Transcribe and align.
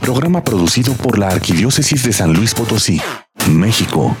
programa 0.00 0.42
producido 0.42 0.94
por 0.94 1.18
la 1.18 1.28
Arquidiócesis 1.28 2.02
de 2.02 2.12
San 2.12 2.32
Luis 2.32 2.54
Potosí, 2.54 3.00
México. 3.48 4.16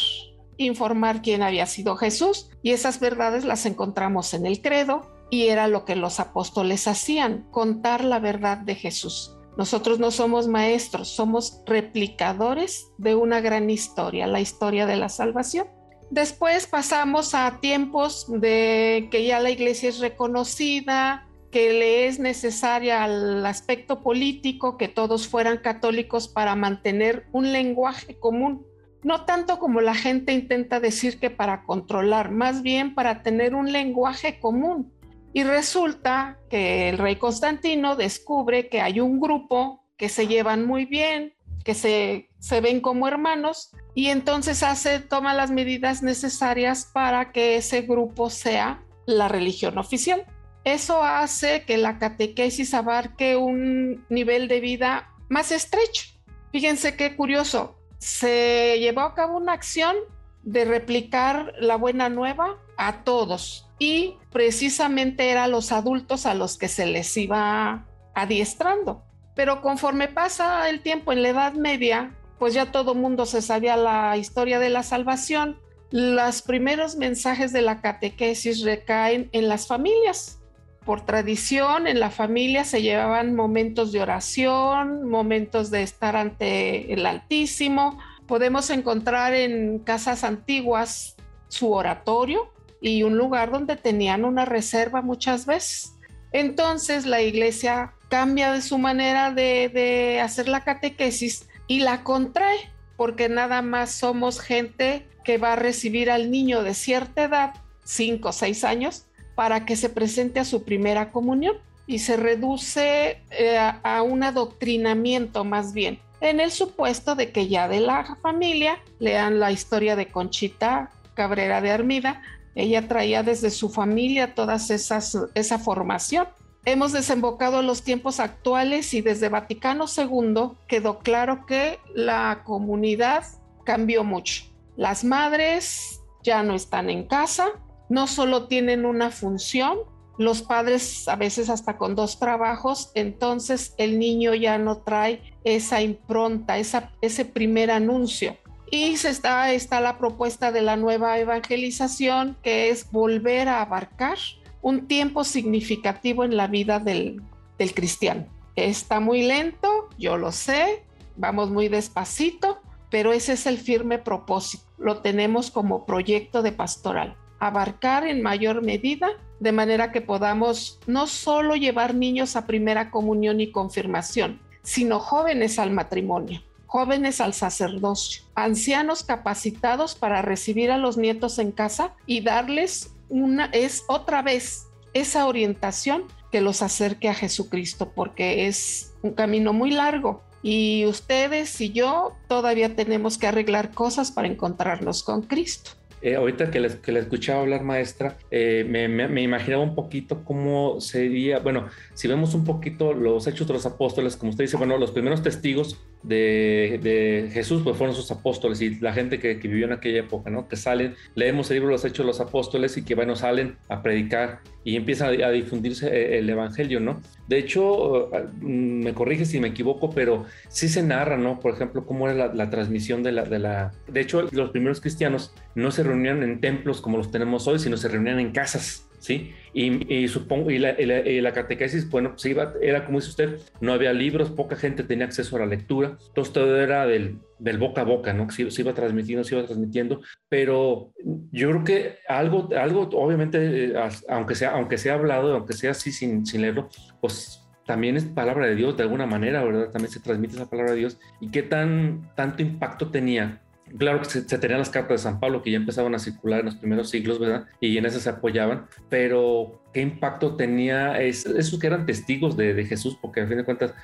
informar 0.56 1.22
quién 1.22 1.42
había 1.42 1.66
sido 1.66 1.96
Jesús 1.96 2.50
y 2.62 2.70
esas 2.70 3.00
verdades 3.00 3.44
las 3.44 3.66
encontramos 3.66 4.34
en 4.34 4.46
el 4.46 4.60
credo 4.62 5.10
y 5.30 5.48
era 5.48 5.68
lo 5.68 5.84
que 5.84 5.96
los 5.96 6.20
apóstoles 6.20 6.86
hacían, 6.86 7.46
contar 7.50 8.04
la 8.04 8.18
verdad 8.18 8.58
de 8.58 8.74
Jesús. 8.74 9.36
Nosotros 9.56 9.98
no 10.00 10.10
somos 10.10 10.48
maestros, 10.48 11.08
somos 11.08 11.62
replicadores 11.66 12.90
de 12.98 13.14
una 13.14 13.40
gran 13.40 13.70
historia, 13.70 14.26
la 14.26 14.40
historia 14.40 14.86
de 14.86 14.96
la 14.96 15.08
salvación. 15.08 15.68
Después 16.10 16.66
pasamos 16.66 17.34
a 17.34 17.58
tiempos 17.60 18.26
de 18.28 19.08
que 19.10 19.24
ya 19.24 19.40
la 19.40 19.50
iglesia 19.50 19.88
es 19.88 20.00
reconocida, 20.00 21.28
que 21.50 21.72
le 21.72 22.08
es 22.08 22.18
necesaria 22.18 23.04
al 23.04 23.46
aspecto 23.46 24.02
político 24.02 24.76
que 24.76 24.88
todos 24.88 25.28
fueran 25.28 25.58
católicos 25.58 26.26
para 26.26 26.56
mantener 26.56 27.26
un 27.32 27.52
lenguaje 27.52 28.18
común. 28.18 28.66
No 29.04 29.24
tanto 29.26 29.58
como 29.58 29.82
la 29.82 29.94
gente 29.94 30.32
intenta 30.32 30.80
decir 30.80 31.20
que 31.20 31.30
para 31.30 31.64
controlar, 31.64 32.30
más 32.30 32.62
bien 32.62 32.94
para 32.94 33.22
tener 33.22 33.54
un 33.54 33.70
lenguaje 33.70 34.40
común. 34.40 34.92
Y 35.34 35.44
resulta 35.44 36.38
que 36.48 36.88
el 36.88 36.98
rey 36.98 37.16
Constantino 37.16 37.96
descubre 37.96 38.68
que 38.68 38.80
hay 38.80 39.00
un 39.00 39.20
grupo 39.20 39.84
que 39.98 40.08
se 40.08 40.26
llevan 40.26 40.66
muy 40.66 40.86
bien, 40.86 41.34
que 41.64 41.74
se, 41.74 42.30
se 42.38 42.60
ven 42.60 42.80
como 42.80 43.06
hermanos, 43.06 43.70
y 43.94 44.06
entonces 44.08 44.62
hace, 44.62 45.00
toma 45.00 45.34
las 45.34 45.50
medidas 45.50 46.02
necesarias 46.02 46.90
para 46.92 47.30
que 47.30 47.56
ese 47.56 47.82
grupo 47.82 48.30
sea 48.30 48.82
la 49.06 49.28
religión 49.28 49.76
oficial. 49.78 50.24
Eso 50.64 51.02
hace 51.02 51.64
que 51.64 51.76
la 51.76 51.98
catequesis 51.98 52.72
abarque 52.72 53.36
un 53.36 54.06
nivel 54.08 54.48
de 54.48 54.60
vida 54.60 55.10
más 55.28 55.52
estrecho. 55.52 56.04
Fíjense 56.52 56.96
qué 56.96 57.16
curioso. 57.16 57.78
Se 58.04 58.76
llevó 58.80 59.00
a 59.00 59.14
cabo 59.14 59.38
una 59.38 59.54
acción 59.54 59.96
de 60.42 60.66
replicar 60.66 61.54
la 61.58 61.76
buena 61.76 62.10
nueva 62.10 62.58
a 62.76 63.02
todos 63.02 63.70
y 63.78 64.18
precisamente 64.30 65.30
era 65.30 65.48
los 65.48 65.72
adultos 65.72 66.26
a 66.26 66.34
los 66.34 66.58
que 66.58 66.68
se 66.68 66.84
les 66.84 67.16
iba 67.16 67.86
adiestrando. 68.14 69.02
Pero 69.34 69.62
conforme 69.62 70.08
pasa 70.08 70.68
el 70.68 70.82
tiempo 70.82 71.14
en 71.14 71.22
la 71.22 71.30
Edad 71.30 71.54
Media, 71.54 72.14
pues 72.38 72.52
ya 72.52 72.70
todo 72.70 72.94
mundo 72.94 73.24
se 73.24 73.40
sabía 73.40 73.74
la 73.74 74.18
historia 74.18 74.58
de 74.58 74.68
la 74.68 74.82
salvación. 74.82 75.58
Los 75.90 76.42
primeros 76.42 76.96
mensajes 76.96 77.54
de 77.54 77.62
la 77.62 77.80
catequesis 77.80 78.60
recaen 78.60 79.30
en 79.32 79.48
las 79.48 79.66
familias 79.66 80.43
por 80.84 81.06
tradición 81.06 81.86
en 81.86 81.98
la 81.98 82.10
familia 82.10 82.64
se 82.64 82.82
llevaban 82.82 83.34
momentos 83.34 83.90
de 83.92 84.02
oración, 84.02 85.08
momentos 85.08 85.70
de 85.70 85.82
estar 85.82 86.16
ante 86.16 86.92
el 86.92 87.06
Altísimo. 87.06 87.98
Podemos 88.26 88.70
encontrar 88.70 89.34
en 89.34 89.78
casas 89.78 90.24
antiguas 90.24 91.16
su 91.48 91.72
oratorio 91.72 92.52
y 92.80 93.02
un 93.02 93.16
lugar 93.16 93.50
donde 93.50 93.76
tenían 93.76 94.24
una 94.24 94.44
reserva 94.44 95.00
muchas 95.00 95.46
veces. 95.46 95.94
Entonces 96.32 97.06
la 97.06 97.22
iglesia 97.22 97.94
cambia 98.08 98.52
de 98.52 98.60
su 98.60 98.76
manera 98.76 99.30
de, 99.30 100.20
hacer 100.22 100.48
la 100.48 100.64
catequesis 100.64 101.48
y 101.66 101.80
la 101.80 102.04
contrae, 102.04 102.70
porque 102.96 103.28
nada 103.28 103.62
más 103.62 103.90
somos 103.90 104.40
gente 104.40 105.08
que 105.24 105.38
va 105.38 105.54
a 105.54 105.56
recibir 105.56 106.10
al 106.10 106.30
niño 106.30 106.62
de 106.62 106.74
cierta 106.74 107.24
edad, 107.24 107.54
cinco 107.84 108.28
o 108.28 108.32
seis 108.32 108.64
años, 108.64 109.06
para 109.34 109.64
que 109.64 109.76
se 109.76 109.88
presente 109.88 110.40
a 110.40 110.44
su 110.44 110.64
primera 110.64 111.10
comunión 111.10 111.56
y 111.86 111.98
se 111.98 112.16
reduce 112.16 113.22
eh, 113.30 113.58
a 113.58 114.02
un 114.02 114.22
adoctrinamiento 114.22 115.44
más 115.44 115.72
bien, 115.72 116.00
en 116.24 116.40
el 116.40 116.50
supuesto 116.50 117.14
de 117.16 117.32
que 117.32 117.48
ya 117.48 117.68
de 117.68 117.80
la 117.80 118.16
familia 118.22 118.78
lean 118.98 119.40
la 119.40 119.52
historia 119.52 119.94
de 119.94 120.08
Conchita 120.08 120.90
Cabrera 121.12 121.60
de 121.60 121.70
Armida, 121.70 122.22
ella 122.54 122.88
traía 122.88 123.22
desde 123.22 123.50
su 123.50 123.68
familia 123.68 124.34
toda 124.34 124.56
esa 124.56 125.58
formación. 125.58 126.26
Hemos 126.64 126.92
desembocado 126.92 127.60
los 127.60 127.82
tiempos 127.82 128.20
actuales 128.20 128.94
y 128.94 129.02
desde 129.02 129.28
Vaticano 129.28 129.84
II 129.84 130.52
quedó 130.66 131.00
claro 131.00 131.44
que 131.44 131.78
la 131.94 132.40
comunidad 132.44 133.24
cambió 133.64 134.02
mucho. 134.02 134.44
Las 134.76 135.04
madres 135.04 136.00
ya 136.22 136.42
no 136.42 136.54
están 136.54 136.88
en 136.88 137.06
casa, 137.06 137.48
no 137.88 138.06
solo 138.06 138.46
tienen 138.46 138.84
una 138.84 139.10
función, 139.10 139.78
los 140.16 140.42
padres 140.42 141.08
a 141.08 141.16
veces 141.16 141.50
hasta 141.50 141.76
con 141.76 141.94
dos 141.94 142.18
trabajos, 142.18 142.90
entonces 142.94 143.74
el 143.78 143.98
niño 143.98 144.34
ya 144.34 144.58
no 144.58 144.78
trae 144.78 145.34
esa 145.42 145.82
impronta, 145.82 146.58
esa, 146.58 146.92
ese 147.00 147.24
primer 147.24 147.70
anuncio. 147.70 148.36
Y 148.70 148.96
se 148.96 149.10
está, 149.10 149.52
está 149.52 149.80
la 149.80 149.98
propuesta 149.98 150.52
de 150.52 150.62
la 150.62 150.76
nueva 150.76 151.18
evangelización, 151.18 152.36
que 152.42 152.70
es 152.70 152.90
volver 152.90 153.48
a 153.48 153.60
abarcar 153.60 154.18
un 154.62 154.86
tiempo 154.86 155.24
significativo 155.24 156.24
en 156.24 156.36
la 156.36 156.46
vida 156.46 156.78
del, 156.78 157.22
del 157.58 157.74
cristiano. 157.74 158.26
Está 158.56 159.00
muy 159.00 159.22
lento, 159.22 159.88
yo 159.98 160.16
lo 160.16 160.32
sé, 160.32 160.84
vamos 161.16 161.50
muy 161.50 161.68
despacito, 161.68 162.60
pero 162.88 163.12
ese 163.12 163.32
es 163.32 163.46
el 163.46 163.58
firme 163.58 163.98
propósito. 163.98 164.64
Lo 164.78 164.98
tenemos 165.02 165.50
como 165.50 165.84
proyecto 165.84 166.42
de 166.42 166.52
pastoral 166.52 167.16
abarcar 167.46 168.06
en 168.06 168.22
mayor 168.22 168.62
medida, 168.62 169.08
de 169.40 169.52
manera 169.52 169.92
que 169.92 170.00
podamos 170.00 170.78
no 170.86 171.06
solo 171.06 171.56
llevar 171.56 171.94
niños 171.94 172.36
a 172.36 172.46
primera 172.46 172.90
comunión 172.90 173.40
y 173.40 173.50
confirmación, 173.50 174.40
sino 174.62 175.00
jóvenes 175.00 175.58
al 175.58 175.70
matrimonio, 175.70 176.42
jóvenes 176.66 177.20
al 177.20 177.34
sacerdocio, 177.34 178.24
ancianos 178.34 179.02
capacitados 179.02 179.94
para 179.94 180.22
recibir 180.22 180.70
a 180.70 180.78
los 180.78 180.96
nietos 180.96 181.38
en 181.38 181.52
casa 181.52 181.94
y 182.06 182.22
darles 182.22 182.94
una, 183.08 183.46
es 183.46 183.84
otra 183.88 184.22
vez 184.22 184.66
esa 184.94 185.26
orientación 185.26 186.04
que 186.32 186.40
los 186.40 186.62
acerque 186.62 187.08
a 187.08 187.14
Jesucristo, 187.14 187.92
porque 187.94 188.46
es 188.46 188.92
un 189.02 189.12
camino 189.12 189.52
muy 189.52 189.70
largo 189.70 190.22
y 190.42 190.84
ustedes 190.84 191.58
y 191.62 191.72
yo 191.72 192.12
todavía 192.28 192.76
tenemos 192.76 193.16
que 193.16 193.26
arreglar 193.26 193.70
cosas 193.72 194.10
para 194.10 194.28
encontrarnos 194.28 195.02
con 195.02 195.22
Cristo. 195.22 195.70
Eh, 196.04 196.16
ahorita 196.16 196.50
que 196.50 196.60
le, 196.60 196.68
que 196.82 196.98
escuchaba 196.98 197.40
hablar, 197.40 197.62
maestra, 197.62 198.18
eh, 198.30 198.66
me, 198.68 198.88
me, 198.88 199.22
imaginaba 199.22 199.62
un 199.62 199.74
poquito 199.74 200.22
cómo 200.22 200.78
sería, 200.78 201.38
bueno, 201.38 201.70
si 201.94 202.08
vemos 202.08 202.34
un 202.34 202.44
poquito 202.44 202.92
los 202.92 203.26
hechos 203.26 203.46
de 203.46 203.54
los 203.54 203.64
apóstoles, 203.64 204.14
como 204.14 204.28
usted 204.28 204.44
dice, 204.44 204.58
bueno, 204.58 204.76
los 204.76 204.90
primeros 204.90 205.22
testigos 205.22 205.82
de, 206.02 206.78
de 206.82 207.30
Jesús 207.32 207.62
pues 207.64 207.78
fueron 207.78 207.96
sus 207.96 208.10
apóstoles 208.10 208.60
y 208.60 208.78
la 208.80 208.92
gente 208.92 209.18
que, 209.18 209.40
que, 209.40 209.48
vivió 209.48 209.64
en 209.64 209.72
aquella 209.72 210.00
época, 210.00 210.28
¿no? 210.28 210.46
Que 210.46 210.56
salen, 210.56 210.94
leemos 211.14 211.50
el 211.50 211.56
libro 211.56 211.70
los 211.70 211.86
hechos 211.86 212.04
de 212.04 212.08
los 212.08 212.20
apóstoles 212.20 212.76
y 212.76 212.84
que, 212.84 212.94
bueno, 212.94 213.16
salen 213.16 213.56
a 213.70 213.82
predicar 213.82 214.40
y 214.64 214.76
empieza 214.76 215.08
a, 215.08 215.30
difundirse 215.30 215.88
eh, 215.88 216.18
el 216.18 216.28
evangelio, 216.30 216.80
¿no? 216.80 217.02
De 217.28 217.38
hecho, 217.38 218.10
mm, 218.40 218.84
me 218.84 218.94
corrige 218.94 219.26
si 219.26 219.38
me 219.38 219.48
equivoco, 219.48 219.90
pero 219.90 220.24
sí 220.48 220.68
se 220.68 220.82
narra, 220.82 221.18
¿no? 221.18 221.38
Por 221.38 221.52
ejemplo, 221.54 221.84
cómo 221.84 222.08
era 222.08 222.32
la, 222.32 222.50
transmisión 222.50 223.02
de 223.02 223.12
la, 223.12 223.24
de 223.24 223.38
la... 223.38 223.72
De 223.86 224.00
hecho, 224.00 224.22
los 224.32 224.50
primeros 224.50 224.80
cristianos 224.80 225.34
no 225.54 225.70
se 225.70 225.82
reunían 225.82 226.22
en 226.22 226.40
templos 226.40 226.80
como 226.80 226.96
los 226.96 227.10
tenemos 227.10 227.46
hoy, 227.46 227.58
sino 227.58 227.76
se 227.76 227.88
reunían 227.88 228.18
en 228.18 228.32
casas, 228.32 228.88
¿sí? 229.04 229.34
Y, 229.52 230.08
supongo, 230.08 230.50
y 230.50 230.58
la, 230.58 231.32
catequesis, 231.32 231.88
bueno, 231.90 232.14
se 232.16 232.30
iba, 232.30 232.54
era 232.60 232.86
como 232.86 232.98
dice 232.98 233.10
usted, 233.10 233.38
no 233.60 233.74
había 233.74 233.92
libros, 233.92 234.30
poca 234.30 234.56
gente 234.56 234.82
tenía 234.82 235.04
acceso 235.04 235.36
a 235.36 235.40
la 235.40 235.46
lectura, 235.46 235.98
entonces 236.08 236.32
todo 236.32 236.58
era 236.58 236.86
del, 236.86 237.18
del 237.38 237.58
boca 237.58 237.82
a 237.82 237.84
boca, 237.84 238.14
¿no? 238.14 238.30
Se, 238.30 238.50
se, 238.50 238.62
iba 238.62 238.72
transmitiendo, 238.72 239.22
se 239.22 239.36
iba 239.36 239.44
transmitiendo, 239.44 240.00
pero 240.28 240.90
yo 241.30 241.50
creo 241.50 241.64
que 241.64 241.98
algo, 242.08 242.48
algo 242.56 242.88
obviamente, 242.94 243.66
eh, 243.66 243.74
aunque 244.08 244.34
sea, 244.34 244.52
aunque 244.52 244.78
sea 244.78 244.94
hablado, 244.94 245.34
aunque 245.34 245.52
sea 245.52 245.72
así 245.72 245.92
sin, 245.92 246.24
sin 246.24 246.40
leerlo, 246.40 246.70
pues 247.00 247.46
también 247.66 247.96
es 247.96 248.04
palabra 248.04 248.46
de 248.46 248.56
Dios 248.56 248.76
de 248.76 248.82
alguna 248.82 249.06
manera, 249.06 249.44
¿verdad? 249.44 249.70
También 249.70 249.92
se 249.92 250.00
transmite 250.00 250.34
esa 250.34 250.50
palabra 250.50 250.72
de 250.72 250.78
Dios. 250.78 250.98
¿Y 251.20 251.30
qué 251.30 251.42
tan, 251.42 252.10
tanto 252.14 252.42
impacto 252.42 252.90
tenía 252.90 253.40
Claro 253.76 254.00
que 254.00 254.04
se, 254.04 254.22
tenían 254.22 254.60
las 254.60 254.70
cartas 254.70 255.00
de 255.00 255.10
San 255.10 255.18
Pablo 255.18 255.42
que 255.42 255.50
ya 255.50 255.56
empezaban 255.56 255.94
a 255.94 255.98
circular 255.98 256.40
en 256.40 256.46
los 256.46 256.54
primeros 256.54 256.90
siglos, 256.90 257.18
¿verdad? 257.18 257.46
Y 257.60 257.76
en 257.76 257.86
esas 257.86 258.02
se 258.02 258.10
apoyaban, 258.10 258.66
pero 258.88 259.62
¿qué 259.72 259.80
impacto 259.80 260.36
tenía 260.36 261.00
esos 261.00 261.58
que 261.58 261.66
eran 261.66 261.84
testigos 261.84 262.36
de, 262.36 262.64
Jesús? 262.64 262.96
Porque 263.00 263.22
a 263.22 263.26
fin 263.26 263.38
de 263.38 263.44
cuentas, 263.44 263.74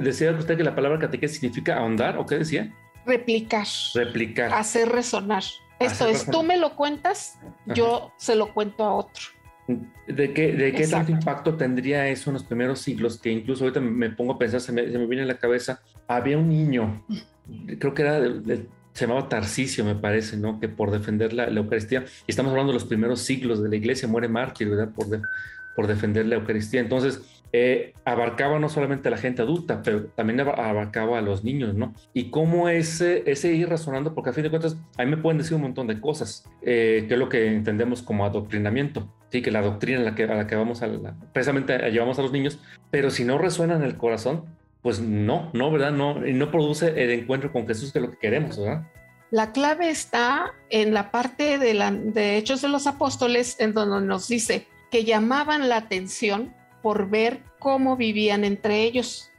decía 0.00 0.30
usted 0.30 0.56
que 0.56 0.62
la 0.62 0.76
palabra 0.76 1.00
catequesis 1.00 1.40
significa 1.40 1.78
ahondar, 1.78 2.18
¿o 2.18 2.26
qué 2.26 2.38
decía? 2.38 2.72
Replicar. 3.04 3.66
Replicar. 3.94 4.52
Hacer 4.52 4.88
resonar. 4.88 5.42
Esto 5.80 6.06
es, 6.06 6.24
tú 6.26 6.44
me 6.44 6.56
lo 6.56 6.76
cuentas, 6.76 7.40
yo 7.74 8.12
se 8.16 8.36
lo 8.36 8.54
cuento 8.54 8.84
a 8.84 8.94
otro. 8.94 9.24
¿De 10.06 10.32
qué, 10.32 10.52
de 10.52 10.72
qué 10.72 10.86
tanto 10.86 11.10
impacto 11.10 11.56
tendría 11.56 12.06
eso 12.08 12.30
en 12.30 12.34
los 12.34 12.44
primeros 12.44 12.78
siglos? 12.78 13.18
Que 13.18 13.32
incluso 13.32 13.64
ahorita 13.64 13.80
me 13.80 14.10
pongo 14.10 14.34
a 14.34 14.38
pensar, 14.38 14.60
se 14.60 14.70
me, 14.70 14.82
viene 14.82 15.22
a 15.22 15.26
la 15.26 15.38
cabeza, 15.38 15.82
había 16.06 16.38
un 16.38 16.48
niño, 16.48 17.04
creo 17.80 17.92
que 17.92 18.02
era 18.02 18.20
de 18.20 18.68
se 18.92 19.06
llamaba 19.06 19.28
Tarcisio, 19.28 19.84
me 19.84 19.94
parece, 19.94 20.36
¿no? 20.36 20.60
Que 20.60 20.68
por 20.68 20.90
defender 20.90 21.32
la, 21.32 21.48
Eucaristía, 21.48 22.04
y 22.26 22.30
estamos 22.30 22.50
hablando 22.50 22.72
de 22.72 22.78
los 22.78 22.84
primeros 22.84 23.20
siglos 23.20 23.62
de 23.62 23.68
la 23.68 23.76
iglesia, 23.76 24.08
muere 24.08 24.28
mártir, 24.28 24.68
¿verdad? 24.68 24.90
Por, 24.94 25.06
por 25.74 25.86
defender 25.86 26.26
la 26.26 26.36
Eucaristía. 26.36 26.80
Entonces, 26.80 27.42
eh, 27.54 27.92
abarcaba 28.06 28.58
no 28.58 28.70
solamente 28.70 29.08
a 29.08 29.10
la 29.10 29.18
gente 29.18 29.42
adulta, 29.42 29.82
pero 29.82 30.06
también 30.06 30.40
abarcaba 30.40 31.18
a 31.18 31.22
los 31.22 31.44
niños, 31.44 31.74
¿no? 31.74 31.94
Y 32.14 32.30
cómo 32.30 32.70
ese, 32.70 33.24
ese 33.30 33.52
ir 33.52 33.68
razonando, 33.68 34.14
porque 34.14 34.30
a 34.30 34.32
fin 34.32 34.42
de 34.42 34.50
cuentas, 34.50 34.78
a 34.96 35.04
mí 35.04 35.10
me 35.10 35.18
pueden 35.18 35.36
decir 35.36 35.54
un 35.54 35.62
montón 35.62 35.86
de 35.86 36.00
cosas, 36.00 36.48
eh, 36.62 37.04
que 37.06 37.14
es 37.14 37.20
lo 37.20 37.28
que 37.28 37.48
entendemos 37.48 38.02
como 38.02 38.24
adoctrinamiento, 38.24 39.12
¿sí? 39.30 39.42
Que 39.42 39.50
la 39.50 39.60
doctrina 39.60 40.00
a 40.00 40.02
la 40.02 40.14
que, 40.14 40.24
a 40.24 40.34
la 40.34 40.46
que 40.46 40.54
vamos 40.54 40.82
precisamente 41.34 41.78
llevamos 41.90 42.18
a 42.18 42.22
los 42.22 42.32
niños, 42.32 42.58
pero 42.90 43.10
si 43.10 43.24
no 43.24 43.36
resuena 43.36 43.76
en 43.76 43.82
el 43.82 43.98
corazón, 43.98 44.44
pues 44.82 45.00
no, 45.00 45.50
no, 45.52 45.70
¿verdad? 45.70 45.92
No, 45.92 46.14
no 46.14 46.50
produce 46.50 46.88
el 46.88 47.10
encuentro 47.10 47.52
con 47.52 47.66
Jesús 47.66 47.92
que 47.92 48.00
es 48.00 48.04
lo 48.04 48.10
que 48.10 48.18
queremos, 48.18 48.58
¿verdad? 48.58 48.82
La 49.30 49.52
clave 49.52 49.88
está 49.88 50.52
en 50.68 50.92
la 50.92 51.10
parte 51.10 51.58
de, 51.58 51.72
la, 51.72 51.90
de 51.90 52.36
Hechos 52.36 52.60
de 52.60 52.68
los 52.68 52.86
Apóstoles, 52.86 53.56
en 53.60 53.72
donde 53.72 54.06
nos 54.06 54.28
dice 54.28 54.66
que 54.90 55.04
llamaban 55.04 55.70
la 55.70 55.76
atención 55.76 56.54
por 56.82 57.08
ver 57.08 57.40
cómo 57.58 57.96
vivían 57.96 58.44
entre 58.44 58.82
ellos. 58.82 59.30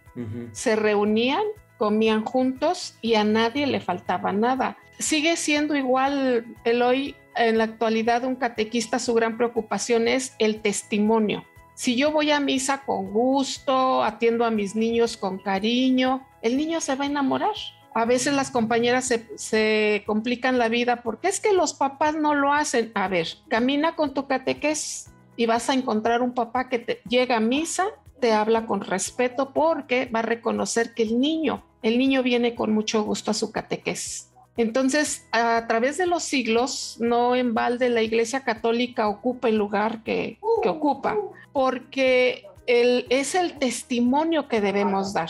Se 0.51 0.75
reunían, 0.75 1.43
comían 1.77 2.23
juntos 2.23 2.95
y 3.01 3.15
a 3.15 3.23
nadie 3.23 3.67
le 3.67 3.79
faltaba 3.79 4.31
nada. 4.31 4.77
Sigue 4.99 5.35
siendo 5.37 5.75
igual, 5.75 6.45
Eloy, 6.65 7.15
en 7.35 7.57
la 7.57 7.65
actualidad 7.65 8.23
un 8.23 8.35
catequista 8.35 8.99
su 8.99 9.13
gran 9.13 9.37
preocupación 9.37 10.07
es 10.07 10.35
el 10.39 10.61
testimonio. 10.61 11.45
Si 11.75 11.95
yo 11.95 12.11
voy 12.11 12.31
a 12.31 12.39
misa 12.39 12.83
con 12.85 13.11
gusto, 13.11 14.03
atiendo 14.03 14.45
a 14.45 14.51
mis 14.51 14.75
niños 14.75 15.17
con 15.17 15.39
cariño, 15.39 16.25
el 16.41 16.57
niño 16.57 16.81
se 16.81 16.95
va 16.95 17.05
a 17.05 17.07
enamorar. 17.07 17.55
A 17.95 18.05
veces 18.05 18.33
las 18.33 18.51
compañeras 18.51 19.11
se, 19.35 20.03
complican 20.05 20.57
la 20.57 20.67
vida 20.67 21.03
porque 21.03 21.27
es 21.27 21.39
que 21.39 21.53
los 21.53 21.73
papás 21.73 22.15
no 22.15 22.33
lo 22.33 22.53
hacen. 22.53 22.91
A 22.95 23.07
ver, 23.07 23.27
camina 23.49 23.95
con 23.95 24.13
tu 24.13 24.27
catequés 24.27 25.11
y 25.35 25.45
vas 25.45 25.69
a 25.69 25.73
encontrar 25.73 26.21
un 26.21 26.33
papá 26.33 26.69
que 26.69 26.79
te 26.79 27.01
llega 27.07 27.37
a 27.37 27.39
misa, 27.39 27.85
te 28.19 28.31
habla 28.31 28.65
con 28.65 28.81
respeto 28.81 29.53
porque 29.53 30.05
va 30.05 30.19
a 30.19 30.23
reconocer 30.23 30.93
que 30.93 31.03
el 31.03 31.19
niño, 31.19 31.63
el 31.81 31.97
niño 31.97 32.23
viene 32.23 32.55
con 32.55 32.73
mucho 32.73 33.03
gusto 33.03 33.31
a 33.31 33.35
su 33.35 33.51
catequés. 33.51 34.32
Entonces, 34.55 35.25
a 35.31 35.65
través 35.67 35.97
de 35.97 36.05
los 36.05 36.23
siglos, 36.23 36.97
no 36.99 37.35
en 37.35 37.53
balde 37.53 37.89
la 37.89 38.03
Iglesia 38.03 38.43
Católica 38.43 39.07
ocupa 39.07 39.49
el 39.49 39.57
lugar 39.57 40.03
que, 40.03 40.37
ocupa, 40.41 41.17
porque 41.51 42.45
es 42.67 43.35
el 43.35 43.57
testimonio 43.57 44.47
que 44.47 44.61
debemos 44.61 45.13
dar. 45.13 45.29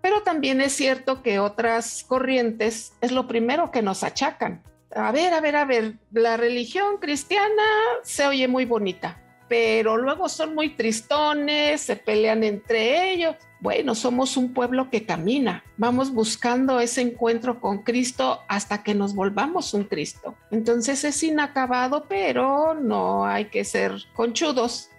Pero 0.00 0.22
también 0.22 0.60
es 0.60 0.72
cierto 0.72 1.22
que 1.22 1.38
otras 1.38 2.04
corrientes 2.04 2.92
es 3.00 3.12
lo 3.12 3.26
primero 3.26 3.70
que 3.70 3.82
nos 3.82 4.04
achacan. 4.04 4.62
A 4.94 5.10
ver, 5.10 5.32
a 5.32 5.40
ver, 5.40 5.56
a 5.56 5.64
ver, 5.64 5.94
la 6.12 6.36
religión 6.36 6.98
cristiana 7.00 7.62
se 8.02 8.26
oye 8.26 8.46
muy 8.46 8.64
bonita, 8.64 9.20
pero 9.48 9.96
luego 9.96 10.28
son 10.28 10.54
muy 10.54 10.70
tristones, 10.70 11.80
se 11.80 11.96
pelean 11.96 12.44
entre 12.44 13.12
ellos 13.12 13.36
bueno, 13.62 13.94
somos 13.94 14.36
un 14.36 14.52
pueblo 14.52 14.90
que 14.90 15.06
camina, 15.06 15.62
vamos 15.76 16.12
buscando 16.12 16.80
ese 16.80 17.00
encuentro 17.00 17.60
con 17.60 17.84
Cristo 17.84 18.40
hasta 18.48 18.82
que 18.82 18.92
nos 18.92 19.14
volvamos 19.14 19.72
un 19.72 19.84
Cristo. 19.84 20.34
Entonces 20.50 21.04
es 21.04 21.22
inacabado, 21.22 22.06
pero 22.08 22.74
no 22.74 23.24
hay 23.24 23.44
que 23.46 23.64
ser 23.64 23.92
conchudos. 24.14 24.90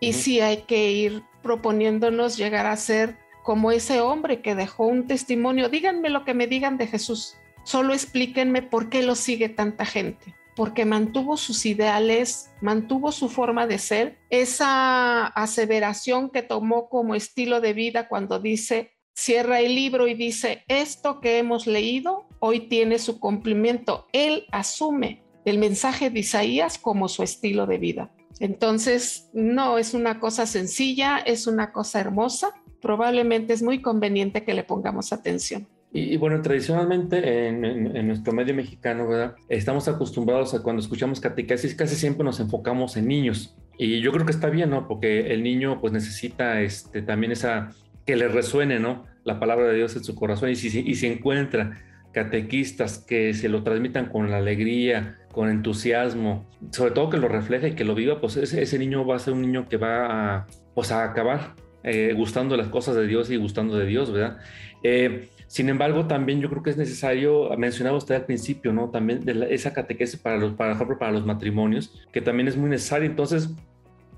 y 0.00 0.12
sí 0.12 0.40
hay 0.40 0.58
que 0.62 0.92
ir 0.92 1.22
proponiéndonos 1.42 2.36
llegar 2.36 2.66
a 2.66 2.76
ser 2.76 3.16
como 3.42 3.72
ese 3.72 4.00
hombre 4.02 4.42
que 4.42 4.54
dejó 4.54 4.84
un 4.86 5.06
testimonio. 5.06 5.70
Díganme 5.70 6.10
lo 6.10 6.26
que 6.26 6.34
me 6.34 6.46
digan 6.46 6.76
de 6.76 6.88
Jesús. 6.88 7.36
Solo 7.62 7.94
explíquenme 7.94 8.60
por 8.60 8.90
qué 8.90 9.02
lo 9.02 9.14
sigue 9.14 9.48
tanta 9.48 9.86
gente 9.86 10.34
porque 10.56 10.84
mantuvo 10.84 11.36
sus 11.36 11.66
ideales, 11.66 12.50
mantuvo 12.60 13.12
su 13.12 13.28
forma 13.28 13.66
de 13.66 13.78
ser, 13.78 14.18
esa 14.30 15.26
aseveración 15.26 16.30
que 16.30 16.42
tomó 16.42 16.88
como 16.88 17.14
estilo 17.14 17.60
de 17.60 17.72
vida 17.72 18.08
cuando 18.08 18.38
dice, 18.38 18.92
cierra 19.14 19.60
el 19.60 19.74
libro 19.74 20.06
y 20.06 20.14
dice, 20.14 20.64
esto 20.68 21.20
que 21.20 21.38
hemos 21.38 21.66
leído 21.66 22.26
hoy 22.40 22.68
tiene 22.68 22.98
su 22.98 23.20
cumplimiento. 23.20 24.06
Él 24.12 24.46
asume 24.52 25.24
el 25.44 25.58
mensaje 25.58 26.10
de 26.10 26.20
Isaías 26.20 26.78
como 26.78 27.08
su 27.08 27.22
estilo 27.22 27.66
de 27.66 27.78
vida. 27.78 28.14
Entonces, 28.40 29.30
no 29.32 29.78
es 29.78 29.94
una 29.94 30.18
cosa 30.18 30.46
sencilla, 30.46 31.18
es 31.18 31.46
una 31.46 31.72
cosa 31.72 32.00
hermosa. 32.00 32.50
Probablemente 32.80 33.52
es 33.52 33.62
muy 33.62 33.80
conveniente 33.80 34.44
que 34.44 34.54
le 34.54 34.64
pongamos 34.64 35.12
atención. 35.12 35.68
Y, 35.96 36.16
bueno, 36.16 36.42
tradicionalmente 36.42 37.46
en, 37.46 38.06
nuestro 38.08 38.32
medio 38.32 38.52
mexicano, 38.52 39.06
¿verdad? 39.06 39.36
Estamos 39.48 39.86
acostumbrados 39.86 40.52
a 40.52 40.60
cuando 40.60 40.82
escuchamos 40.82 41.20
catequesis, 41.20 41.76
casi 41.76 41.94
siempre 41.94 42.24
nos 42.24 42.40
enfocamos 42.40 42.96
en 42.96 43.06
niños. 43.06 43.56
Y 43.78 44.00
yo 44.00 44.10
creo 44.10 44.26
que 44.26 44.32
está 44.32 44.50
bien, 44.50 44.70
¿no? 44.70 44.88
Porque 44.88 45.32
el 45.32 45.44
niño 45.44 45.80
pues 45.80 45.92
necesita 45.92 46.62
este, 46.62 47.00
también 47.00 47.30
esa, 47.30 47.70
que 48.04 48.16
le 48.16 48.26
resuene, 48.26 48.80
¿no? 48.80 49.04
La 49.22 49.38
palabra 49.38 49.68
de 49.68 49.76
Dios 49.76 49.94
en 49.94 50.02
su 50.02 50.16
corazón. 50.16 50.50
Y 50.50 50.56
si, 50.56 50.80
y 50.80 50.96
si 50.96 51.06
encuentra 51.06 51.80
catequistas 52.10 52.98
que 52.98 53.32
se 53.32 53.48
lo 53.48 53.62
transmitan 53.62 54.06
con 54.06 54.32
la 54.32 54.38
alegría, 54.38 55.20
con 55.30 55.48
entusiasmo, 55.48 56.44
sobre 56.72 56.90
todo 56.90 57.08
que 57.08 57.18
lo 57.18 57.28
refleje 57.28 57.68
y 57.68 57.72
que 57.76 57.84
lo 57.84 57.94
viva, 57.94 58.20
pues 58.20 58.36
ese, 58.36 58.60
ese 58.60 58.80
niño 58.80 59.06
va 59.06 59.14
a 59.14 59.20
ser 59.20 59.34
un 59.34 59.42
niño 59.42 59.68
que 59.68 59.76
va 59.76 60.38
a, 60.38 60.46
pues 60.74 60.90
a 60.90 61.04
acabar 61.04 61.54
eh, 61.84 62.14
gustando 62.16 62.56
las 62.56 62.66
cosas 62.66 62.96
de 62.96 63.06
Dios 63.06 63.30
y 63.30 63.36
gustando 63.36 63.76
de 63.76 63.86
Dios, 63.86 64.10
¿verdad? 64.10 64.38
Eh, 64.82 65.28
sin 65.46 65.68
embargo, 65.68 66.06
también 66.06 66.40
yo 66.40 66.48
creo 66.48 66.62
que 66.62 66.70
es 66.70 66.76
necesario, 66.76 67.50
mencionaba 67.56 67.96
usted 67.96 68.14
al 68.14 68.24
principio, 68.24 68.72
¿no? 68.72 68.90
También 68.90 69.24
de 69.24 69.54
esa 69.54 69.72
catequesis 69.72 70.18
para 70.18 70.36
los, 70.36 70.52
para, 70.54 70.72
ejemplo, 70.72 70.98
para 70.98 71.12
los 71.12 71.24
matrimonios, 71.24 72.06
que 72.12 72.20
también 72.20 72.48
es 72.48 72.56
muy 72.56 72.70
necesario. 72.70 73.06
Entonces, 73.06 73.50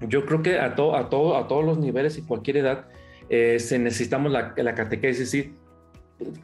yo 0.00 0.24
creo 0.26 0.42
que 0.42 0.58
a, 0.58 0.74
todo 0.74 0.94
a, 0.94 1.00
a 1.00 1.08
todos 1.48 1.64
los 1.64 1.78
niveles 1.78 2.18
y 2.18 2.22
cualquier 2.22 2.58
edad 2.58 2.86
eh, 3.28 3.58
se 3.58 3.78
necesitamos 3.78 4.30
la, 4.30 4.54
la 4.56 4.74
catequesis, 4.74 5.30
¿sí? 5.30 5.54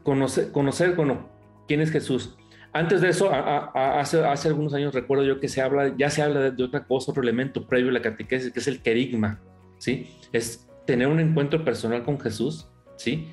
conocer, 0.02 0.50
conocer 0.52 0.94
bueno, 0.94 1.28
quién 1.68 1.80
es 1.80 1.90
Jesús. 1.90 2.36
Antes 2.74 3.02
de 3.02 3.10
eso, 3.10 3.30
hace, 3.30 4.24
hace 4.24 4.48
algunos 4.48 4.72
años 4.72 4.94
recuerdo 4.94 5.24
yo 5.24 5.38
que 5.40 5.48
se 5.48 5.60
habla, 5.60 5.94
ya 5.96 6.08
se 6.08 6.22
habla 6.22 6.40
de, 6.40 6.50
de, 6.52 6.64
otra 6.64 6.84
cosa, 6.84 7.10
otro 7.10 7.22
elemento 7.22 7.66
previo 7.66 7.90
a 7.90 7.92
la 7.92 8.00
catequesis, 8.00 8.50
que 8.50 8.60
es 8.60 8.66
el 8.66 8.80
querigma, 8.80 9.40
¿sí? 9.76 10.16
Es 10.32 10.66
tener 10.86 11.06
un 11.06 11.20
encuentro 11.20 11.62
personal 11.64 12.02
con 12.02 12.18
Jesús, 12.18 12.66
¿sí? 12.96 13.28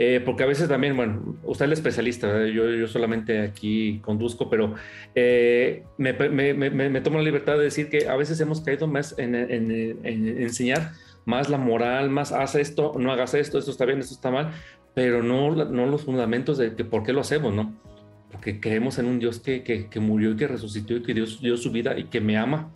Eh, 0.00 0.22
porque 0.24 0.44
a 0.44 0.46
veces 0.46 0.68
también, 0.68 0.96
bueno, 0.96 1.36
usted 1.42 1.64
es 1.64 1.66
el 1.66 1.72
especialista, 1.72 2.46
yo, 2.46 2.70
yo, 2.70 2.86
solamente 2.86 3.40
aquí 3.40 3.98
conduzco, 3.98 4.48
pero 4.48 4.76
eh, 5.16 5.82
me, 5.96 6.12
me, 6.12 6.54
me, 6.54 7.00
tomo 7.00 7.18
la 7.18 7.24
libertad 7.24 7.58
de 7.58 7.64
decir 7.64 7.90
que 7.90 8.06
a 8.06 8.14
veces 8.14 8.40
hemos 8.40 8.60
caído 8.60 8.86
más 8.86 9.18
en, 9.18 9.34
en, 9.34 10.00
enseñar 10.04 10.92
más 11.24 11.48
la 11.48 11.58
moral, 11.58 12.10
más 12.10 12.30
haz 12.30 12.54
esto, 12.54 12.94
no 12.96 13.10
hagas 13.10 13.34
esto, 13.34 13.58
esto 13.58 13.72
está 13.72 13.86
bien, 13.86 13.98
esto 13.98 14.14
está 14.14 14.30
mal, 14.30 14.52
pero 14.94 15.24
no, 15.24 15.52
no 15.64 15.86
los 15.86 16.04
fundamentos 16.04 16.58
de 16.58 16.76
que 16.76 16.84
por 16.84 17.02
qué 17.02 17.12
lo 17.12 17.22
hacemos, 17.22 17.52
¿no? 17.52 17.74
Porque 18.30 18.60
creemos 18.60 19.00
en 19.00 19.06
un 19.06 19.18
Dios 19.18 19.40
que, 19.40 19.64
que, 19.64 19.88
que 19.88 19.98
murió 19.98 20.30
y 20.30 20.36
que 20.36 20.46
resucitó 20.46 20.94
y 20.94 21.02
que 21.02 21.12
Dios 21.12 21.40
dio 21.40 21.56
su 21.56 21.72
vida 21.72 21.98
y 21.98 22.04
que 22.04 22.20
me 22.20 22.38
ama, 22.38 22.70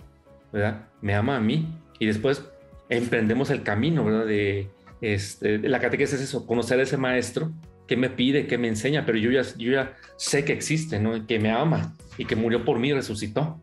¿verdad? 0.52 0.88
Me 1.00 1.14
ama 1.14 1.37
a 1.37 1.41
mí. 1.41 1.69
Y 2.00 2.07
después 2.07 2.45
emprendemos 2.88 3.50
el 3.50 3.62
camino, 3.62 4.05
¿verdad? 4.05 4.26
De, 4.26 4.69
este, 5.02 5.59
la 5.59 5.80
catequesis 5.80 6.14
es 6.14 6.28
eso, 6.28 6.47
conocer 6.47 6.78
a 6.78 6.85
ese 6.85 6.97
maestro 6.97 7.52
que 7.88 7.97
me 7.97 8.09
pide, 8.09 8.47
que 8.47 8.56
me 8.56 8.68
enseña, 8.68 9.04
pero 9.04 9.18
yo 9.18 9.30
ya, 9.30 9.97
sé 10.16 10.44
que 10.44 10.52
existe, 10.52 11.00
¿no? 11.00 11.26
Que 11.26 11.38
me 11.40 11.50
ama 11.50 11.97
y 12.16 12.25
que 12.25 12.37
murió 12.37 12.64
por 12.64 12.78
mí 12.78 12.88
y 12.88 12.92
resucitó. 12.92 13.61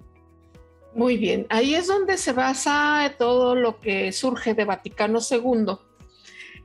Muy 0.94 1.18
bien, 1.18 1.48
ahí 1.50 1.76
es 1.76 1.88
donde 1.88 2.18
se 2.18 2.34
basa 2.34 3.16
todo 3.18 3.56
lo 3.56 3.80
que 3.80 4.12
surge 4.12 4.54
de 4.54 4.66
Vaticano 4.66 5.20
II, 5.20 5.78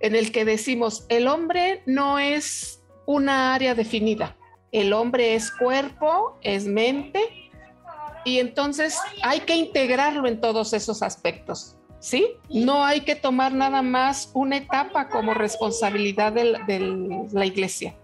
en 0.00 0.16
el 0.16 0.32
que 0.32 0.44
decimos, 0.44 1.06
el 1.08 1.28
hombre 1.28 1.82
no 1.86 2.18
es 2.18 2.82
una 3.06 3.54
área 3.54 3.74
definida, 3.74 4.36
el 4.72 4.92
hombre 4.92 5.34
es 5.34 5.52
cuerpo, 5.52 6.36
es 6.42 6.66
mente, 6.66 7.20
y 8.24 8.40
entonces 8.40 8.98
hay 9.22 9.40
que 9.40 9.54
integrarlo 9.54 10.26
en 10.26 10.40
todos 10.40 10.72
esos 10.72 11.02
aspectos. 11.02 11.76
¿Sí? 12.04 12.36
No 12.50 12.84
hay 12.84 13.00
que 13.00 13.16
tomar 13.16 13.54
nada 13.54 13.80
más 13.80 14.30
una 14.34 14.58
etapa 14.58 15.08
como 15.08 15.32
responsabilidad 15.32 16.34
de, 16.34 17.26
la 17.32 17.46
iglesia. 17.46 17.94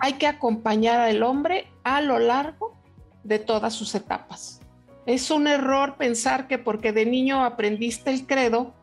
Hay 0.00 0.14
que 0.14 0.26
acompañar 0.26 1.00
al 1.00 1.22
hombre 1.22 1.68
a 1.84 2.00
lo 2.00 2.18
largo 2.18 2.76
de 3.22 3.38
todas 3.38 3.72
sus 3.72 3.94
etapas. 3.94 4.60
Es 5.06 5.30
un 5.30 5.46
error 5.46 5.96
pensar 5.96 6.48
que 6.48 6.58
porque 6.58 6.92
de 6.92 7.06
niño 7.06 7.44
aprendiste 7.44 8.10
el 8.10 8.26
credo, 8.26 8.74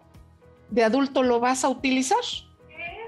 de 0.69 0.85
adulto 0.85 1.23
lo 1.23 1.41
vas 1.41 1.65
a 1.65 1.69
utilizar. 1.69 2.23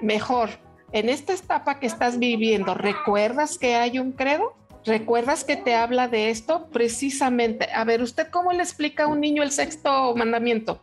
Mejor, 0.01 0.49
en 0.91 1.07
esta 1.07 1.33
etapa 1.33 1.79
que 1.79 1.87
estás 1.87 2.19
viviendo, 2.19 2.73
¿recuerdas 2.73 3.57
que 3.57 3.75
hay 3.75 3.97
un 3.97 4.11
credo? 4.11 4.55
¿Recuerdas 4.83 5.45
que 5.45 5.55
te 5.55 5.73
habla 5.73 6.09
de 6.09 6.31
esto? 6.31 6.67
Precisamente. 6.73 7.69
A 7.73 7.85
ver, 7.85 8.01
¿usted 8.01 8.27
cómo 8.29 8.51
le 8.51 8.61
explica 8.61 9.05
a 9.05 9.07
un 9.07 9.21
niño 9.21 9.41
el 9.41 9.51
sexto 9.51 10.13
mandamiento? 10.15 10.81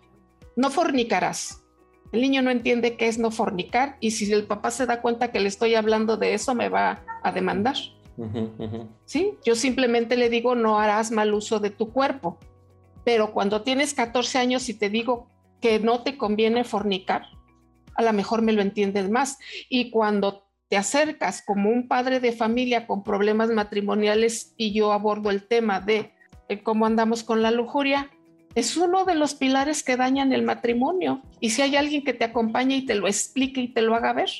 No 0.56 0.70
fornicarás. 0.70 1.62
El 2.12 2.22
niño 2.22 2.42
no 2.42 2.50
entiende 2.50 2.96
qué 2.96 3.08
es 3.08 3.18
no 3.18 3.30
fornicar 3.30 3.96
y 4.00 4.12
si 4.12 4.32
el 4.32 4.46
papá 4.46 4.70
se 4.70 4.86
da 4.86 5.02
cuenta 5.02 5.30
que 5.30 5.40
le 5.40 5.48
estoy 5.48 5.75
hablando 5.75 6.16
de 6.16 6.34
eso, 6.34 6.54
me 6.54 6.68
va 6.68 7.04
a 7.22 7.32
demandar. 7.32 7.76
Sí, 9.04 9.34
yo 9.44 9.54
simplemente 9.54 10.16
le 10.16 10.30
digo, 10.30 10.54
no 10.54 10.78
harás 10.78 11.10
mal 11.10 11.34
uso 11.34 11.60
de 11.60 11.70
tu 11.70 11.92
cuerpo. 11.92 12.38
Pero 13.04 13.32
cuando 13.32 13.62
tienes 13.62 13.92
14 13.92 14.38
años 14.38 14.68
y 14.68 14.75
te 14.75 14.88
digo 14.88 15.28
que 15.60 15.78
no 15.78 16.02
te 16.02 16.16
conviene 16.16 16.64
fornicar, 16.64 17.26
a 17.94 18.02
lo 18.02 18.12
mejor 18.12 18.42
me 18.42 18.52
lo 18.52 18.62
entiendes 18.62 19.10
más. 19.10 19.38
Y 19.68 19.90
cuando 19.90 20.46
te 20.68 20.76
acercas 20.76 21.42
como 21.42 21.70
un 21.70 21.88
padre 21.88 22.20
de 22.20 22.32
familia 22.32 22.86
con 22.86 23.04
problemas 23.04 23.50
matrimoniales 23.50 24.54
y 24.56 24.72
yo 24.72 24.92
abordo 24.92 25.30
el 25.30 25.46
tema 25.46 25.80
de 25.80 26.12
cómo 26.62 26.86
andamos 26.86 27.22
con 27.22 27.42
la 27.42 27.50
lujuria, 27.50 28.10
es 28.56 28.76
uno 28.78 29.04
de 29.04 29.14
los 29.14 29.34
pilares 29.34 29.82
que 29.82 29.96
dañan 29.96 30.32
el 30.32 30.42
matrimonio. 30.42 31.20
Y 31.40 31.50
si 31.50 31.62
hay 31.62 31.76
alguien 31.76 32.02
que 32.02 32.14
te 32.14 32.25
acompañe 32.25 32.78
y 32.78 32.86
te 32.86 32.94
lo 32.94 33.06
explique 33.06 33.60
y 33.60 33.68
te 33.68 33.82
lo 33.82 33.94
haga 33.94 34.14
ver, 34.14 34.30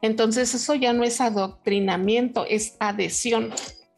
entonces 0.00 0.54
eso 0.54 0.74
ya 0.74 0.92
no 0.94 1.04
es 1.04 1.20
adoctrinamiento, 1.20 2.46
es 2.48 2.76
adhesión. 2.80 3.52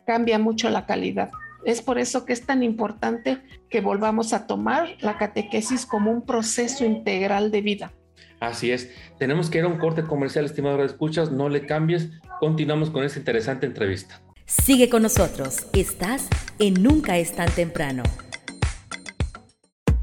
cambia 0.04 0.38
mucho 0.38 0.68
la 0.70 0.86
calidad. 0.86 1.30
Es 1.64 1.82
por 1.82 1.98
eso 1.98 2.24
que 2.24 2.32
es 2.32 2.46
tan 2.46 2.62
importante 2.62 3.38
que 3.70 3.80
volvamos 3.80 4.32
a 4.32 4.46
tomar 4.46 4.96
la 5.00 5.18
catequesis 5.18 5.86
como 5.86 6.10
un 6.10 6.22
proceso 6.22 6.84
integral 6.84 7.50
de 7.52 7.60
vida. 7.60 7.92
Así 8.40 8.72
es. 8.72 8.90
Tenemos 9.18 9.50
que 9.50 9.58
ir 9.58 9.64
a 9.64 9.68
un 9.68 9.78
corte 9.78 10.02
comercial, 10.02 10.46
estimado 10.46 10.78
de 10.78 10.86
escuchas. 10.86 11.30
No 11.30 11.48
le 11.48 11.64
cambies. 11.64 12.10
Continuamos 12.40 12.90
con 12.90 13.04
esta 13.04 13.18
interesante 13.20 13.66
entrevista. 13.66 14.20
Sigue 14.46 14.88
con 14.88 15.02
nosotros. 15.02 15.66
Estás 15.74 16.28
en 16.58 16.74
Nunca 16.82 17.18
es 17.18 17.36
tan 17.36 17.50
temprano. 17.50 18.02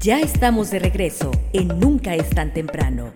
Ya 0.06 0.20
estamos 0.20 0.70
de 0.70 0.78
regreso 0.78 1.32
en 1.52 1.66
Nunca 1.80 2.14
es 2.14 2.30
tan 2.30 2.54
temprano. 2.54 3.12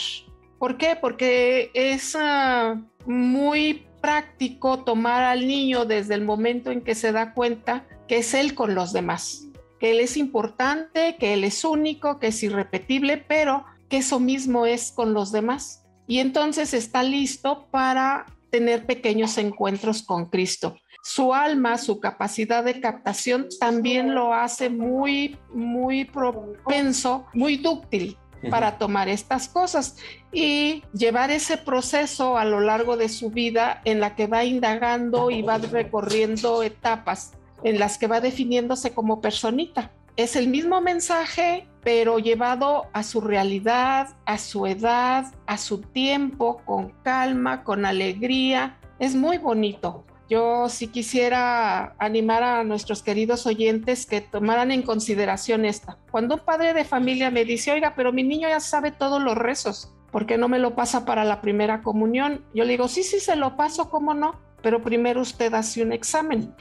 ¿Por 0.62 0.76
qué? 0.76 0.94
Porque 0.94 1.72
es 1.74 2.14
ah, 2.16 2.80
muy 3.04 3.84
práctico 4.00 4.84
tomar 4.84 5.24
al 5.24 5.48
niño 5.48 5.86
desde 5.86 6.14
el 6.14 6.22
momento 6.22 6.70
en 6.70 6.82
que 6.82 6.94
se 6.94 7.10
da 7.10 7.34
cuenta 7.34 7.84
que 8.06 8.18
es 8.18 8.32
él 8.32 8.54
con 8.54 8.76
los 8.76 8.92
demás, 8.92 9.48
que 9.80 9.90
él 9.90 9.98
es 9.98 10.16
importante, 10.16 11.16
que 11.18 11.32
él 11.32 11.42
es 11.42 11.64
único, 11.64 12.20
que 12.20 12.28
es 12.28 12.40
irrepetible, 12.44 13.16
pero 13.16 13.64
que 13.88 13.96
eso 13.96 14.20
mismo 14.20 14.64
es 14.64 14.92
con 14.92 15.14
los 15.14 15.32
demás. 15.32 15.82
Y 16.06 16.20
entonces 16.20 16.74
está 16.74 17.02
listo 17.02 17.66
para 17.72 18.26
tener 18.50 18.86
pequeños 18.86 19.38
encuentros 19.38 20.04
con 20.04 20.26
Cristo. 20.26 20.76
Su 21.02 21.34
alma, 21.34 21.76
su 21.76 21.98
capacidad 21.98 22.62
de 22.62 22.80
captación 22.80 23.48
también 23.58 24.14
lo 24.14 24.32
hace 24.32 24.70
muy, 24.70 25.36
muy 25.52 26.04
propenso, 26.04 27.26
muy 27.34 27.56
dúctil 27.56 28.16
para 28.50 28.78
tomar 28.78 29.08
estas 29.08 29.48
cosas 29.48 29.96
y 30.32 30.82
llevar 30.92 31.30
ese 31.30 31.56
proceso 31.56 32.38
a 32.38 32.44
lo 32.44 32.60
largo 32.60 32.96
de 32.96 33.08
su 33.08 33.30
vida 33.30 33.80
en 33.84 34.00
la 34.00 34.14
que 34.16 34.26
va 34.26 34.44
indagando 34.44 35.30
y 35.30 35.42
va 35.42 35.58
recorriendo 35.58 36.62
etapas 36.62 37.32
en 37.62 37.78
las 37.78 37.98
que 37.98 38.06
va 38.06 38.20
definiéndose 38.20 38.92
como 38.92 39.20
personita. 39.20 39.92
Es 40.16 40.36
el 40.36 40.48
mismo 40.48 40.80
mensaje, 40.80 41.66
pero 41.82 42.18
llevado 42.18 42.86
a 42.92 43.02
su 43.02 43.20
realidad, 43.20 44.10
a 44.26 44.38
su 44.38 44.66
edad, 44.66 45.32
a 45.46 45.56
su 45.56 45.80
tiempo, 45.80 46.60
con 46.64 46.90
calma, 47.02 47.64
con 47.64 47.86
alegría. 47.86 48.78
Es 48.98 49.14
muy 49.14 49.38
bonito 49.38 50.04
yo 50.32 50.66
sí 50.70 50.88
quisiera 50.88 51.94
animar 51.98 52.42
a 52.42 52.64
nuestros 52.64 53.02
queridos 53.02 53.46
oyentes 53.46 54.06
que 54.06 54.22
tomaran 54.22 54.70
en 54.72 54.80
consideración 54.80 55.66
esta. 55.66 55.98
Cuando 56.10 56.36
un 56.36 56.40
padre 56.40 56.72
de 56.72 56.86
familia 56.86 57.30
me 57.30 57.44
dice, 57.44 57.70
oiga, 57.70 57.92
pero 57.94 58.14
mi 58.14 58.22
niño 58.22 58.48
ya 58.48 58.60
sabe 58.60 58.92
todos 58.92 59.22
los 59.22 59.36
rezos, 59.36 59.92
¿por 60.10 60.24
qué 60.24 60.38
no 60.38 60.48
me 60.48 60.58
lo 60.58 60.74
pasa 60.74 61.04
para 61.04 61.24
la 61.24 61.42
primera 61.42 61.82
comunión? 61.82 62.46
Yo 62.54 62.64
le 62.64 62.72
digo, 62.72 62.88
sí, 62.88 63.02
sí, 63.02 63.20
se 63.20 63.36
lo 63.36 63.56
paso, 63.58 63.90
¿cómo 63.90 64.14
no? 64.14 64.40
Pero 64.62 64.80
primero 64.80 65.20
usted 65.20 65.52
hace 65.52 65.82
un 65.82 65.92
examen. 65.92 66.54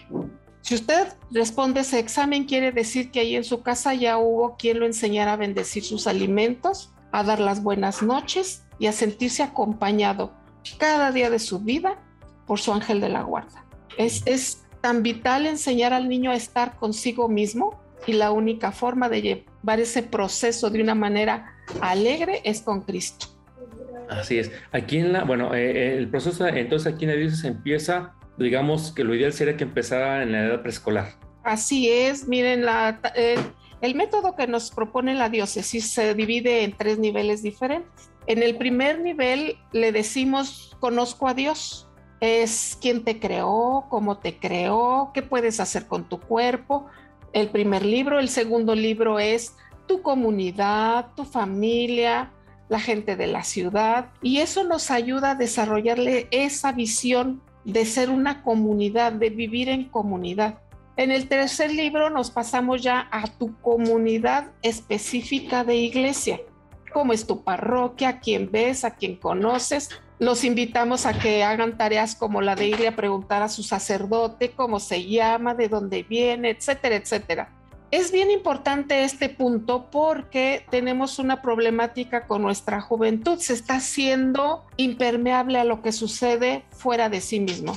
Si 0.60 0.76
usted 0.76 1.08
responde 1.32 1.80
ese 1.80 2.00
examen, 2.00 2.44
quiere 2.44 2.74
decir 2.74 3.10
que 3.10 3.22
ahí 3.22 3.38
en 3.38 3.46
su 3.46 3.62
casa 3.62 3.94
ya 3.94 4.18
hubo 4.18 4.58
quien 4.58 4.82
lo 4.82 4.86
enseñara 4.86 5.34
a 5.34 5.38
bendecir 5.38 5.86
sus 5.86 6.08
alimentos, 6.08 6.94
a 7.14 7.24
dar 7.24 7.40
las 7.40 7.64
buenas 7.64 8.04
noches 8.04 8.66
y 8.80 8.88
a 8.88 8.92
sentirse 8.92 9.44
acompañado 9.44 10.34
cada 10.78 11.14
día 11.14 11.30
de 11.30 11.40
su 11.40 11.60
vida 11.60 11.98
por 12.52 12.60
su 12.60 12.74
ángel 12.74 13.00
de 13.00 13.08
la 13.08 13.22
guarda. 13.22 13.64
Es, 13.98 14.24
es 14.28 14.66
tan 14.82 15.04
vital 15.04 15.46
enseñar 15.46 15.94
al 15.94 16.10
niño 16.10 16.32
a 16.32 16.36
estar 16.36 16.76
consigo 16.76 17.30
mismo 17.30 17.82
y 18.06 18.12
la 18.12 18.32
única 18.32 18.74
forma 18.74 19.08
de 19.08 19.22
llevar 19.22 19.80
ese 19.80 20.04
proceso 20.04 20.70
de 20.70 20.82
una 20.82 20.94
manera 20.94 21.56
alegre 21.80 22.42
es 22.44 22.62
con 22.62 22.82
Cristo. 22.82 23.28
Así 24.10 24.38
es. 24.38 24.52
Aquí 24.74 24.98
en 24.98 25.14
la, 25.14 25.24
bueno, 25.24 25.56
eh, 25.56 25.72
eh, 25.72 25.98
el 25.98 26.10
proceso 26.10 26.46
entonces 26.46 26.94
aquí 26.94 27.06
en 27.06 27.12
la 27.12 27.16
diócesis 27.16 27.46
empieza, 27.46 28.16
digamos 28.38 28.92
que 28.92 29.06
lo 29.06 29.16
ideal 29.16 29.32
sería 29.32 29.56
que 29.56 29.64
empezara 29.64 30.22
en 30.22 30.34
la 30.34 30.48
edad 30.48 30.62
preescolar. 30.62 31.14
Así 31.46 31.90
es, 31.90 32.28
miren, 32.28 32.66
la, 32.66 33.00
eh, 33.16 33.38
el 33.80 33.96
método 33.96 34.36
que 34.36 34.46
nos 34.46 34.72
propone 34.72 35.14
la 35.14 35.30
diócesis 35.30 35.90
se 35.90 36.16
divide 36.16 36.66
en 36.66 36.74
tres 36.74 37.00
niveles 37.00 37.44
diferentes. 37.44 38.12
En 38.28 38.44
el 38.44 38.58
primer 38.58 39.00
nivel 39.00 39.56
le 39.72 39.94
decimos, 39.94 40.76
conozco 40.82 41.30
a 41.30 41.34
Dios 41.34 41.88
es 42.22 42.78
quién 42.80 43.04
te 43.04 43.20
creó, 43.20 43.88
cómo 43.90 44.20
te 44.20 44.38
creó, 44.38 45.12
qué 45.14 45.22
puedes 45.24 45.60
hacer 45.60 45.88
con 45.88 46.08
tu 46.08 46.20
cuerpo. 46.20 46.86
El 47.34 47.50
primer 47.50 47.84
libro, 47.84 48.20
el 48.20 48.30
segundo 48.30 48.76
libro 48.76 49.20
es 49.20 49.56
tu 49.88 50.02
comunidad, 50.02 51.08
tu 51.16 51.26
familia, 51.26 52.32
la 52.70 52.80
gente 52.80 53.18
de 53.18 53.28
la 53.28 53.44
ciudad 53.44 54.12
y 54.22 54.38
eso 54.38 54.64
nos 54.64 54.92
ayuda 54.92 55.32
a 55.32 55.36
desarrollarle 55.36 56.30
esa 56.32 56.72
visión 56.72 57.42
de 57.66 57.86
ser 57.86 58.10
una 58.10 58.44
comunidad, 58.44 59.12
de 59.12 59.30
vivir 59.30 59.68
en 59.68 59.90
comunidad. 59.90 60.60
En 60.96 61.12
el 61.12 61.28
tercer 61.28 61.72
libro 61.74 62.10
nos 62.10 62.32
pasamos 62.32 62.82
ya 62.82 63.08
a 63.12 63.28
tu 63.28 63.60
comunidad 63.62 64.52
específica 64.62 65.64
de 65.64 65.76
iglesia. 65.76 66.40
¿Cómo 66.94 67.14
es 67.14 67.26
tu 67.26 67.44
parroquia? 67.44 68.10
¿A 68.10 68.20
quién 68.20 68.50
ves? 68.52 68.86
¿A 68.86 68.92
quién 68.92 69.16
conoces? 69.16 69.90
Los 70.22 70.44
invitamos 70.44 71.08
a 71.08 71.18
que 71.18 71.44
hagan 71.44 71.78
tareas 71.78 72.16
como 72.16 72.42
la 72.42 72.56
de 72.56 72.68
ir 72.68 72.88
a 72.88 72.96
preguntar 72.96 73.42
a 73.42 73.50
su 73.50 73.64
sacerdote 73.64 74.52
cómo 74.52 74.80
se 74.80 75.04
llama, 75.04 75.56
de 75.56 75.68
dónde 75.68 76.04
viene, 76.04 76.52
etcétera, 76.52 76.96
etcétera. 76.96 77.50
Es 77.90 78.12
bien 78.12 78.30
importante 78.30 79.04
este 79.04 79.30
punto 79.30 79.90
porque 79.90 80.64
tenemos 80.70 81.18
una 81.18 81.42
problemática 81.42 82.28
con 82.28 82.44
nuestra 82.44 82.82
juventud. 82.82 83.40
Se 83.40 83.54
está 83.54 83.78
haciendo 83.78 84.64
impermeable 84.78 85.58
a 85.58 85.64
lo 85.64 85.82
que 85.82 85.92
sucede 85.92 86.66
fuera 86.70 87.10
de 87.10 87.20
sí 87.20 87.40
mismo. 87.40 87.76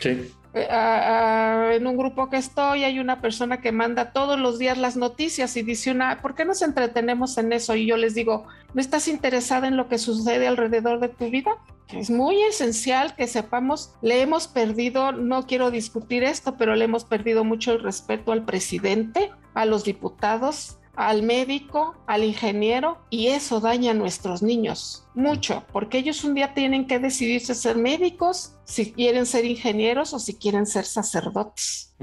sí. 0.00 0.32
Eh, 0.54 1.76
en 1.76 1.86
un 1.86 1.96
grupo 1.96 2.30
que 2.30 2.38
estoy 2.38 2.84
hay 2.84 2.98
una 2.98 3.20
persona 3.20 3.60
que 3.60 3.70
manda 3.70 4.12
todos 4.12 4.38
los 4.38 4.58
días 4.58 4.78
las 4.78 4.96
noticias 4.96 5.56
y 5.56 5.62
dice 5.62 5.90
una, 5.90 6.20
¿por 6.22 6.34
qué 6.34 6.44
nos 6.44 6.62
entretenemos 6.62 7.36
en 7.38 7.52
eso? 7.52 7.74
Y 7.74 7.86
yo 7.86 7.96
les 7.96 8.14
digo, 8.14 8.46
¿no 8.72 8.80
estás 8.80 9.08
interesada 9.08 9.68
en 9.68 9.76
lo 9.76 9.88
que 9.88 9.98
sucede 9.98 10.48
alrededor 10.48 11.00
de 11.00 11.08
tu 11.08 11.28
vida? 11.30 11.52
Es 11.92 12.10
muy 12.10 12.42
esencial 12.42 13.14
que 13.14 13.26
sepamos, 13.26 13.94
le 14.02 14.20
hemos 14.20 14.46
perdido, 14.46 15.12
no 15.12 15.46
quiero 15.46 15.70
discutir 15.70 16.22
esto, 16.22 16.56
pero 16.56 16.76
le 16.76 16.84
hemos 16.84 17.04
perdido 17.04 17.44
mucho 17.44 17.72
el 17.72 17.82
respeto 17.82 18.32
al 18.32 18.44
presidente, 18.44 19.30
a 19.54 19.64
los 19.64 19.84
diputados, 19.84 20.78
al 20.98 21.22
médico, 21.22 21.94
al 22.08 22.24
ingeniero, 22.24 22.98
y 23.08 23.28
eso 23.28 23.60
daña 23.60 23.92
a 23.92 23.94
nuestros 23.94 24.42
niños 24.42 25.04
mucho, 25.14 25.64
porque 25.72 25.98
ellos 25.98 26.24
un 26.24 26.34
día 26.34 26.54
tienen 26.54 26.88
que 26.88 26.98
decidirse 26.98 27.54
ser 27.54 27.76
médicos, 27.76 28.56
si 28.64 28.92
quieren 28.92 29.24
ser 29.24 29.44
ingenieros 29.44 30.12
o 30.12 30.18
si 30.18 30.34
quieren 30.34 30.66
ser 30.66 30.84
sacerdotes. 30.84 31.94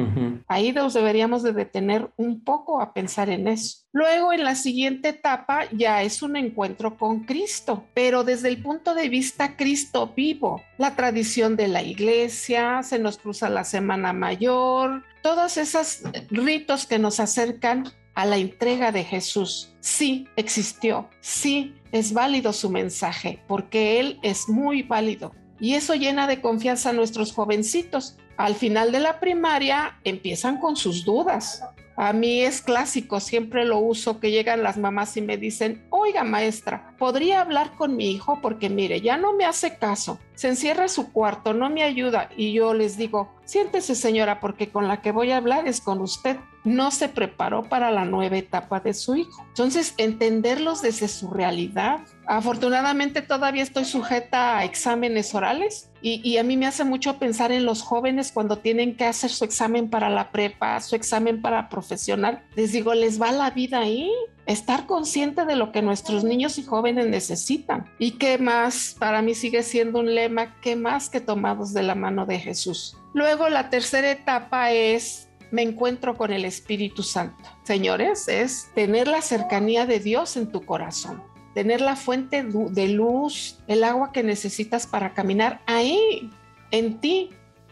Ahí 0.47 0.71
nos 0.73 0.93
deberíamos 0.93 1.43
de 1.43 1.53
detener 1.53 2.09
un 2.17 2.43
poco 2.43 2.81
a 2.81 2.93
pensar 2.93 3.29
en 3.29 3.47
eso. 3.47 3.85
Luego, 3.93 4.33
en 4.33 4.43
la 4.43 4.55
siguiente 4.55 5.09
etapa, 5.09 5.65
ya 5.71 6.01
es 6.01 6.21
un 6.21 6.35
encuentro 6.35 6.97
con 6.97 7.21
Cristo, 7.25 7.85
pero 7.93 8.23
desde 8.23 8.49
el 8.49 8.61
punto 8.61 8.93
de 8.93 9.09
vista 9.09 9.55
Cristo 9.57 10.13
vivo, 10.15 10.61
la 10.77 10.95
tradición 10.95 11.55
de 11.55 11.67
la 11.67 11.83
iglesia, 11.83 12.81
se 12.83 12.99
nos 12.99 13.17
cruza 13.17 13.49
la 13.49 13.63
Semana 13.63 14.11
Mayor, 14.13 15.03
todos 15.21 15.57
esos 15.57 16.01
ritos 16.29 16.85
que 16.85 16.99
nos 16.99 17.19
acercan 17.19 17.85
a 18.15 18.25
la 18.25 18.37
entrega 18.37 18.91
de 18.91 19.03
Jesús. 19.03 19.73
Sí 19.81 20.27
existió, 20.35 21.09
sí 21.21 21.75
es 21.91 22.13
válido 22.13 22.53
su 22.53 22.69
mensaje, 22.69 23.43
porque 23.47 23.99
Él 23.99 24.19
es 24.23 24.49
muy 24.49 24.81
válido. 24.81 25.33
Y 25.59 25.75
eso 25.75 25.93
llena 25.93 26.27
de 26.27 26.41
confianza 26.41 26.89
a 26.89 26.93
nuestros 26.93 27.33
jovencitos. 27.33 28.17
Al 28.37 28.55
final 28.55 28.91
de 28.91 28.99
la 28.99 29.19
primaria 29.19 29.99
empiezan 30.03 30.59
con 30.59 30.75
sus 30.75 31.05
dudas. 31.05 31.63
A 31.97 32.11
mí 32.13 32.41
es 32.41 32.61
clásico, 32.61 33.19
siempre 33.19 33.65
lo 33.65 33.79
uso, 33.79 34.19
que 34.19 34.31
llegan 34.31 34.63
las 34.63 34.77
mamás 34.77 35.15
y 35.17 35.21
me 35.21 35.37
dicen, 35.37 35.85
oiga 35.89 36.23
maestra, 36.23 36.93
¿podría 36.97 37.41
hablar 37.41 37.71
con 37.75 37.95
mi 37.95 38.11
hijo? 38.11 38.39
Porque 38.41 38.69
mire, 38.69 39.01
ya 39.01 39.17
no 39.17 39.33
me 39.33 39.45
hace 39.45 39.77
caso, 39.77 40.19
se 40.33 40.49
encierra 40.49 40.83
en 40.83 40.89
su 40.89 41.11
cuarto, 41.11 41.53
no 41.53 41.69
me 41.69 41.83
ayuda. 41.83 42.29
Y 42.35 42.53
yo 42.53 42.73
les 42.73 42.97
digo, 42.97 43.33
siéntese 43.45 43.95
señora, 43.95 44.39
porque 44.39 44.69
con 44.69 44.87
la 44.87 45.01
que 45.01 45.11
voy 45.11 45.31
a 45.31 45.37
hablar 45.37 45.67
es 45.67 45.79
con 45.79 46.01
usted 46.01 46.37
no 46.65 46.89
se 46.91 47.07
preparó 47.07 47.63
para 47.63 47.91
la 47.91 48.03
nueva 48.03 48.37
etapa 48.37 48.79
de 48.79 48.93
su 48.93 49.15
hijo. 49.15 49.45
Entonces, 49.49 49.93
entenderlos 49.97 50.81
desde 50.81 51.07
su 51.07 51.29
realidad. 51.29 51.99
Afortunadamente 52.27 53.21
todavía 53.21 53.63
estoy 53.63 53.85
sujeta 53.85 54.57
a 54.57 54.65
exámenes 54.65 55.33
orales 55.35 55.89
y, 56.01 56.37
a 56.37 56.43
mí 56.43 56.55
me 56.55 56.67
hace 56.67 56.83
mucho 56.83 57.17
pensar 57.17 57.51
en 57.51 57.65
los 57.65 57.81
jóvenes 57.81 58.31
cuando 58.31 58.59
tienen 58.59 58.95
que 58.95 59.05
hacer 59.05 59.31
su 59.31 59.43
examen 59.43 59.89
para 59.89 60.09
la 60.09 60.31
prepa, 60.31 60.79
su 60.81 60.95
examen 60.95 61.41
para 61.41 61.67
profesional. 61.67 62.43
Les 62.55 62.71
digo, 62.71 62.93
les 62.93 63.19
va 63.19 63.31
la 63.31 63.49
vida 63.49 63.79
ahí. 63.79 64.11
Estar 64.45 64.85
consciente 64.85 65.45
de 65.45 65.55
lo 65.55 65.71
que 65.71 65.81
nuestros 65.81 66.23
niños 66.23 66.59
y 66.59 66.63
jóvenes 66.63 67.07
necesitan. 67.07 67.85
Y 67.97 68.11
qué 68.11 68.37
más, 68.37 68.95
para 68.99 69.23
mí 69.23 69.33
sigue 69.33 69.63
siendo 69.63 69.99
un 69.99 70.13
lema, 70.13 70.59
qué 70.61 70.75
más 70.75 71.09
que 71.09 71.21
tomados 71.21 71.73
de 71.73 71.81
la 71.81 71.95
mano 71.95 72.27
de 72.27 72.39
Jesús. 72.39 72.95
Luego 73.15 73.49
la 73.49 73.71
tercera 73.71 74.11
etapa 74.11 74.71
es 74.71 75.29
me 75.51 75.61
encuentro 75.61 76.15
con 76.17 76.33
el 76.33 76.45
Espíritu 76.45 77.01
Santo. 77.01 77.49
Señores, 77.63 78.27
es 78.27 78.67
tener 78.75 79.07
la 79.07 79.21
cercanía 79.21 79.85
de 79.85 79.99
Dios 79.99 80.37
en 80.37 80.51
tu 80.51 80.65
corazón, 80.65 81.23
tener 81.55 81.79
la 81.81 81.95
fuente 81.95 82.43
de 82.43 82.87
luz, 82.89 83.57
el 83.67 83.83
agua 83.85 84.11
que 84.11 84.21
necesitas 84.21 84.85
para 84.85 85.13
caminar 85.13 85.61
ahí, 85.65 86.29
en 86.69 86.99
ti. 86.99 87.29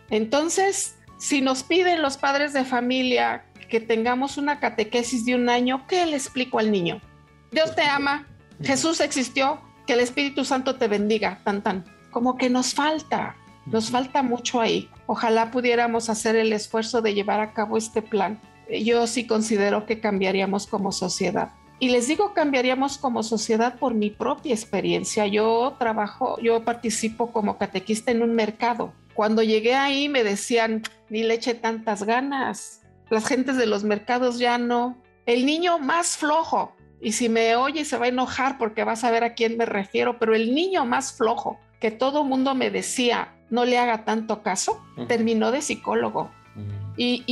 Entonces, 0.09 0.95
si 1.19 1.41
nos 1.41 1.63
piden 1.63 2.01
los 2.01 2.17
padres 2.17 2.53
de 2.53 2.63
familia 2.63 3.45
que 3.69 3.81
tengamos 3.81 4.37
una 4.37 4.59
catequesis 4.59 5.25
de 5.25 5.35
un 5.35 5.49
año, 5.49 5.85
¿qué 5.87 6.05
le 6.05 6.15
explico 6.15 6.59
al 6.59 6.71
niño? 6.71 7.01
Dios 7.51 7.75
te 7.75 7.83
ama, 7.83 8.27
Jesús 8.61 9.01
existió, 9.01 9.59
que 9.85 9.93
el 9.93 9.99
Espíritu 9.99 10.45
Santo 10.45 10.75
te 10.75 10.87
bendiga, 10.87 11.41
tan 11.43 11.61
tan. 11.61 11.83
Como 12.09 12.37
que 12.37 12.49
nos 12.49 12.73
falta, 12.73 13.35
nos 13.65 13.91
falta 13.91 14.23
mucho 14.23 14.61
ahí. 14.61 14.89
Ojalá 15.07 15.51
pudiéramos 15.51 16.09
hacer 16.09 16.37
el 16.37 16.53
esfuerzo 16.53 17.01
de 17.01 17.13
llevar 17.13 17.41
a 17.41 17.51
cabo 17.51 17.77
este 17.77 18.01
plan. 18.01 18.39
Yo 18.69 19.07
sí 19.07 19.27
considero 19.27 19.85
que 19.85 19.99
cambiaríamos 19.99 20.67
como 20.67 20.93
sociedad. 20.93 21.51
Y 21.83 21.89
les 21.89 22.07
digo 22.07 22.33
cambiaríamos 22.33 22.97
como 22.97 23.23
sociedad 23.23 23.77
por 23.77 23.93
mi 23.93 24.09
propia 24.09 24.53
experiencia. 24.53 25.27
Yo 25.27 25.75
trabajo, 25.77 26.39
yo 26.41 26.63
participo 26.63 27.33
como 27.33 27.57
catequista 27.57 28.09
en 28.09 28.23
un 28.23 28.35
mercado. 28.35 28.93
Cuando 29.13 29.43
llegué 29.43 29.75
ahí 29.75 30.07
me 30.07 30.23
decían, 30.23 30.83
ni 31.09 31.23
le 31.23 31.33
eche 31.33 31.55
tantas 31.55 32.03
ganas. 32.03 32.83
Las 33.09 33.27
gentes 33.27 33.57
de 33.57 33.65
los 33.65 33.83
mercados 33.83 34.39
ya 34.39 34.57
no. 34.57 34.97
El 35.25 35.45
niño 35.45 35.77
más 35.77 36.15
flojo, 36.15 36.73
y 37.01 37.11
si 37.11 37.27
me 37.27 37.57
oye 37.57 37.83
se 37.83 37.97
va 37.97 38.05
a 38.05 38.07
enojar 38.07 38.57
porque 38.57 38.85
vas 38.85 39.03
a 39.03 39.11
ver 39.11 39.25
a 39.25 39.33
quién 39.33 39.57
me 39.57 39.65
refiero, 39.65 40.19
pero 40.19 40.35
el 40.35 40.55
niño 40.55 40.85
más 40.85 41.11
flojo 41.11 41.59
que 41.81 41.91
todo 41.91 42.23
mundo 42.23 42.55
me 42.55 42.69
decía, 42.69 43.35
no 43.49 43.65
le 43.65 43.77
haga 43.77 44.05
tanto 44.05 44.41
caso, 44.41 44.81
terminó 45.09 45.51
de 45.51 45.61
psicólogo. 45.61 46.31
Y, 46.95 47.23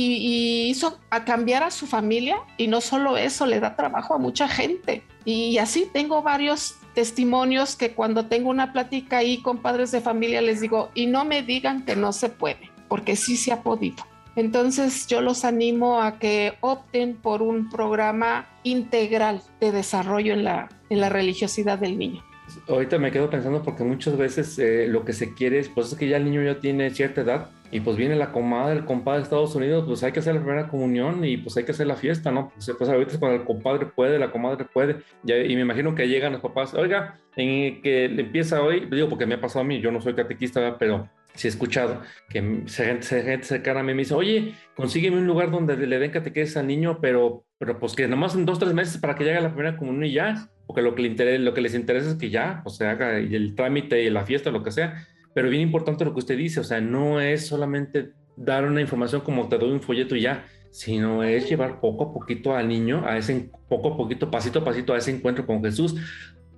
hizo 0.68 0.98
a 1.10 1.24
cambiar 1.24 1.62
a 1.62 1.70
su 1.70 1.86
familia 1.86 2.38
y 2.56 2.66
no 2.66 2.80
solo 2.80 3.16
eso, 3.16 3.46
le 3.46 3.60
da 3.60 3.76
trabajo 3.76 4.14
a 4.14 4.18
mucha 4.18 4.48
gente. 4.48 5.02
Y 5.24 5.58
así 5.58 5.88
tengo 5.92 6.22
varios 6.22 6.76
testimonios 6.94 7.76
que 7.76 7.92
cuando 7.92 8.26
tengo 8.26 8.50
una 8.50 8.72
plática 8.72 9.18
ahí 9.18 9.38
con 9.38 9.58
padres 9.58 9.92
de 9.92 10.00
familia 10.00 10.42
les 10.42 10.60
digo, 10.60 10.90
y 10.94 11.06
no 11.06 11.24
me 11.24 11.42
digan 11.42 11.84
que 11.84 11.96
no 11.96 12.12
se 12.12 12.28
puede, 12.28 12.70
porque 12.88 13.16
sí 13.16 13.36
se 13.36 13.52
ha 13.52 13.62
podido. 13.62 14.04
Entonces 14.34 15.06
yo 15.06 15.20
los 15.20 15.44
animo 15.44 16.00
a 16.00 16.18
que 16.18 16.54
opten 16.60 17.14
por 17.16 17.42
un 17.42 17.68
programa 17.68 18.48
integral 18.62 19.42
de 19.60 19.72
desarrollo 19.72 20.32
en 20.32 20.44
la, 20.44 20.68
en 20.88 21.00
la 21.00 21.08
religiosidad 21.08 21.78
del 21.78 21.98
niño 21.98 22.22
ahorita 22.68 22.98
me 22.98 23.10
quedo 23.10 23.30
pensando 23.30 23.62
porque 23.62 23.84
muchas 23.84 24.16
veces 24.16 24.58
eh, 24.58 24.86
lo 24.88 25.04
que 25.04 25.12
se 25.12 25.34
quiere 25.34 25.58
es, 25.58 25.68
pues 25.68 25.92
es 25.92 25.98
que 25.98 26.08
ya 26.08 26.16
el 26.16 26.24
niño 26.24 26.42
ya 26.42 26.60
tiene 26.60 26.90
cierta 26.90 27.22
edad 27.22 27.50
y 27.72 27.80
pues 27.80 27.96
viene 27.96 28.14
la 28.14 28.32
comadre, 28.32 28.78
el 28.78 28.84
compadre 28.84 29.20
de 29.20 29.24
Estados 29.24 29.54
Unidos, 29.54 29.84
pues 29.86 30.02
hay 30.02 30.12
que 30.12 30.20
hacer 30.20 30.34
la 30.34 30.42
primera 30.42 30.68
comunión 30.68 31.24
y 31.24 31.38
pues 31.38 31.56
hay 31.56 31.64
que 31.64 31.72
hacer 31.72 31.86
la 31.86 31.96
fiesta, 31.96 32.30
¿no? 32.30 32.52
Pues, 32.54 32.70
pues 32.76 32.90
ahorita 32.90 33.18
cuando 33.18 33.38
el 33.38 33.44
compadre 33.44 33.86
puede, 33.86 34.18
la 34.18 34.30
comadre 34.30 34.66
puede, 34.66 34.98
y 35.24 35.54
me 35.56 35.62
imagino 35.62 35.94
que 35.94 36.06
llegan 36.06 36.32
los 36.32 36.42
papás, 36.42 36.74
oiga, 36.74 37.18
en 37.34 37.80
que 37.80 38.04
empieza 38.04 38.62
hoy, 38.62 38.86
digo 38.90 39.08
porque 39.08 39.24
me 39.24 39.36
ha 39.36 39.40
pasado 39.40 39.62
a 39.62 39.64
mí, 39.64 39.80
yo 39.80 39.90
no 39.90 40.02
soy 40.02 40.14
catequista, 40.14 40.76
pero 40.78 41.08
sí 41.34 41.48
he 41.48 41.50
escuchado 41.50 42.02
que 42.28 42.42
gente, 42.68 43.22
gente 43.22 43.44
cercana 43.44 43.80
a 43.80 43.82
mí 43.82 43.94
me 43.94 44.02
dice, 44.02 44.14
oye, 44.14 44.54
consígueme 44.76 45.16
un 45.16 45.26
lugar 45.26 45.50
donde 45.50 45.74
le 45.76 45.98
den 45.98 46.10
catequesis 46.10 46.58
al 46.58 46.66
niño, 46.66 46.98
pero, 47.00 47.46
pero 47.56 47.78
pues 47.78 47.94
que 47.94 48.06
nomás 48.06 48.34
en 48.34 48.44
dos, 48.44 48.58
tres 48.58 48.74
meses 48.74 48.98
para 48.98 49.14
que 49.14 49.24
llegue 49.24 49.40
la 49.40 49.54
primera 49.54 49.78
comunión 49.78 50.04
y 50.04 50.12
ya 50.12 50.50
porque 50.66 50.82
lo 50.82 50.94
que, 50.94 51.02
le 51.02 51.38
lo 51.38 51.54
que 51.54 51.60
les 51.60 51.74
interesa 51.74 52.10
es 52.10 52.16
que 52.16 52.30
ya, 52.30 52.62
o 52.64 52.70
se 52.70 52.86
haga 52.86 53.18
el 53.18 53.54
trámite 53.54 54.02
y 54.02 54.10
la 54.10 54.24
fiesta, 54.24 54.50
lo 54.50 54.62
que 54.62 54.70
sea. 54.70 55.06
Pero 55.34 55.48
bien 55.48 55.62
importante 55.62 56.04
lo 56.04 56.12
que 56.12 56.20
usted 56.20 56.36
dice, 56.36 56.60
o 56.60 56.64
sea, 56.64 56.80
no 56.80 57.20
es 57.20 57.46
solamente 57.46 58.12
dar 58.36 58.64
una 58.64 58.80
información 58.80 59.22
como 59.22 59.48
te 59.48 59.58
doy 59.58 59.70
un 59.70 59.80
folleto 59.80 60.16
y 60.16 60.22
ya, 60.22 60.46
sino 60.70 61.22
es 61.22 61.48
llevar 61.48 61.80
poco 61.80 62.04
a 62.04 62.12
poquito 62.12 62.54
al 62.54 62.68
niño, 62.68 63.04
a 63.06 63.18
ese 63.18 63.50
poco 63.68 63.92
a 63.92 63.96
poquito, 63.96 64.30
pasito 64.30 64.60
a 64.60 64.64
pasito, 64.64 64.94
a 64.94 64.98
ese 64.98 65.10
encuentro 65.10 65.46
con 65.46 65.62
Jesús. 65.62 65.94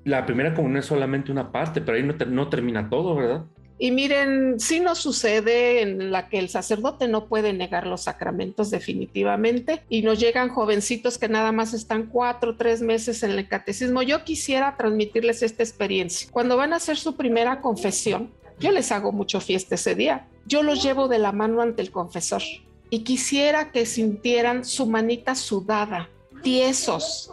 La 0.04 0.26
primera 0.26 0.54
comunión 0.54 0.78
es 0.78 0.86
solamente 0.86 1.32
una 1.32 1.50
parte, 1.50 1.80
pero 1.80 1.96
ahí 1.96 2.02
no, 2.02 2.14
no 2.26 2.48
termina 2.48 2.88
todo, 2.88 3.14
¿verdad? 3.16 3.44
Y 3.76 3.90
miren, 3.90 4.60
si 4.60 4.78
no 4.78 4.94
sucede 4.94 5.82
en 5.82 6.12
la 6.12 6.28
que 6.28 6.38
el 6.38 6.48
sacerdote 6.48 7.08
no 7.08 7.26
puede 7.26 7.52
negar 7.52 7.88
los 7.88 8.02
sacramentos 8.02 8.70
definitivamente 8.70 9.82
y 9.88 10.02
nos 10.02 10.20
llegan 10.20 10.48
jovencitos 10.48 11.18
que 11.18 11.28
nada 11.28 11.50
más 11.50 11.74
están 11.74 12.06
cuatro 12.06 12.52
o 12.52 12.56
tres 12.56 12.82
meses 12.82 13.24
en 13.24 13.32
el 13.32 13.48
catecismo. 13.48 14.02
Yo 14.02 14.22
quisiera 14.22 14.76
transmitirles 14.76 15.42
esta 15.42 15.64
experiencia. 15.64 16.28
Cuando 16.30 16.56
van 16.56 16.72
a 16.72 16.76
hacer 16.76 16.96
su 16.96 17.16
primera 17.16 17.60
confesión, 17.60 18.30
yo 18.64 18.72
les 18.72 18.90
hago 18.92 19.12
mucho 19.12 19.42
fiesta 19.42 19.74
ese 19.74 19.94
día. 19.94 20.26
Yo 20.46 20.62
los 20.62 20.82
llevo 20.82 21.06
de 21.06 21.18
la 21.18 21.32
mano 21.32 21.60
ante 21.60 21.82
el 21.82 21.90
confesor 21.90 22.40
y 22.88 23.00
quisiera 23.00 23.72
que 23.72 23.84
sintieran 23.84 24.64
su 24.64 24.86
manita 24.86 25.34
sudada, 25.34 26.08
tiesos, 26.42 27.30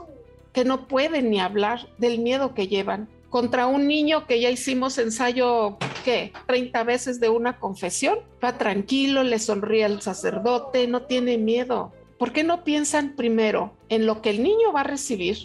que 0.52 0.66
no 0.66 0.90
pueden 0.90 1.30
ni 1.30 1.40
hablar 1.40 1.88
del 1.98 2.20
miedo 2.20 2.54
que 2.54 2.68
llevan 2.68 3.08
contra 3.30 3.68
un 3.68 3.88
niño 3.88 4.28
que 4.28 4.42
ya 4.42 4.50
hicimos 4.50 4.98
ensayo, 4.98 5.78
¿qué? 6.04 6.34
30 6.48 6.84
veces 6.84 7.22
de 7.22 7.30
una 7.30 7.60
confesión. 7.60 8.20
Va 8.44 8.58
tranquilo, 8.58 9.24
le 9.24 9.40
sonríe 9.40 9.86
al 9.86 10.02
sacerdote, 10.02 10.86
no 10.88 11.04
tiene 11.04 11.38
miedo. 11.38 11.94
¿Por 12.20 12.34
qué 12.34 12.44
no 12.44 12.66
piensan 12.66 13.16
primero 13.16 13.74
en 13.88 14.06
lo 14.06 14.22
que 14.22 14.32
el 14.32 14.44
niño 14.44 14.74
va 14.76 14.82
a 14.82 14.84
recibir 14.84 15.38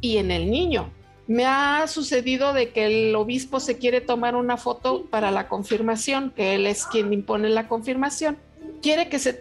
y 0.00 0.16
en 0.16 0.30
el 0.30 0.50
niño? 0.50 0.95
Me 1.28 1.44
ha 1.44 1.86
sucedido 1.88 2.52
de 2.52 2.70
que 2.70 2.86
el 2.86 3.16
obispo 3.16 3.58
se 3.58 3.78
quiere 3.78 4.00
tomar 4.00 4.36
una 4.36 4.56
foto 4.56 5.06
para 5.06 5.32
la 5.32 5.48
confirmación, 5.48 6.30
que 6.30 6.54
él 6.54 6.66
es 6.66 6.86
quien 6.86 7.12
impone 7.12 7.48
la 7.48 7.66
confirmación. 7.66 8.36
Quiere 8.80 9.08
que 9.08 9.18
se, 9.18 9.32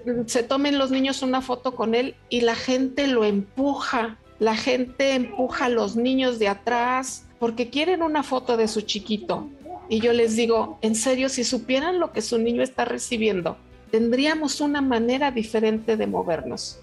tomen 0.43 0.79
los 0.79 0.89
niños 0.89 1.21
una 1.21 1.41
foto 1.41 1.75
con 1.75 1.93
él 1.93 2.15
y 2.29 2.41
la 2.41 2.55
gente 2.55 3.05
lo 3.07 3.23
empuja. 3.23 4.17
La 4.39 4.55
gente 4.55 5.13
empuja 5.13 5.65
a 5.65 5.69
los 5.69 5.95
niños 5.95 6.39
de 6.39 6.47
atrás, 6.47 7.25
porque 7.39 7.69
quieren 7.69 8.01
una 8.01 8.23
foto 8.23 8.57
de 8.57 8.67
su 8.67 8.81
chiquito. 8.81 9.47
Y 9.87 9.99
yo 9.99 10.11
les 10.13 10.35
digo, 10.35 10.79
en 10.81 10.95
serio, 10.95 11.29
si 11.29 11.43
supieran 11.43 11.99
lo 11.99 12.11
que 12.11 12.23
su 12.23 12.39
niño 12.39 12.63
está 12.63 12.85
recibiendo, 12.85 13.57
tendríamos 13.91 14.59
una 14.59 14.81
manera 14.81 15.29
diferente 15.29 15.97
de 15.97 16.07
movernos. 16.07 16.79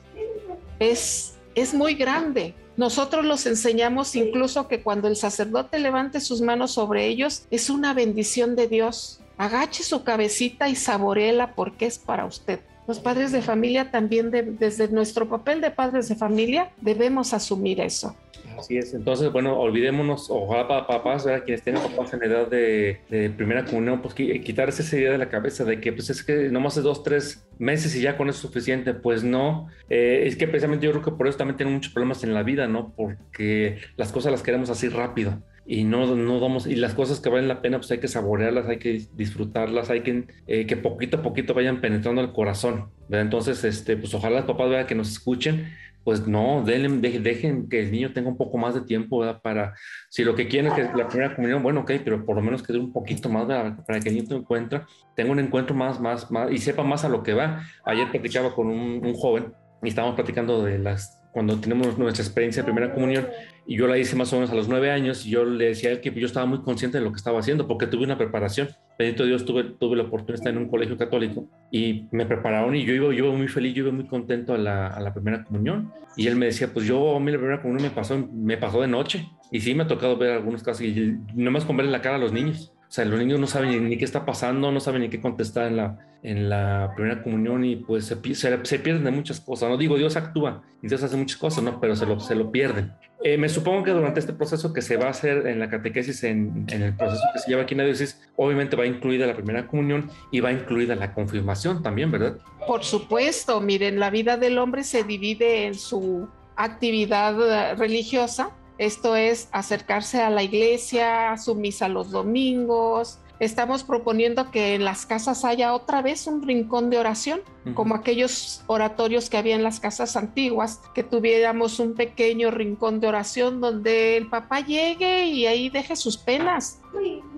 Es, 0.79 1.35
es 1.57 1.75
muy 1.75 1.95
grande 1.95 2.55
Nosotros 2.77 3.25
los 3.25 3.45
enseñamos 3.47 4.17
incluso 4.17 4.67
que 4.67 4.83
cuando 4.83 5.09
el 5.09 5.17
sacerdote 5.17 5.79
levante 5.79 6.21
sus 6.21 6.41
manos 6.41 6.73
sobre 6.73 7.07
ellos, 7.07 7.45
es 7.51 7.69
una 7.69 7.93
bendición 7.93 8.57
de 8.57 8.67
Dios. 8.67 9.21
Agache 9.37 9.83
su 9.83 10.05
cabecita 10.05 10.69
y 10.69 10.77
saboreela 10.77 11.55
porque 11.55 11.87
es 11.87 11.99
para 11.99 12.25
usted. 12.25 12.61
Los 12.87 12.99
padres 12.99 13.31
de 13.31 13.43
familia 13.43 13.91
también, 13.91 14.31
desde 14.31 14.89
nuestro 14.89 15.29
papel 15.29 15.61
de 15.61 15.71
padres 15.71 16.09
de 16.09 16.17
familia, 16.17 16.71
debemos 16.81 17.33
asumir 17.33 17.81
eso. 17.81 18.17
Así 18.59 18.77
es, 18.77 18.93
entonces, 18.93 19.33
bueno, 19.33 19.59
olvidémonos, 19.59 20.29
ojalá 20.31 20.69
para 20.69 20.87
papás, 20.87 21.25
¿verdad? 21.25 21.45
quienes 21.45 21.63
tienen 21.63 21.83
papás 21.83 22.13
en 22.13 22.23
edad 22.23 22.49
de, 22.49 23.01
primera 23.37 23.65
comunión, 23.65 24.03
pues 24.03 24.15
quitarse 24.15 24.83
esa 24.83 24.97
idea 24.97 25.13
de 25.13 25.19
la 25.19 25.29
cabeza 25.29 25.65
de 25.65 25.81
que 25.81 25.93
pues 25.93 26.11
es 26.11 26.23
que 26.23 26.49
nomás 26.51 26.75
de 26.75 26.83
dos, 26.83 27.03
tres 27.03 27.47
meses 27.59 27.95
y 27.97 28.03
ya 28.03 28.17
con 28.17 28.29
eso 28.29 28.37
es 28.37 28.43
suficiente, 28.43 28.95
pues 28.95 29.25
no, 29.25 29.69
eh, 29.89 30.25
es 30.27 30.37
que 30.37 30.47
precisamente 30.47 30.87
yo 30.87 30.93
creo 30.93 31.05
que 31.05 31.13
por 31.13 31.29
eso 31.29 31.39
también 31.39 31.57
tienen 31.57 31.75
muchos 31.75 31.93
problemas 31.93 32.25
en 32.25 32.35
la 32.35 32.43
vida, 32.43 32.67
¿no? 32.67 32.93
Porque 32.95 33.79
las 33.97 34.13
cosas 34.13 34.33
las 34.33 34.43
queremos 34.43 34.71
así 34.71 34.89
rápido 34.89 35.41
y 35.65 35.85
no, 35.85 36.17
no 36.17 36.41
damos, 36.41 36.67
y 36.67 36.75
las 36.75 36.95
cosas 36.95 37.21
que 37.21 37.29
valen 37.29 37.49
la 37.49 37.63
pena, 37.63 37.79
pues 37.79 37.91
hay 37.91 37.99
que 37.99 38.09
saborearlas, 38.09 38.69
hay 38.69 38.79
que 38.79 39.07
disfrutarlas, 39.15 39.91
hay 39.91 40.03
que 40.03 40.27
eh, 40.47 40.67
que 40.67 40.77
poquito 40.77 41.19
a 41.19 41.23
poquito 41.23 41.55
vayan 41.55 41.81
penetrando 41.81 42.21
el 42.21 42.33
corazón, 42.33 42.91
¿verdad? 43.09 43.27
Entonces, 43.27 43.63
este, 43.65 43.97
pues 43.97 44.13
ojalá 44.15 44.39
los 44.39 44.47
papás 44.47 44.71
vean 44.71 44.87
que 44.87 44.95
nos 44.95 45.11
escuchen, 45.11 45.73
pues 46.05 46.27
no, 46.27 46.65
dejen 46.65 47.69
que 47.69 47.81
el 47.81 47.93
niño 47.93 48.13
tenga 48.13 48.29
un 48.29 48.37
poco 48.37 48.59
más 48.59 48.75
de 48.75 48.81
tiempo, 48.81 49.21
¿verdad? 49.21 49.41
Para, 49.41 49.75
si 50.09 50.25
lo 50.25 50.35
que 50.35 50.49
quieren 50.49 50.73
es 50.73 50.75
que 50.75 50.97
la 50.97 51.07
primera 51.09 51.37
comunión, 51.37 51.63
bueno, 51.63 51.83
ok, 51.83 51.93
pero 52.05 52.25
por 52.25 52.35
lo 52.35 52.43
menos 52.43 52.63
que 52.63 52.73
dé 52.73 52.81
un 52.81 52.93
poquito 52.93 53.29
más 53.29 53.47
para 53.87 54.01
que 54.01 54.09
el 54.09 54.17
niño 54.17 54.37
encuentre, 54.37 54.83
tenga 55.15 55.31
un 55.31 55.39
encuentro 55.39 55.77
más, 55.77 56.01
más, 56.01 56.29
más, 56.31 56.51
y 56.51 56.59
sepa 56.59 56.83
más 56.83 57.05
a 57.05 57.09
lo 57.09 57.23
que 57.23 57.35
va. 57.35 57.63
Ayer 57.85 58.11
platicaba 58.11 58.53
con 58.53 58.67
un, 58.67 59.05
un 59.05 59.15
joven 59.15 59.53
y 59.83 59.89
estábamos 59.89 60.17
platicando 60.17 60.65
de 60.65 60.79
las 60.79 61.23
cuando 61.33 61.59
tenemos 61.59 61.99
nuestra 61.99 62.23
experiencia 62.23 62.63
de 62.63 62.71
primera 62.71 62.93
comunión, 62.93 63.27
y 63.67 63.77
yo 63.77 63.87
la 63.87 63.99
hice 63.99 64.17
más 64.17 64.33
o 64.33 64.37
menos 64.37 64.51
a 64.51 64.55
los 64.55 64.69
nueve 64.69 64.91
años, 64.91 65.25
y 65.27 65.31
yo 65.31 65.45
le 65.45 65.67
decía 65.67 65.91
a 65.91 65.93
él 65.93 66.01
que 66.01 66.13
yo 66.13 66.27
estaba 66.27 66.47
muy 66.47 66.63
consciente 66.63 66.99
de 66.99 67.05
lo 67.05 67.11
que 67.11 67.17
estaba 67.17 67.39
haciendo, 67.39 67.67
porque 67.67 67.87
tuve 67.87 68.05
una 68.05 68.19
preparación. 68.19 68.69
Bendito 68.99 69.25
Dios, 69.25 69.45
tuve, 69.45 69.65
tuve 69.65 69.97
la 69.97 70.05
oportunidad 70.05 70.35
de 70.35 70.41
estar 70.41 70.53
en 70.53 70.59
un 70.59 70.69
colegio 70.69 70.97
católico, 70.97 71.49
y 71.71 72.07
me 72.11 72.27
prepararon, 72.27 72.75
y 72.75 72.85
yo 72.85 72.93
iba, 72.95 73.07
yo 73.07 73.27
iba 73.27 73.33
muy 73.33 73.49
feliz, 73.49 73.75
yo 73.75 73.85
iba 73.85 73.93
muy 73.93 74.07
contento 74.07 74.55
a 74.55 74.59
la, 74.59 74.89
a 74.89 75.01
la 75.01 75.13
primera 75.13 75.45
comunión. 75.45 75.93
Y 76.17 76.27
él 76.27 76.37
me 76.37 76.47
decía, 76.47 76.69
pues 76.73 76.87
yo, 76.87 77.17
a 77.17 77.21
mí 77.21 77.33
la 77.33 77.39
primera 77.39 77.63
comunión 77.63 77.89
me 77.89 77.95
pasó, 77.95 78.29
me 78.33 78.59
pasó 78.59 78.83
de 78.83 78.89
noche, 78.89 79.27
y 79.51 79.61
sí 79.61 79.75
me 79.75 79.85
ha 79.85 79.87
tocado 79.87 80.17
ver 80.17 80.33
algunos 80.33 80.63
casos, 80.63 80.83
y 80.83 81.17
nomás 81.35 81.65
con 81.65 81.77
verle 81.77 81.93
la 81.93 82.03
cara 82.03 82.17
a 82.17 82.19
los 82.19 82.33
niños. 82.33 82.73
O 82.93 82.95
sea, 82.95 83.07
los 83.07 83.19
niños 83.19 83.41
no 83.41 83.47
saben 83.47 83.89
ni, 83.89 83.97
qué 83.97 84.05
está 84.05 84.27
pasando, 84.27 84.71
no 84.71 84.79
saben 84.79 85.01
ni 85.01 85.09
qué 85.09 85.19
contestar 85.19 85.69
en 85.69 85.79
la, 85.79 85.99
en 86.23 86.51
la 86.51 86.93
primera 86.95 87.23
comunión 87.23 87.65
y 87.65 87.77
pues 87.77 88.05
se, 88.05 88.35
se, 88.35 88.79
pierden 88.81 89.05
de 89.05 89.11
muchas 89.11 89.41
cosas. 89.41 89.71
No 89.71 89.79
digo, 89.79 89.97
Dios 89.97 90.15
actúa 90.17 90.63
y 90.83 90.89
Dios 90.89 91.03
hace 91.03 91.17
muchas 91.17 91.39
cosas, 91.39 91.65
¿no? 91.65 91.81
Pero 91.81 91.97
se 91.97 92.05
lo, 92.05 92.21
se 92.21 92.35
lo 92.35 92.53
pierden. 92.53 92.93
Eh, 93.25 93.39
me 93.39 93.49
supongo 93.49 93.83
que 93.83 93.93
durante 93.93 94.21
este 94.21 94.35
proceso 94.35 94.75
que 94.75 94.83
se 94.83 94.99
va 94.99 95.07
a 95.07 95.09
hacer 95.09 95.47
en 95.47 95.59
la 95.59 95.71
catequesis, 95.71 96.23
en, 96.25 96.67
en, 96.69 96.83
el 96.83 96.95
proceso 96.95 97.23
que 97.33 97.39
se 97.39 97.49
lleva 97.49 97.63
aquí 97.63 97.73
en 97.73 97.79
la 97.79 97.85
diócesis, 97.85 98.21
obviamente 98.37 98.77
va 98.77 98.85
incluida 98.85 99.27
la 99.27 99.37
primera 99.37 99.67
comunión 99.67 100.11
y 100.31 100.41
va 100.41 100.53
incluida 100.53 100.95
la 100.95 101.15
confirmación 101.15 101.83
también, 101.83 102.11
¿verdad? 102.11 102.37
Por 102.67 102.85
supuesto, 102.85 103.63
miren, 103.63 104.01
la 104.01 104.11
vida 104.11 104.37
del 104.37 104.59
hombre 104.59 104.85
se 104.85 105.03
divide 105.03 105.65
en 105.65 105.77
su 105.77 106.29
actividad 106.57 107.75
religiosa 107.79 108.51
esto 108.83 109.17
es 109.17 109.49
acercarse 109.53 110.21
a 110.21 110.31
la 110.31 110.43
iglesia, 110.43 111.37
su 111.39 111.55
misa 111.55 111.89
los 111.89 112.11
domingos. 112.11 113.19
Estamos 113.39 113.83
proponiendo 113.83 114.51
que 114.51 114.75
en 114.75 114.85
las 114.85 115.07
casas 115.07 115.45
haya 115.45 115.75
otra 115.75 116.01
vez 116.03 116.27
un 116.27 116.43
rincón 116.43 116.91
de 116.91 116.99
oración, 116.99 117.41
como 117.75 117.95
aquellos 117.95 118.63
oratorios 118.69 119.31
que 119.31 119.37
había 119.37 119.57
en 119.57 119.65
las 119.65 119.81
casas 119.81 120.17
antiguas, 120.17 120.81
que 120.95 121.03
tuviéramos 121.03 121.81
un 121.81 121.95
pequeño 121.95 122.51
rincón 122.51 123.01
de 123.01 123.09
oración 123.09 123.61
donde 123.61 124.17
el 124.17 124.29
papá 124.29 124.61
llegue 124.61 125.27
y 125.27 125.47
ahí 125.47 125.71
deje 125.71 125.97
sus 125.97 126.17
penas, 126.17 126.81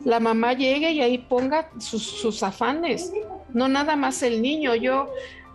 la 0.04 0.20
mamá 0.20 0.52
llegue 0.52 0.92
y 0.92 1.00
ahí 1.00 1.18
ponga 1.18 1.70
sus, 1.78 2.02
sus 2.02 2.42
afanes, 2.42 3.12
no 3.54 3.68
nada 3.68 3.96
más 3.96 4.22
el 4.22 4.42
niño. 4.42 4.74
Yo 4.74 5.08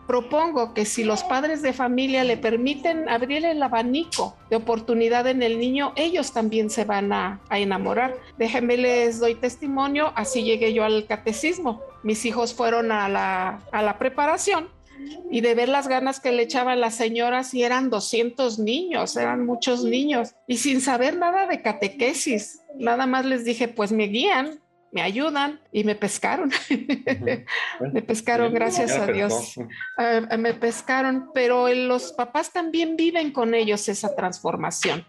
propongo 0.09 0.73
que 0.73 0.85
si 0.85 1.03
los 1.03 1.23
padres 1.23 1.61
de 1.61 1.71
familia 1.71 2.23
le 2.23 2.35
permiten 2.35 3.07
abrir 3.07 3.45
el 3.45 3.61
abanico 3.61 4.35
de 4.49 4.55
oportunidad 4.55 5.27
en 5.27 5.43
el 5.43 5.59
niño, 5.59 5.93
ellos 5.95 6.33
también 6.33 6.71
se 6.71 6.83
van 6.83 7.13
a, 7.13 7.41
enamorar. 7.51 8.15
Déjenme 8.39 8.75
les 8.77 9.19
doy 9.19 9.35
testimonio, 9.35 10.11
así 10.15 10.41
llegué 10.41 10.73
yo 10.73 10.83
al 10.83 11.05
catecismo. 11.05 11.83
Mis 12.01 12.25
hijos 12.25 12.55
fueron 12.55 12.91
a 12.91 13.07
la, 13.07 13.61
a 13.71 13.83
la 13.83 13.99
preparación 13.99 14.69
y 15.29 15.41
de 15.41 15.53
ver 15.53 15.69
las 15.69 15.87
ganas 15.87 16.19
que 16.19 16.31
le 16.31 16.41
echaban 16.41 16.81
las 16.81 16.95
señoras 16.95 17.53
y 17.53 17.61
eran 17.61 17.91
200 17.91 18.57
niños, 18.57 19.15
eran 19.15 19.45
muchos 19.45 19.83
niños 19.83 20.33
y 20.47 20.57
sin 20.57 20.81
saber 20.81 21.17
nada 21.17 21.45
de 21.45 21.61
catequesis. 21.61 22.61
Nada 22.79 23.05
más 23.05 23.25
les 23.25 23.45
dije, 23.45 23.67
pues 23.67 23.91
me 23.91 24.07
guían, 24.07 24.59
me 24.91 25.01
ayudan 25.01 25.59
y 25.71 25.83
me 25.83 25.95
pescaron. 25.95 26.51
me 27.93 28.01
pescaron, 28.01 28.53
gracias 28.53 28.91
a 28.91 29.07
Dios. 29.07 29.55
Ah, 29.97 30.37
me 30.37 30.53
pescaron, 30.53 31.31
pero 31.33 31.67
los 31.73 32.13
papás 32.13 32.51
también 32.51 32.95
viven 32.95 33.31
con 33.31 33.53
ellos 33.53 33.87
esa 33.89 34.15
transformación. 34.15 35.05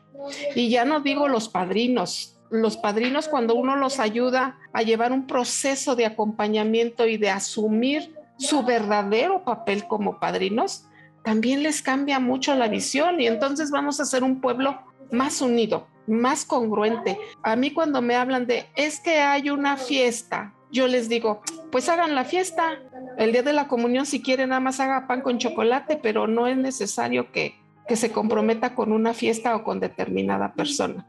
Y 0.55 0.69
ya 0.69 0.85
no 0.85 1.01
digo 1.01 1.29
los 1.29 1.49
padrinos. 1.49 2.37
Los 2.51 2.77
padrinos 2.77 3.29
cuando 3.29 3.55
uno 3.55 3.77
los 3.77 4.01
ayuda 4.01 4.59
a 4.73 4.83
llevar 4.83 5.12
un 5.12 5.27
proceso 5.27 5.95
de 5.95 6.07
acompañamiento 6.07 7.07
y 7.07 7.16
de 7.16 7.31
asumir 7.31 8.14
su 8.38 8.64
verdadero 8.64 9.45
papel 9.45 9.87
como 9.87 10.19
padrinos, 10.19 10.87
también 11.23 11.62
les 11.62 11.83
cambia 11.83 12.19
mucho 12.19 12.55
la 12.55 12.69
visión 12.69 13.21
y 13.21 13.27
entonces 13.27 13.71
vamos 13.71 14.01
a 14.01 14.05
ser 14.05 14.25
un 14.25 14.40
pueblo 14.40 14.81
más 15.12 15.40
unido, 15.43 15.87
más 16.11 16.44
congruente. 16.44 17.18
A 17.42 17.57
mí 17.57 17.73
cuando 17.73 18.03
me 18.03 18.16
hablan 18.16 18.46
de, 18.46 18.66
es 18.77 19.01
que 19.01 19.20
hay 19.20 19.51
una 19.51 19.77
fiesta, 19.77 20.53
yo 20.73 20.87
les 20.87 21.09
digo, 21.09 21.42
pues 21.73 21.88
hagan 21.88 22.14
la 22.14 22.25
fiesta. 22.25 22.79
El 23.18 23.33
día 23.33 23.42
de 23.42 23.53
la 23.53 23.68
comunión, 23.68 24.07
si 24.07 24.23
quieren, 24.23 24.51
nada 24.51 24.61
más 24.61 24.81
haga 24.81 25.07
pan 25.07 25.20
con 25.23 25.38
chocolate, 25.38 25.99
pero 26.03 26.27
no 26.27 26.46
es 26.46 26.57
necesario 26.57 27.33
que, 27.33 27.57
que 27.88 27.96
se 27.96 28.12
comprometa 28.12 28.75
con 28.75 28.92
una 28.92 29.14
fiesta 29.14 29.55
o 29.57 29.64
con 29.64 29.81
determinada 29.81 30.53
persona. 30.53 31.07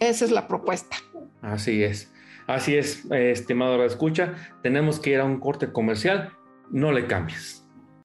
Esa 0.00 0.24
es 0.24 0.30
la 0.30 0.48
propuesta. 0.48 0.96
Así 1.40 1.82
es. 1.82 2.12
Así 2.46 2.76
es, 2.76 3.04
estimado 3.10 3.84
escucha. 3.84 4.34
Tenemos 4.62 4.98
que 4.98 5.10
ir 5.10 5.20
a 5.20 5.24
un 5.24 5.38
corte 5.38 5.72
comercial. 5.72 6.32
No 6.70 6.92
le 6.92 7.06
cambies. 7.06 7.64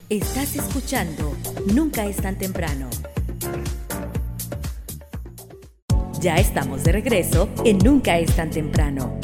Estás 0.10 0.56
escuchando 0.56 1.36
Nunca 1.74 2.06
es 2.06 2.18
tan 2.18 2.38
temprano. 2.38 2.90
Ya 6.20 6.38
estamos 6.38 6.84
de 6.84 6.94
regreso 6.94 7.48
en 7.64 7.78
Nunca 7.78 8.18
es 8.18 8.36
tan 8.36 8.50
temprano. 8.50 9.20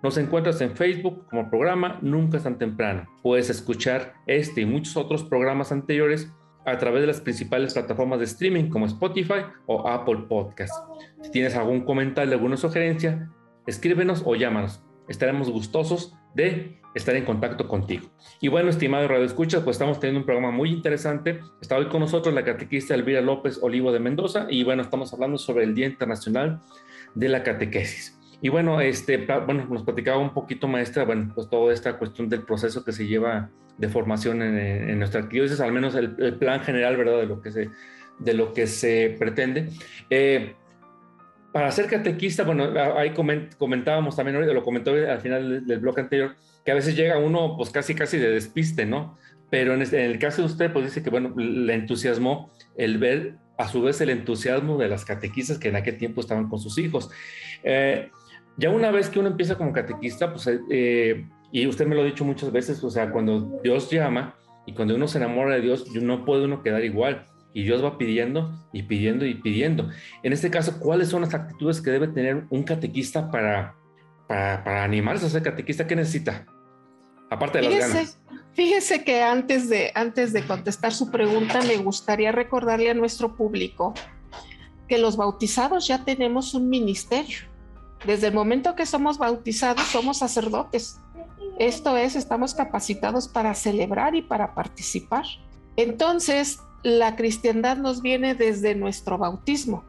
Nos 0.01 0.17
encuentras 0.17 0.61
en 0.61 0.77
Facebook 0.77 1.27
como 1.29 1.49
programa 1.49 1.99
Nunca 2.01 2.37
es 2.37 2.43
tan 2.43 2.57
temprano. 2.57 3.03
Puedes 3.21 3.49
escuchar 3.49 4.13
este 4.27 4.61
y 4.61 4.65
muchos 4.65 4.95
otros 4.95 5.25
programas 5.25 5.73
anteriores 5.73 6.31
a 6.67 6.77
través 6.77 7.01
de 7.01 7.07
las 7.07 7.21
principales 7.21 7.73
plataformas 7.73 8.19
de 8.19 8.25
streaming 8.25 8.69
como 8.69 8.85
Spotify 8.85 9.45
o 9.67 9.87
Apple 9.87 10.25
Podcast. 10.27 10.73
Si 11.21 11.31
tienes 11.31 11.55
algún 11.55 11.85
comentario, 11.85 12.33
alguna 12.33 12.57
sugerencia, 12.57 13.29
escríbenos 13.65 14.21
o 14.25 14.35
llámanos. 14.35 14.83
Estaremos 15.07 15.49
gustosos 15.49 16.13
de 16.35 16.81
estar 16.93 17.15
en 17.15 17.23
contacto 17.23 17.69
contigo. 17.69 18.09
Y 18.41 18.49
bueno, 18.49 18.69
estimado 18.69 19.07
Radio 19.07 19.23
Escuchas, 19.23 19.63
pues 19.63 19.75
estamos 19.75 20.01
teniendo 20.01 20.19
un 20.19 20.25
programa 20.25 20.51
muy 20.51 20.69
interesante. 20.69 21.39
Está 21.61 21.77
hoy 21.77 21.87
con 21.87 22.01
nosotros 22.01 22.35
la 22.35 22.43
catequista 22.43 22.93
Elvira 22.95 23.21
López 23.21 23.59
Olivo 23.61 23.93
de 23.93 23.99
Mendoza 23.99 24.47
y 24.49 24.65
bueno, 24.65 24.81
estamos 24.81 25.13
hablando 25.13 25.37
sobre 25.37 25.63
el 25.63 25.73
Día 25.73 25.87
Internacional 25.87 26.59
de 27.15 27.29
la 27.29 27.43
Catequesis. 27.43 28.16
Y 28.41 28.49
bueno, 28.49 28.79
este, 28.81 29.17
bueno, 29.17 29.65
nos 29.69 29.83
platicaba 29.83 30.19
un 30.19 30.33
poquito, 30.33 30.67
maestra, 30.67 31.05
bueno, 31.05 31.31
pues 31.33 31.49
toda 31.49 31.73
esta 31.73 31.97
cuestión 31.97 32.29
del 32.29 32.43
proceso 32.43 32.83
que 32.83 32.91
se 32.91 33.07
lleva 33.07 33.49
de 33.77 33.89
formación 33.89 34.41
en, 34.41 34.97
nuestra 34.99 35.21
arquidiócesis, 35.21 35.59
al 35.59 35.71
menos 35.71 35.95
el, 35.95 36.35
plan 36.37 36.61
general, 36.61 36.97
¿verdad?, 36.97 37.19
de 37.19 37.25
lo 37.25 37.41
que 37.41 37.51
se, 37.51 37.69
de 38.19 38.33
lo 38.33 38.53
que 38.53 38.67
se 38.67 39.15
pretende. 39.17 39.69
Eh, 40.09 40.55
para 41.51 41.71
ser 41.71 41.87
catequista, 41.87 42.43
bueno, 42.43 42.71
ahí 42.95 43.13
comentábamos 43.57 44.15
también, 44.15 44.53
lo 44.53 44.63
comentó 44.63 44.91
al 44.91 45.21
final 45.21 45.65
del, 45.65 45.79
bloque 45.79 46.01
anterior, 46.01 46.35
que 46.63 46.71
a 46.71 46.75
veces 46.75 46.95
llega 46.95 47.17
uno, 47.17 47.55
pues 47.57 47.71
casi, 47.71 47.95
casi 47.95 48.17
de 48.17 48.29
despiste, 48.29 48.85
¿no? 48.85 49.17
Pero 49.49 49.73
en, 49.73 49.81
este, 49.81 50.03
en 50.03 50.11
el 50.11 50.19
caso 50.19 50.41
de 50.41 50.47
usted, 50.47 50.71
pues 50.71 50.85
dice 50.85 51.01
que, 51.01 51.09
bueno, 51.09 51.33
le 51.35 51.73
entusiasmó 51.73 52.51
el 52.75 52.99
ver 52.99 53.35
a 53.57 53.67
su 53.67 53.81
vez 53.81 53.99
el 54.01 54.11
entusiasmo 54.11 54.77
de 54.77 54.87
las 54.87 55.03
catequistas 55.03 55.57
que 55.57 55.69
en 55.69 55.75
aquel 55.75 55.97
tiempo 55.97 56.21
estaban 56.21 56.47
con 56.47 56.59
sus 56.59 56.77
hijos. 56.77 57.09
Eh, 57.63 58.11
ya 58.57 58.69
una 58.69 58.91
vez 58.91 59.09
que 59.09 59.19
uno 59.19 59.29
empieza 59.29 59.55
como 59.55 59.71
catequista, 59.71 60.31
pues, 60.31 60.49
eh, 60.69 61.27
y 61.51 61.67
usted 61.67 61.85
me 61.87 61.95
lo 61.95 62.01
ha 62.01 62.05
dicho 62.05 62.25
muchas 62.25 62.51
veces, 62.51 62.83
o 62.83 62.89
sea, 62.89 63.11
cuando 63.11 63.59
Dios 63.63 63.89
llama 63.89 64.35
y 64.65 64.73
cuando 64.73 64.95
uno 64.95 65.07
se 65.07 65.19
enamora 65.19 65.55
de 65.55 65.61
Dios, 65.61 65.89
no 65.93 66.25
puede 66.25 66.45
uno 66.45 66.61
quedar 66.61 66.83
igual. 66.83 67.25
y 67.53 67.63
Dios 67.63 67.83
va 67.83 67.97
pidiendo 67.97 68.67
y 68.71 68.83
pidiendo 68.83 69.25
y 69.25 69.33
pidiendo. 69.33 69.89
En 70.21 70.31
este 70.31 70.51
caso, 70.51 70.79
¿cuáles 70.79 71.07
son 71.07 71.21
las 71.21 71.33
actitudes 71.33 71.81
que 71.81 71.89
debe 71.89 72.07
tener 72.07 72.45
un 72.51 72.61
catequista 72.61 73.31
para, 73.31 73.75
para, 74.27 74.83
animarse 74.83 75.25
a 75.25 75.29
ser 75.29 75.41
catequista? 75.41 75.87
¿Qué 75.87 75.95
necesita? 75.95 76.45
Aparte 77.31 77.59
de 77.59 77.69
las 77.69 77.79
ganas. 77.79 78.19
Fíjese 78.53 79.03
que 79.03 79.23
antes 79.23 79.69
de, 79.69 79.91
antes 79.95 80.33
de 80.33 80.45
contestar 80.45 80.93
su 80.93 81.09
pregunta, 81.09 81.61
me 81.61 81.77
gustaría 81.77 82.31
recordarle 82.31 82.91
a 82.91 82.93
nuestro 82.93 83.35
público 83.35 83.95
que 84.87 84.99
los 84.99 85.17
bautizados 85.17 85.87
ya 85.87 86.03
tenemos 86.03 86.53
un 86.53 86.69
ministerio. 86.69 87.39
Desde 88.05 88.27
el 88.27 88.33
momento 88.33 88.75
que 88.75 88.85
somos 88.85 89.17
bautizados, 89.17 89.85
somos 89.87 90.17
sacerdotes. 90.17 90.99
Esto 91.59 91.97
es, 91.97 92.15
estamos 92.15 92.53
capacitados 92.53 93.27
para 93.27 93.53
celebrar 93.55 94.15
y 94.15 94.21
para 94.21 94.53
participar. 94.53 95.25
Entonces, 95.75 96.59
la 96.83 97.15
cristiandad 97.15 97.77
nos 97.77 98.01
viene 98.01 98.35
desde 98.35 98.75
nuestro 98.75 99.17
bautismo. 99.17 99.83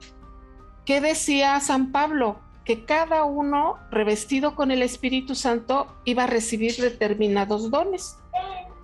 ¿Qué 0.85 1.01
decía 1.01 1.61
San 1.61 1.93
Pablo? 1.93 2.41
Que 2.65 2.85
cada 2.85 3.25
uno 3.25 3.77
revestido 3.91 4.55
con 4.55 4.71
el 4.71 4.83
Espíritu 4.83 5.35
Santo 5.35 5.87
iba 6.05 6.25
a 6.25 6.27
recibir 6.27 6.77
determinados 6.77 7.71
dones. 7.71 8.17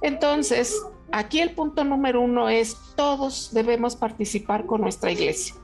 Entonces, 0.03 0.83
aquí 1.13 1.41
el 1.41 1.55
punto 1.55 1.85
número 1.85 2.21
uno 2.21 2.51
es 2.51 2.77
todos 2.95 3.55
debemos 3.55 3.97
participar 3.97 4.67
con 4.67 4.83
nuestra 4.83 5.13
iglesia, 5.13 5.55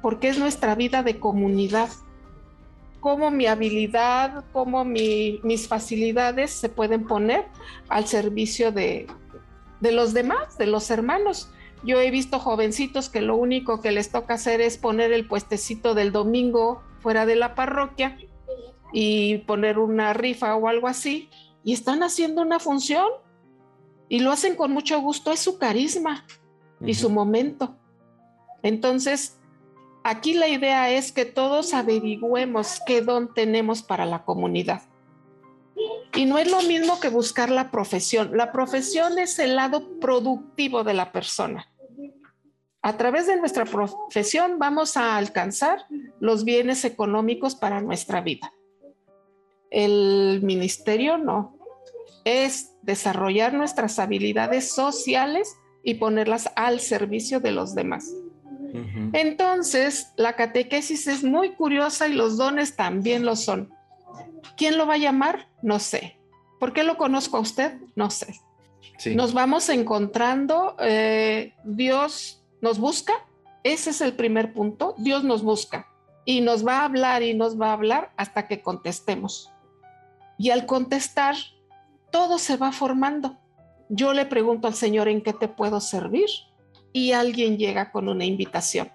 porque 0.00 0.28
es 0.28 0.38
nuestra 0.38 0.74
vida 0.74 1.02
de 1.02 1.18
comunidad. 1.18 1.90
Cómo 3.00 3.30
mi 3.30 3.46
habilidad, 3.46 4.44
cómo 4.52 4.84
mis 4.84 5.68
facilidades 5.68 6.50
se 6.50 6.68
pueden 6.68 7.06
poner 7.06 7.46
al 7.88 8.06
servicio 8.06 8.72
de, 8.72 9.06
de 9.80 9.92
los 9.92 10.12
demás, 10.12 10.58
de 10.58 10.66
los 10.66 10.90
hermanos. 10.90 11.50
Yo 11.82 11.98
he 12.00 12.10
visto 12.10 12.38
jovencitos 12.38 13.08
que 13.08 13.22
lo 13.22 13.36
único 13.36 13.80
que 13.80 13.90
les 13.90 14.10
toca 14.10 14.34
hacer 14.34 14.60
es 14.60 14.76
poner 14.76 15.12
el 15.12 15.26
puestecito 15.26 15.94
del 15.94 16.12
domingo 16.12 16.82
fuera 17.00 17.24
de 17.24 17.36
la 17.36 17.54
parroquia 17.54 18.18
y 18.92 19.38
poner 19.38 19.78
una 19.78 20.12
rifa 20.12 20.54
o 20.56 20.68
algo 20.68 20.88
así, 20.88 21.30
y 21.64 21.72
están 21.72 22.02
haciendo 22.02 22.42
una 22.42 22.58
función 22.58 23.06
y 24.08 24.20
lo 24.20 24.32
hacen 24.32 24.56
con 24.56 24.72
mucho 24.72 25.00
gusto, 25.00 25.30
es 25.32 25.40
su 25.40 25.58
carisma 25.58 26.26
y 26.84 26.94
su 26.94 27.10
momento. 27.10 27.76
Entonces, 28.62 29.38
aquí 30.04 30.34
la 30.34 30.48
idea 30.48 30.90
es 30.90 31.12
que 31.12 31.24
todos 31.24 31.74
averigüemos 31.74 32.80
qué 32.86 33.02
don 33.02 33.32
tenemos 33.34 33.82
para 33.82 34.06
la 34.06 34.24
comunidad. 34.24 34.82
Y 36.14 36.26
no 36.26 36.38
es 36.38 36.50
lo 36.50 36.60
mismo 36.62 37.00
que 37.00 37.08
buscar 37.08 37.50
la 37.50 37.70
profesión. 37.70 38.36
La 38.36 38.52
profesión 38.52 39.18
es 39.18 39.38
el 39.38 39.56
lado 39.56 39.98
productivo 40.00 40.82
de 40.82 40.94
la 40.94 41.12
persona. 41.12 41.68
A 42.82 42.96
través 42.96 43.26
de 43.26 43.36
nuestra 43.36 43.64
profesión 43.64 44.58
vamos 44.58 44.96
a 44.96 45.16
alcanzar 45.16 45.86
los 46.18 46.44
bienes 46.44 46.84
económicos 46.84 47.54
para 47.54 47.80
nuestra 47.80 48.22
vida. 48.22 48.52
El 49.70 50.40
ministerio 50.42 51.18
no. 51.18 51.56
Es 52.24 52.74
desarrollar 52.82 53.54
nuestras 53.54 53.98
habilidades 53.98 54.72
sociales 54.72 55.56
y 55.82 55.94
ponerlas 55.94 56.50
al 56.56 56.80
servicio 56.80 57.40
de 57.40 57.52
los 57.52 57.74
demás. 57.74 58.12
Entonces, 59.12 60.12
la 60.16 60.34
catequesis 60.34 61.06
es 61.06 61.24
muy 61.24 61.54
curiosa 61.54 62.08
y 62.08 62.12
los 62.12 62.36
dones 62.36 62.76
también 62.76 63.24
lo 63.24 63.36
son. 63.36 63.72
¿Quién 64.56 64.78
lo 64.78 64.86
va 64.86 64.94
a 64.94 64.98
llamar? 64.98 65.48
No 65.62 65.78
sé. 65.78 66.18
¿Por 66.58 66.72
qué 66.72 66.84
lo 66.84 66.96
conozco 66.96 67.36
a 67.36 67.40
usted? 67.40 67.78
No 67.94 68.10
sé. 68.10 68.40
Nos 69.14 69.32
vamos 69.32 69.68
encontrando, 69.68 70.76
eh, 70.78 71.54
Dios 71.64 72.42
nos 72.60 72.78
busca, 72.78 73.14
ese 73.62 73.90
es 73.90 74.00
el 74.00 74.12
primer 74.12 74.52
punto, 74.52 74.94
Dios 74.98 75.24
nos 75.24 75.42
busca 75.42 75.86
y 76.24 76.42
nos 76.42 76.66
va 76.66 76.80
a 76.80 76.84
hablar 76.84 77.22
y 77.22 77.34
nos 77.34 77.58
va 77.58 77.70
a 77.70 77.72
hablar 77.72 78.12
hasta 78.16 78.46
que 78.46 78.60
contestemos. 78.60 79.50
Y 80.38 80.50
al 80.50 80.66
contestar, 80.66 81.34
todo 82.10 82.38
se 82.38 82.56
va 82.56 82.72
formando. 82.72 83.38
Yo 83.88 84.12
le 84.12 84.26
pregunto 84.26 84.68
al 84.68 84.74
Señor 84.74 85.08
en 85.08 85.22
qué 85.22 85.32
te 85.32 85.48
puedo 85.48 85.80
servir 85.80 86.28
y 86.92 87.12
alguien 87.12 87.58
llega 87.58 87.90
con 87.90 88.08
una 88.08 88.24
invitación 88.24 88.90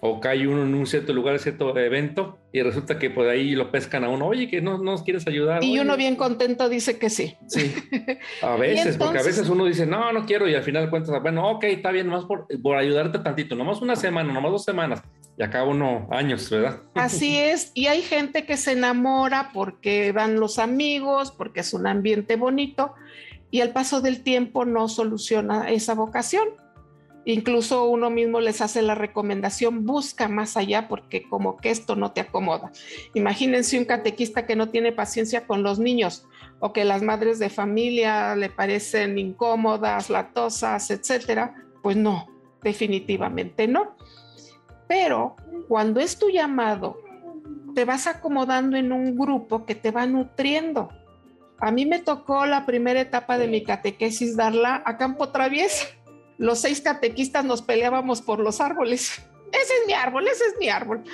o 0.00 0.20
cae 0.20 0.46
uno 0.46 0.62
en 0.62 0.74
un 0.74 0.86
cierto 0.86 1.12
lugar, 1.12 1.38
cierto 1.38 1.76
evento, 1.76 2.38
y 2.52 2.62
resulta 2.62 2.98
que 2.98 3.10
por 3.10 3.28
ahí 3.28 3.54
lo 3.54 3.70
pescan 3.70 4.04
a 4.04 4.08
uno, 4.08 4.26
oye, 4.26 4.48
que 4.48 4.60
no, 4.60 4.78
nos 4.78 5.02
quieres 5.02 5.26
ayudar. 5.26 5.64
Y 5.64 5.78
uno 5.78 5.96
bien 5.96 6.16
contento 6.16 6.68
dice 6.68 6.98
que 6.98 7.10
sí. 7.10 7.34
Sí, 7.46 7.74
a 8.42 8.56
veces, 8.56 8.96
porque 8.96 9.18
a 9.18 9.22
veces 9.22 9.48
uno 9.48 9.64
dice, 9.64 9.86
no, 9.86 10.12
no 10.12 10.26
quiero, 10.26 10.48
y 10.48 10.54
al 10.54 10.62
final 10.62 10.90
cuentas, 10.90 11.20
bueno, 11.22 11.48
ok, 11.50 11.64
está 11.64 11.90
bien, 11.90 12.06
nomás 12.06 12.24
por, 12.24 12.46
por 12.62 12.76
ayudarte 12.76 13.18
tantito, 13.20 13.54
nomás 13.54 13.80
una 13.80 13.96
semana, 13.96 14.32
nomás 14.32 14.52
dos 14.52 14.64
semanas, 14.64 15.02
y 15.38 15.42
acá 15.42 15.64
uno 15.64 16.08
años, 16.10 16.48
¿verdad? 16.50 16.80
Así 16.94 17.36
es, 17.38 17.72
y 17.74 17.86
hay 17.86 18.02
gente 18.02 18.44
que 18.44 18.56
se 18.56 18.72
enamora 18.72 19.50
porque 19.52 20.12
van 20.12 20.38
los 20.38 20.58
amigos, 20.58 21.30
porque 21.30 21.60
es 21.60 21.72
un 21.72 21.86
ambiente 21.86 22.36
bonito, 22.36 22.94
y 23.50 23.60
al 23.60 23.72
paso 23.72 24.00
del 24.00 24.22
tiempo 24.22 24.64
no 24.64 24.88
soluciona 24.88 25.70
esa 25.70 25.94
vocación 25.94 26.48
Incluso 27.28 27.90
uno 27.90 28.08
mismo 28.08 28.40
les 28.40 28.60
hace 28.60 28.82
la 28.82 28.94
recomendación, 28.94 29.84
busca 29.84 30.28
más 30.28 30.56
allá 30.56 30.86
porque 30.86 31.28
como 31.28 31.56
que 31.56 31.72
esto 31.72 31.96
no 31.96 32.12
te 32.12 32.20
acomoda. 32.20 32.70
Imagínense 33.14 33.76
un 33.80 33.84
catequista 33.84 34.46
que 34.46 34.54
no 34.54 34.68
tiene 34.68 34.92
paciencia 34.92 35.44
con 35.44 35.64
los 35.64 35.80
niños 35.80 36.24
o 36.60 36.72
que 36.72 36.84
las 36.84 37.02
madres 37.02 37.40
de 37.40 37.50
familia 37.50 38.36
le 38.36 38.48
parecen 38.48 39.18
incómodas, 39.18 40.08
latosas, 40.08 40.88
etcétera. 40.92 41.52
Pues 41.82 41.96
no, 41.96 42.28
definitivamente 42.62 43.66
no. 43.66 43.96
Pero 44.86 45.34
cuando 45.66 45.98
es 45.98 46.20
tu 46.20 46.30
llamado, 46.30 46.96
te 47.74 47.84
vas 47.84 48.06
acomodando 48.06 48.76
en 48.76 48.92
un 48.92 49.18
grupo 49.18 49.66
que 49.66 49.74
te 49.74 49.90
va 49.90 50.06
nutriendo. 50.06 50.90
A 51.58 51.70
mí 51.70 51.86
me 51.86 51.98
tocó 51.98 52.46
la 52.46 52.66
primera 52.66 53.00
etapa 53.00 53.38
de 53.38 53.48
mi 53.48 53.64
catequesis 53.64 54.36
darla 54.36 54.82
a 54.84 54.98
campo 54.98 55.30
traviesa 55.30 55.86
los 56.38 56.60
seis 56.60 56.80
catequistas 56.80 57.44
nos 57.44 57.62
peleábamos 57.62 58.22
por 58.22 58.40
los 58.40 58.60
árboles. 58.60 59.22
Ese 59.52 59.72
es 59.80 59.86
mi 59.86 59.92
árbol, 59.92 60.26
ese 60.26 60.44
es 60.44 60.54
mi 60.58 60.68
árbol. 60.68 61.04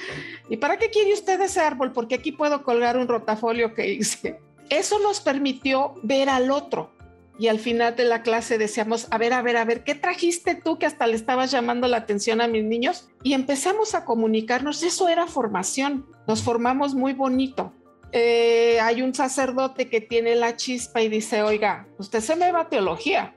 ¿Y 0.49 0.57
para 0.57 0.79
qué 0.79 0.91
quiere 0.91 1.13
usted 1.13 1.41
ese 1.41 1.61
árbol? 1.61 1.93
Porque 1.93 2.17
aquí 2.17 2.33
puedo 2.33 2.63
colgar 2.65 2.97
un 2.97 3.09
rotafolio 3.09 3.75
que 3.75 3.93
hice. 3.93 4.41
Eso 4.69 4.99
nos 5.01 5.21
permitió 5.21 5.95
ver 6.03 6.29
al 6.29 6.51
otro. 6.51 6.93
Y 7.39 7.49
al 7.49 7.59
final 7.59 7.97
de 7.97 8.05
la 8.05 8.23
clase 8.23 8.59
decíamos, 8.59 9.09
a 9.11 9.19
ver, 9.19 9.33
a 9.33 9.43
ver, 9.43 9.57
a 9.57 9.65
ver, 9.65 9.85
¿qué 9.85 9.95
trajiste 9.95 10.55
tú 10.55 10.79
que 10.79 10.87
hasta 10.87 11.07
le 11.07 11.17
estabas 11.17 11.51
llamando 11.51 11.89
la 11.89 11.99
atención 11.99 12.41
a 12.41 12.49
mis 12.49 12.65
niños? 12.65 13.09
Y 13.23 13.35
empezamos 13.35 13.95
a 13.95 14.05
comunicarnos. 14.05 14.83
Eso 14.83 15.09
era 15.09 15.27
formación. 15.27 16.07
Nos 16.27 16.43
formamos 16.43 16.95
muy 16.95 17.13
bonito. 17.13 17.73
Eh, 18.13 18.79
hay 18.81 19.01
un 19.01 19.15
sacerdote 19.15 19.89
que 19.89 20.03
tiene 20.03 20.35
la 20.35 20.55
chispa 20.55 21.01
y 21.01 21.09
dice, 21.09 21.43
oiga, 21.43 21.87
usted 21.99 22.21
se 22.21 22.37
me 22.37 22.53
va 22.53 22.61
a 22.61 22.69
teología. 22.69 23.35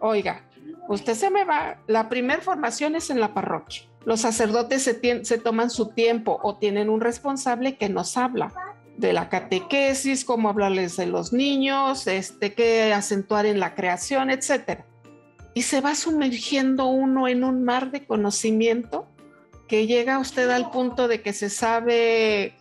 Oiga, 0.00 0.48
usted 0.88 1.14
se 1.14 1.30
me 1.30 1.44
va, 1.44 1.78
la 1.86 2.08
primera 2.08 2.42
formación 2.42 2.96
es 2.96 3.10
en 3.10 3.20
la 3.20 3.32
parroquia. 3.32 3.82
Los 4.04 4.22
sacerdotes 4.22 4.82
se, 4.82 5.38
toman 5.38 5.70
su 5.70 5.90
tiempo 5.90 6.40
o 6.42 6.56
tienen 6.56 6.88
un 6.88 7.00
responsable 7.00 7.76
que 7.76 7.88
nos 7.88 8.16
habla 8.16 8.52
de 8.96 9.12
la 9.12 9.28
catequesis, 9.28 10.24
cómo 10.24 10.48
hablarles 10.48 10.96
de 10.96 11.06
los 11.06 11.32
niños, 11.32 12.06
este, 12.06 12.54
qué 12.54 12.92
acentuar 12.92 13.46
en 13.46 13.60
la 13.60 13.74
creación, 13.74 14.30
etc. 14.30 14.80
Y 15.54 15.62
se 15.62 15.80
va 15.80 15.94
sumergiendo 15.94 16.86
uno 16.86 17.28
en 17.28 17.44
un 17.44 17.62
mar 17.62 17.90
de 17.90 18.06
conocimiento 18.06 19.06
que 19.68 19.86
llega 19.86 20.18
usted 20.18 20.50
al 20.50 20.70
punto 20.70 21.06
de 21.06 21.22
que 21.22 21.32
se 21.32 21.50
sabe 21.50 22.56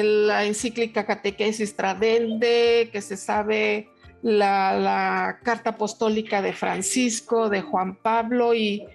la 0.00 0.44
encíclica 0.46 1.04
Catequesis 1.04 1.76
Tradende, 1.76 2.88
que 2.90 3.02
se 3.02 3.18
sabe 3.18 3.90
la, 4.22 5.38
carta 5.42 5.70
apostólica 5.70 6.40
de 6.40 6.54
Francisco, 6.54 7.50
de 7.50 7.60
Juan 7.60 7.96
Pablo, 7.96 8.54
y 8.54 8.86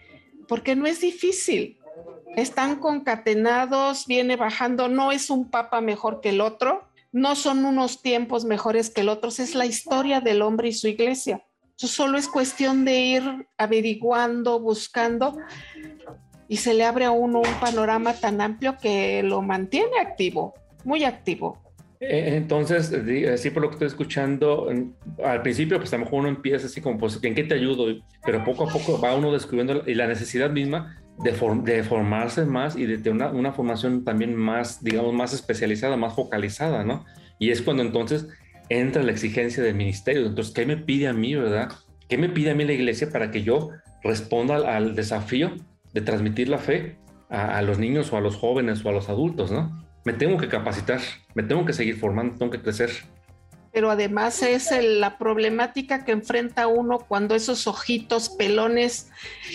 porque 0.47 0.75
no 0.75 0.87
es 0.87 1.01
difícil. 1.01 1.77
Están 2.35 2.77
concatenados, 2.77 4.07
viene 4.07 4.35
bajando, 4.35 4.87
no 4.87 5.11
es 5.11 5.29
un 5.29 5.49
papa 5.49 5.81
mejor 5.81 6.19
que 6.21 6.29
el 6.29 6.41
otro, 6.41 6.87
no 7.11 7.35
son 7.35 7.65
unos 7.65 8.01
tiempos 8.01 8.45
mejores 8.45 8.89
que 8.89 9.01
el 9.01 9.09
otro, 9.09 9.29
es 9.29 9.53
la 9.55 9.65
historia 9.65 10.19
del 10.19 10.41
hombre 10.41 10.69
y 10.69 10.73
su 10.73 10.87
iglesia. 10.87 11.43
Eso 11.77 11.87
solo 11.87 12.17
es 12.17 12.27
cuestión 12.27 12.85
de 12.85 12.99
ir 12.99 13.47
averiguando, 13.57 14.59
buscando, 14.59 15.37
y 16.47 16.57
se 16.57 16.73
le 16.73 16.85
abre 16.85 17.05
a 17.05 17.11
uno 17.11 17.39
un 17.39 17.53
panorama 17.59 18.13
tan 18.13 18.41
amplio 18.41 18.77
que 18.81 19.21
lo 19.21 19.41
mantiene 19.41 19.99
activo, 19.99 20.55
muy 20.87 21.03
activo. 21.03 21.61
Eh, 21.99 22.35
entonces, 22.37 22.93
así 23.33 23.49
por 23.49 23.61
lo 23.61 23.69
que 23.69 23.73
estoy 23.73 23.87
escuchando, 23.87 24.69
al 25.23 25.41
principio, 25.41 25.77
pues 25.79 25.91
a 25.93 25.97
lo 25.97 26.05
mejor 26.05 26.21
uno 26.21 26.29
empieza 26.29 26.67
así 26.67 26.79
como, 26.79 26.97
pues, 26.97 27.19
¿en 27.21 27.35
qué 27.35 27.43
te 27.43 27.55
ayudo? 27.55 27.93
Pero 28.23 28.43
poco 28.45 28.69
a 28.69 28.71
poco 28.71 28.99
va 29.01 29.13
uno 29.13 29.33
descubriendo 29.33 29.83
la 29.85 30.07
necesidad 30.07 30.49
misma 30.49 30.97
de, 31.17 31.31
de 31.63 31.83
formarse 31.83 32.45
más 32.45 32.77
y 32.77 32.85
de 32.85 32.99
tener 32.99 33.13
una, 33.13 33.31
una, 33.31 33.51
formación 33.51 34.05
también 34.05 34.33
más, 34.35 34.81
digamos, 34.81 35.13
más 35.13 35.33
especializada, 35.33 35.97
más 35.97 36.13
focalizada, 36.13 36.85
¿no? 36.85 37.03
Y 37.37 37.49
es 37.49 37.61
cuando 37.61 37.83
entonces 37.83 38.27
entra 38.69 39.03
la 39.03 39.11
exigencia 39.11 39.61
del 39.61 39.75
ministerio. 39.75 40.25
Entonces, 40.25 40.53
¿qué 40.53 40.65
me 40.65 40.77
pide 40.77 41.09
a 41.09 41.13
mí, 41.13 41.35
verdad? 41.35 41.69
¿Qué 42.07 42.17
me 42.17 42.29
pide 42.29 42.51
a 42.51 42.55
mí 42.55 42.63
la 42.63 42.73
iglesia 42.73 43.09
para 43.11 43.29
que 43.29 43.43
yo 43.43 43.71
responda 44.03 44.55
al, 44.55 44.95
desafío 44.95 45.51
de 45.93 46.01
transmitir 46.01 46.47
la 46.47 46.59
fe 46.59 46.97
a, 47.29 47.57
a, 47.57 47.61
los 47.61 47.77
niños 47.77 48.13
o 48.13 48.17
a 48.17 48.21
los 48.21 48.37
jóvenes 48.37 48.85
o 48.85 48.89
a 48.89 48.93
los 48.93 49.09
adultos, 49.09 49.51
¿no? 49.51 49.86
Me 50.07 50.13
tengo 50.13 50.37
que 50.37 50.47
capacitar, 50.47 51.01
me 51.33 51.43
tengo 51.43 51.65
que 51.65 51.73
seguir 51.73 51.99
formando, 51.99 52.37
tengo 52.37 52.49
que 52.49 52.61
crecer 52.61 52.91
pero 53.73 53.91
además 53.91 54.41
es 54.41 54.71
la 54.81 55.17
problemática 55.19 56.05
que 56.05 56.13
enfrenta 56.13 56.65
uno 56.65 56.97
cuando 56.97 57.35
esos 57.35 57.67
ojitos 57.67 58.29
pelones 58.29 59.11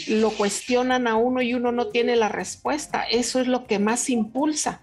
lo 0.07 0.31
cuestionan 0.31 1.09
a 1.09 1.17
uno 1.17 1.43
y 1.43 1.55
uno 1.55 1.73
no 1.73 1.89
tiene 1.89 2.15
la 2.15 2.29
respuesta. 2.29 3.03
Eso 3.03 3.41
es 3.41 3.49
lo 3.49 3.67
que 3.67 3.81
más 3.81 4.09
impulsa. 4.11 4.83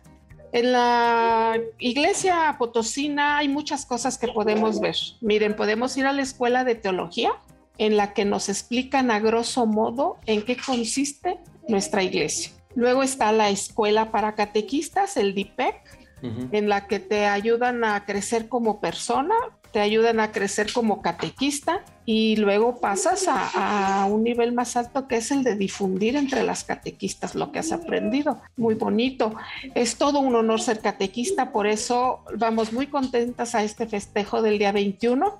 En 0.51 0.73
la 0.73 1.57
iglesia 1.77 2.53
potosina 2.59 3.37
hay 3.37 3.47
muchas 3.47 3.85
cosas 3.85 4.17
que 4.17 4.27
podemos 4.27 4.81
ver. 4.81 4.97
Miren, 5.21 5.55
podemos 5.55 5.95
ir 5.95 6.05
a 6.05 6.11
la 6.11 6.23
escuela 6.23 6.65
de 6.65 6.75
teología 6.75 7.31
en 7.77 7.95
la 7.95 8.13
que 8.13 8.25
nos 8.25 8.49
explican 8.49 9.09
a 9.09 9.21
grosso 9.21 9.65
modo 9.65 10.17
en 10.25 10.41
qué 10.41 10.57
consiste 10.57 11.39
nuestra 11.69 12.03
iglesia. 12.03 12.58
Luego 12.75 13.03
está 13.03 13.31
la 13.31 13.49
escuela 13.49 14.11
para 14.11 14.35
catequistas, 14.35 15.17
el 15.17 15.33
DIPEC, 15.33 15.75
en 16.21 16.67
la 16.67 16.87
que 16.87 16.99
te 16.99 17.25
ayudan 17.25 17.83
a 17.83 18.05
crecer 18.05 18.49
como 18.49 18.81
persona, 18.81 19.35
te 19.71 19.79
ayudan 19.79 20.19
a 20.19 20.31
crecer 20.31 20.73
como 20.73 21.01
catequista 21.01 21.83
y 22.05 22.35
luego 22.37 22.79
pasas 22.79 23.25
a, 23.27 24.07
un 24.09 24.23
nivel 24.23 24.51
más 24.51 24.75
alto 24.75 25.07
que 25.07 25.17
es 25.17 25.31
el 25.31 25.43
de 25.43 25.55
difundir 25.55 26.15
entre 26.15 26.43
las 26.43 26.63
catequistas 26.63 27.35
lo 27.35 27.51
que 27.51 27.59
has 27.59 27.71
aprendido. 27.71 28.41
Muy 28.57 28.75
bonito. 28.75 29.35
Es 29.75 29.97
todo 29.97 30.19
un 30.19 30.35
honor 30.35 30.59
ser 30.59 30.79
catequista, 30.79 31.51
por 31.51 31.67
eso 31.67 32.21
vamos 32.35 32.73
muy 32.73 32.87
contentas 32.87 33.53
a 33.55 33.63
este 33.63 33.85
festejo 33.85 34.41
del 34.41 34.57
día 34.57 34.71
21. 34.71 35.39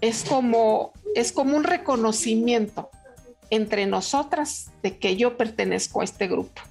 Es 0.00 0.24
como, 0.24 0.92
es 1.14 1.32
como 1.32 1.56
un 1.56 1.64
reconocimiento 1.64 2.90
entre 3.50 3.86
nosotras 3.86 4.72
de 4.82 4.98
que 4.98 5.16
yo 5.16 5.36
pertenezco 5.36 6.00
a 6.00 6.04
este 6.04 6.28
grupo. 6.28 6.62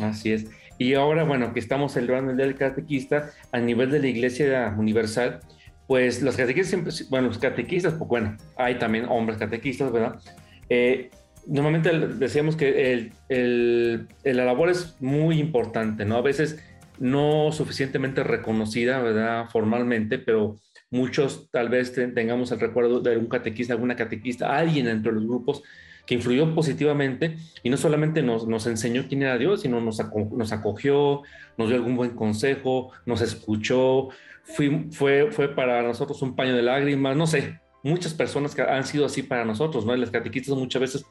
Así 0.00 0.32
es. 0.32 0.46
Y 0.78 0.94
ahora, 0.94 1.24
bueno, 1.24 1.54
que 1.54 1.60
estamos 1.60 1.92
celebrando 1.92 2.30
el 2.30 2.36
Día 2.36 2.46
del 2.46 2.56
Catequista 2.56 3.30
a 3.52 3.58
nivel 3.58 3.90
de 3.90 4.00
la 4.00 4.08
Iglesia 4.08 4.74
Universal, 4.76 5.40
pues 5.86 6.20
los 6.22 6.36
catequistas 6.36 6.68
siempre, 6.68 6.92
bueno, 7.08 7.28
los 7.28 7.38
catequistas, 7.38 7.94
pues 7.94 8.08
bueno, 8.08 8.36
hay 8.56 8.78
también 8.78 9.06
hombres 9.08 9.38
catequistas, 9.38 9.92
¿verdad? 9.92 10.20
Eh, 10.68 11.10
normalmente 11.46 11.90
decíamos 11.90 12.56
que 12.56 12.92
el, 12.92 13.12
el, 13.28 14.08
la 14.24 14.44
labor 14.44 14.68
es 14.68 14.96
muy 15.00 15.38
importante, 15.38 16.04
¿no? 16.04 16.16
A 16.16 16.22
veces 16.22 16.58
no 16.98 17.52
suficientemente 17.52 18.24
reconocida, 18.24 19.00
¿verdad? 19.00 19.46
Formalmente, 19.50 20.18
pero 20.18 20.60
muchos 20.90 21.48
tal 21.50 21.68
vez 21.68 21.92
tengamos 21.92 22.50
el 22.52 22.60
recuerdo 22.60 23.00
de 23.00 23.12
algún 23.12 23.28
catequista, 23.28 23.74
alguna 23.74 23.96
catequista, 23.96 24.56
alguien 24.56 24.88
entre 24.88 25.12
los 25.12 25.26
grupos 25.26 25.62
que 26.06 26.14
influyó 26.14 26.54
positivamente 26.54 27.36
y 27.62 27.70
no 27.70 27.76
solamente 27.76 28.22
nos, 28.22 28.46
nos 28.46 28.66
enseñó 28.66 29.06
quién 29.08 29.22
era 29.22 29.38
Dios, 29.38 29.62
sino 29.62 29.80
nos, 29.80 30.00
nos, 30.32 30.52
acogió, 30.52 31.22
nos 31.58 31.68
dio 31.68 31.76
algún 31.76 31.96
buen 31.96 32.10
consejo, 32.10 32.92
nos 33.04 33.20
escuchó, 33.20 34.08
fue, 34.44 34.86
fue, 34.92 35.30
fue 35.32 35.54
para 35.54 35.82
nosotros 35.82 36.22
un 36.22 36.36
paño 36.36 36.54
de 36.54 36.62
lágrimas, 36.62 37.16
no 37.16 37.26
sé, 37.26 37.60
muchas 37.82 38.14
personas 38.14 38.54
que 38.54 38.62
han 38.62 38.84
sido 38.84 39.06
así 39.06 39.22
para 39.22 39.44
nosotros, 39.44 39.84
¿no? 39.84 39.94
Las 39.96 40.10
catequistas 40.10 40.56
muchas 40.56 40.80
veces 40.80 41.04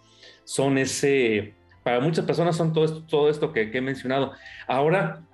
son 0.46 0.78
ese, 0.78 1.56
para 1.84 2.00
muchas 2.00 2.26
personas 2.26 2.56
son 2.56 2.72
todo 2.72 2.86
esto, 2.86 3.04
todo 3.06 3.30
esto 3.30 3.52
que, 3.52 3.72
que 3.72 3.80
he 3.80 3.82
mencionado. 3.82 4.32
Ahora, 4.68 5.26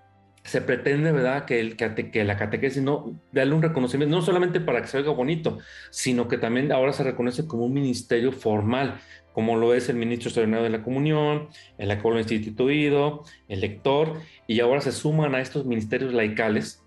se 0.44 0.62
pretende, 0.62 1.12
¿verdad?, 1.12 1.46
que, 1.46 1.60
el, 1.60 1.78
que 1.78 2.24
la 2.24 2.36
catequesis 2.36 2.82
no 2.82 3.20
darle 3.32 3.54
un 3.54 3.62
reconocimiento, 3.62 4.16
no 4.16 4.22
solamente 4.24 4.60
para 4.60 4.82
que 4.82 4.88
se 4.88 4.98
oiga 4.98 5.12
bonito, 5.12 5.60
sino 5.92 6.28
que 6.28 6.38
también 6.38 6.72
ahora 6.72 6.94
se 6.94 7.04
reconoce 7.04 7.46
como 7.48 7.66
un 7.66 7.74
ministerio 7.74 8.32
formal 8.32 9.00
como 9.34 9.56
lo 9.56 9.74
es 9.74 9.90
el 9.90 9.96
ministro 9.96 10.30
extraordinario 10.30 10.64
de 10.64 10.78
la 10.78 10.84
comunión, 10.84 11.50
el 11.78 11.92
acuerdo 11.92 12.20
instituido, 12.20 13.24
el 13.48 13.62
lector, 13.62 14.22
y 14.48 14.60
ahora 14.60 14.82
se 14.82 14.92
suman 14.92 15.36
a 15.36 15.42
estos 15.42 15.66
ministerios 15.66 16.14
laicales 16.14 16.82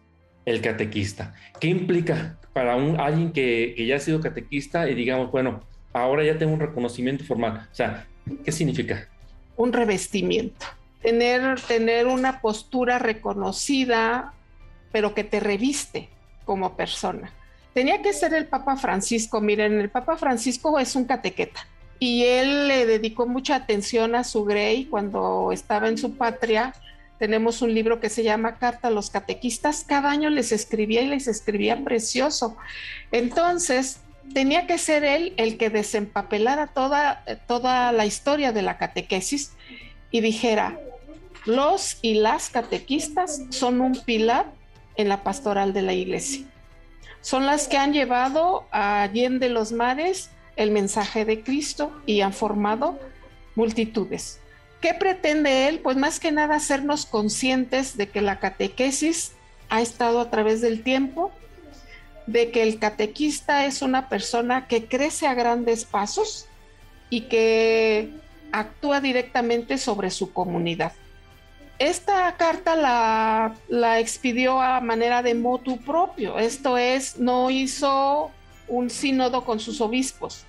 el 0.45 0.61
catequista. 0.61 1.35
¿Qué 1.59 1.69
implica 1.69 2.39
para 2.53 2.77
un, 2.77 3.01
alguien 3.01 3.33
que, 3.33 3.75
ya 3.87 3.97
ha 3.97 4.01
sido 4.01 4.21
catequista 4.21 4.89
y 4.89 4.95
digamos, 4.95 5.31
bueno, 5.31 5.61
ahora 5.93 6.25
ya 6.25 6.39
tengo 6.39 6.53
un 6.53 6.61
reconocimiento 6.61 7.25
formal? 7.25 7.67
O 7.73 7.75
sea, 7.75 8.07
¿qué 8.45 8.53
significa? 8.53 9.09
Un 9.57 9.73
revestimiento. 9.73 10.67
Tener, 11.01 11.61
tener 11.61 12.07
una 12.07 12.41
postura 12.41 12.99
reconocida, 12.99 14.35
pero 14.93 15.15
que 15.15 15.25
te 15.25 15.41
reviste 15.41 16.09
como 16.45 16.77
persona. 16.77 17.33
Tenía 17.73 18.03
que 18.03 18.13
ser 18.13 18.35
el 18.35 18.47
Papa 18.47 18.77
Francisco. 18.77 19.41
Miren, 19.41 19.81
el 19.81 19.91
Papa 19.91 20.17
Francisco 20.17 20.79
es 20.79 20.95
un 20.95 21.05
catequeta 21.05 21.67
y 21.99 22.25
él 22.25 22.69
le 22.69 22.87
dedicó 22.87 23.27
mucha 23.27 23.57
atención 23.57 24.15
a 24.15 24.25
su 24.25 24.45
Grey 24.45 24.87
cuando 24.87 25.53
estaba 25.53 25.89
en 25.89 25.99
su 25.99 26.17
patria. 26.17 26.75
Tenemos 27.19 27.63
un 27.63 27.73
libro 27.73 28.01
que 28.01 28.11
se 28.11 28.23
llama 28.23 28.57
Carta 28.59 28.89
a 28.89 28.91
los 28.91 29.11
Catequistas. 29.11 29.85
Cada 29.85 30.11
año 30.11 30.31
les 30.31 30.53
escribía 30.53 31.03
y 31.03 31.09
les 31.09 31.29
escribía 31.29 31.83
precioso. 31.85 32.57
Entonces, 33.13 34.01
tenía 34.33 34.67
que 34.67 34.79
ser 34.79 35.05
él 35.05 35.35
el 35.37 35.57
que 35.57 35.71
desempapelara 35.71 36.69
toda, 36.69 37.25
toda 37.47 37.93
la 37.93 38.07
historia 38.07 38.53
de 38.53 38.63
la 38.63 38.79
catequesis 38.79 39.53
y 40.11 40.21
dijera, 40.21 40.79
los 41.45 41.99
y 42.03 42.15
las 42.15 42.51
catequistas 42.51 43.43
son 43.51 43.81
un 43.81 43.93
pilar 43.93 44.47
en 44.97 45.09
la 45.09 45.23
pastoral 45.23 45.73
de 45.73 45.83
la 45.83 45.93
iglesia. 45.93 46.47
Son 47.21 47.47
las 47.47 47.69
que 47.69 47.77
han 47.77 47.93
llevado 47.93 48.67
a 48.71 49.03
Allende 49.03 49.49
los 49.49 49.73
Mares 49.73 50.31
el 50.57 50.71
mensaje 50.71 51.25
de 51.25 51.43
Cristo 51.43 51.93
y 52.07 52.21
han 52.21 52.33
formado 52.33 52.99
multitudes. 53.55 54.41
¿Qué 54.81 54.95
pretende 54.95 55.69
él? 55.69 55.81
Pues 55.81 55.97
más 55.97 56.21
que 56.21 56.31
nada 56.31 56.57
hacernos 56.57 57.07
conscientes 57.07 57.97
de 57.97 58.09
que 58.09 58.21
la 58.21 58.39
catequesis 58.39 59.33
ha 59.71 59.81
estado 59.81 60.21
a 60.21 60.31
través 60.31 60.61
del 60.61 60.83
tiempo, 60.83 61.33
de 62.27 62.51
que 62.51 62.63
el 62.63 62.79
catequista 62.79 63.67
es 63.67 63.83
una 63.83 64.09
persona 64.09 64.67
que 64.67 64.87
crece 64.87 65.27
a 65.27 65.35
grandes 65.35 65.85
pasos 65.85 66.47
y 67.11 67.23
que 67.23 68.11
actúa 68.53 69.01
directamente 69.01 69.79
sobre 69.79 70.11
su 70.11 70.33
comunidad. 70.33 70.93
Esta 71.79 72.37
carta 72.37 72.77
la, 72.77 73.55
la 73.69 73.99
expidió 73.99 74.61
a 74.61 74.81
manera 74.81 75.23
de 75.23 75.35
motu 75.35 75.79
propio, 75.79 76.39
esto 76.39 76.79
es, 76.79 77.19
no 77.19 77.51
hizo 77.51 78.31
un 78.69 78.91
sínodo 78.91 79.45
con 79.45 79.61
sus 79.61 79.81
obispos. 79.81 80.45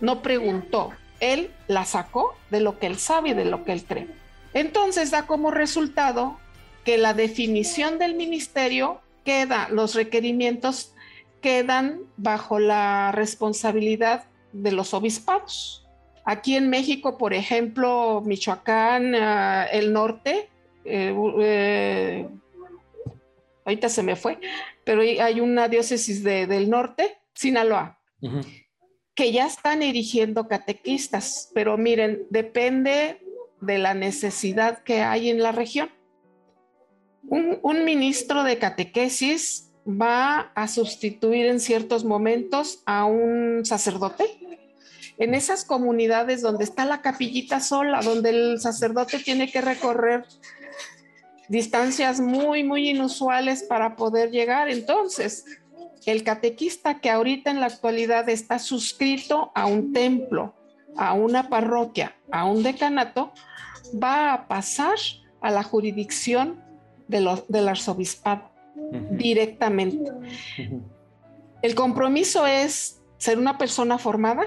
No 0.00 0.22
preguntó, 0.22 0.92
él 1.20 1.50
la 1.66 1.84
sacó 1.84 2.34
de 2.50 2.60
lo 2.60 2.78
que 2.78 2.86
él 2.86 2.98
sabe 2.98 3.30
y 3.30 3.34
de 3.34 3.44
lo 3.44 3.64
que 3.64 3.72
él 3.72 3.84
cree. 3.84 4.08
Entonces 4.54 5.10
da 5.10 5.26
como 5.26 5.50
resultado 5.50 6.38
que 6.84 6.98
la 6.98 7.14
definición 7.14 7.98
del 7.98 8.14
ministerio 8.14 9.00
queda, 9.24 9.68
los 9.70 9.94
requerimientos 9.94 10.94
quedan 11.42 12.00
bajo 12.16 12.58
la 12.58 13.12
responsabilidad 13.12 14.24
de 14.52 14.72
los 14.72 14.94
obispados. 14.94 15.86
Aquí 16.24 16.56
en 16.56 16.70
México, 16.70 17.18
por 17.18 17.34
ejemplo, 17.34 18.22
Michoacán, 18.24 19.14
ah, 19.14 19.66
el 19.70 19.92
norte, 19.92 20.48
eh, 20.84 21.14
eh, 21.40 22.28
ahorita 23.64 23.88
se 23.88 24.02
me 24.02 24.16
fue, 24.16 24.38
pero 24.84 25.02
hay 25.02 25.40
una 25.40 25.68
diócesis 25.68 26.24
del 26.24 26.70
norte 26.70 27.17
Sinaloa, 27.38 28.00
que 29.14 29.30
ya 29.30 29.46
están 29.46 29.84
erigiendo 29.84 30.48
catequistas, 30.48 31.52
pero 31.54 31.78
miren, 31.78 32.26
depende 32.30 33.20
de 33.60 33.78
la 33.78 33.94
necesidad 33.94 34.82
que 34.82 35.02
hay 35.02 35.30
en 35.30 35.40
la 35.40 35.52
región. 35.52 35.88
Un, 37.30 37.84
ministro 37.84 38.42
de 38.42 38.58
catequesis 38.58 39.70
va 39.86 40.50
a 40.56 40.66
sustituir 40.66 41.46
en 41.46 41.60
ciertos 41.60 42.04
momentos 42.04 42.82
a 42.86 43.04
un 43.04 43.64
sacerdote. 43.64 44.24
En 45.16 45.32
esas 45.32 45.64
comunidades 45.64 46.42
donde 46.42 46.64
está 46.64 46.86
la 46.86 47.02
capillita 47.02 47.60
sola, 47.60 48.00
donde 48.02 48.30
el 48.30 48.60
sacerdote 48.60 49.20
tiene 49.20 49.48
que 49.48 49.60
recorrer 49.60 50.24
distancias 51.48 52.18
muy, 52.18 52.64
muy 52.64 52.90
inusuales 52.90 53.62
para 53.62 53.94
poder 53.94 54.32
llegar. 54.32 54.68
Entonces, 54.68 55.44
el 56.06 56.22
catequista 56.24 57.00
que 57.00 57.10
ahorita 57.10 57.50
en 57.50 57.60
la 57.60 57.66
actualidad 57.66 58.28
está 58.28 58.58
suscrito 58.58 59.52
a 59.54 59.66
un 59.66 59.92
templo, 59.92 60.54
a 60.96 61.12
una 61.12 61.48
parroquia, 61.48 62.16
a 62.30 62.44
un 62.44 62.62
decanato, 62.62 63.32
va 64.02 64.32
a 64.32 64.48
pasar 64.48 64.98
a 65.40 65.50
la 65.50 65.62
jurisdicción 65.62 66.62
de 67.06 67.42
del 67.48 67.68
arzobispado 67.68 68.50
directamente. 69.10 70.10
El 71.62 71.74
compromiso 71.74 72.46
es 72.46 73.00
ser 73.16 73.38
una 73.38 73.58
persona 73.58 73.98
formada 73.98 74.44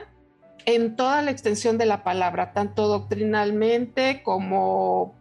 en 0.65 0.95
toda 0.95 1.21
la 1.21 1.31
extensión 1.31 1.77
de 1.77 1.85
la 1.85 2.03
palabra, 2.03 2.53
tanto 2.53 2.87
doctrinalmente 2.87 4.21
como 4.23 5.15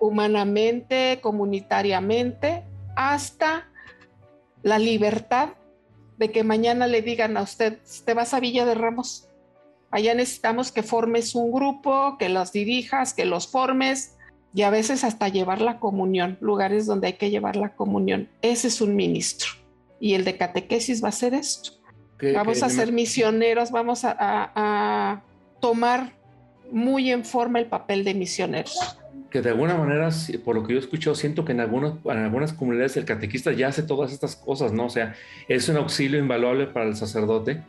humanamente, 0.00 1.20
comunitariamente, 1.22 2.64
hasta 2.96 3.68
la 4.64 4.80
libertad 4.80 5.50
de 6.18 6.32
que 6.32 6.42
mañana 6.42 6.88
le 6.88 7.02
digan 7.02 7.36
a 7.36 7.42
usted, 7.42 7.78
te 8.04 8.14
vas 8.14 8.34
a 8.34 8.40
Villa 8.40 8.64
de 8.64 8.74
Ramos 8.74 9.28
Allá 9.94 10.12
necesitamos 10.12 10.72
que 10.72 10.82
formes 10.82 11.36
un 11.36 11.52
grupo, 11.52 12.16
que 12.18 12.28
los 12.28 12.50
dirijas, 12.50 13.14
que 13.14 13.24
los 13.24 13.46
formes 13.46 14.16
y 14.52 14.62
a 14.62 14.70
veces 14.70 15.04
hasta 15.04 15.28
llevar 15.28 15.60
la 15.60 15.78
comunión, 15.78 16.36
lugares 16.40 16.86
donde 16.86 17.06
hay 17.06 17.12
que 17.12 17.30
llevar 17.30 17.54
la 17.54 17.76
comunión. 17.76 18.28
Ese 18.42 18.66
es 18.66 18.80
un 18.80 18.96
ministro. 18.96 19.50
Y 20.00 20.14
el 20.14 20.24
de 20.24 20.36
catequesis 20.36 21.04
va 21.04 21.10
a 21.10 21.12
ser 21.12 21.32
esto. 21.32 21.70
vamos 22.20 22.64
a 22.64 22.70
ser 22.70 22.90
misioneros, 22.90 23.70
vamos 23.70 24.04
a, 24.04 24.16
a 24.18 25.22
tomar 25.60 26.12
muy 26.72 27.12
en 27.12 27.24
forma 27.24 27.60
el 27.60 27.66
papel 27.66 28.02
de 28.02 28.14
misioneros 28.14 28.98
que 29.34 29.42
de 29.42 29.50
alguna 29.50 29.76
manera, 29.76 30.10
por 30.44 30.54
lo 30.54 30.62
que 30.62 30.74
yo 30.74 30.78
he 30.78 30.80
escuchado, 30.80 31.16
siento 31.16 31.44
que 31.44 31.50
en, 31.50 31.58
algunos, 31.58 31.94
en 32.04 32.18
algunas 32.18 32.52
comunidades 32.52 32.96
el 32.96 33.04
catequista 33.04 33.50
ya 33.50 33.66
hace 33.66 33.82
todas 33.82 34.12
estas 34.12 34.36
cosas, 34.36 34.72
¿no? 34.72 34.86
O 34.86 34.90
sea, 34.90 35.16
es 35.48 35.68
un 35.68 35.76
auxilio 35.76 36.20
invaluable 36.20 36.68
para 36.68 36.86
el 36.86 36.94
sacerdote, 36.94 37.60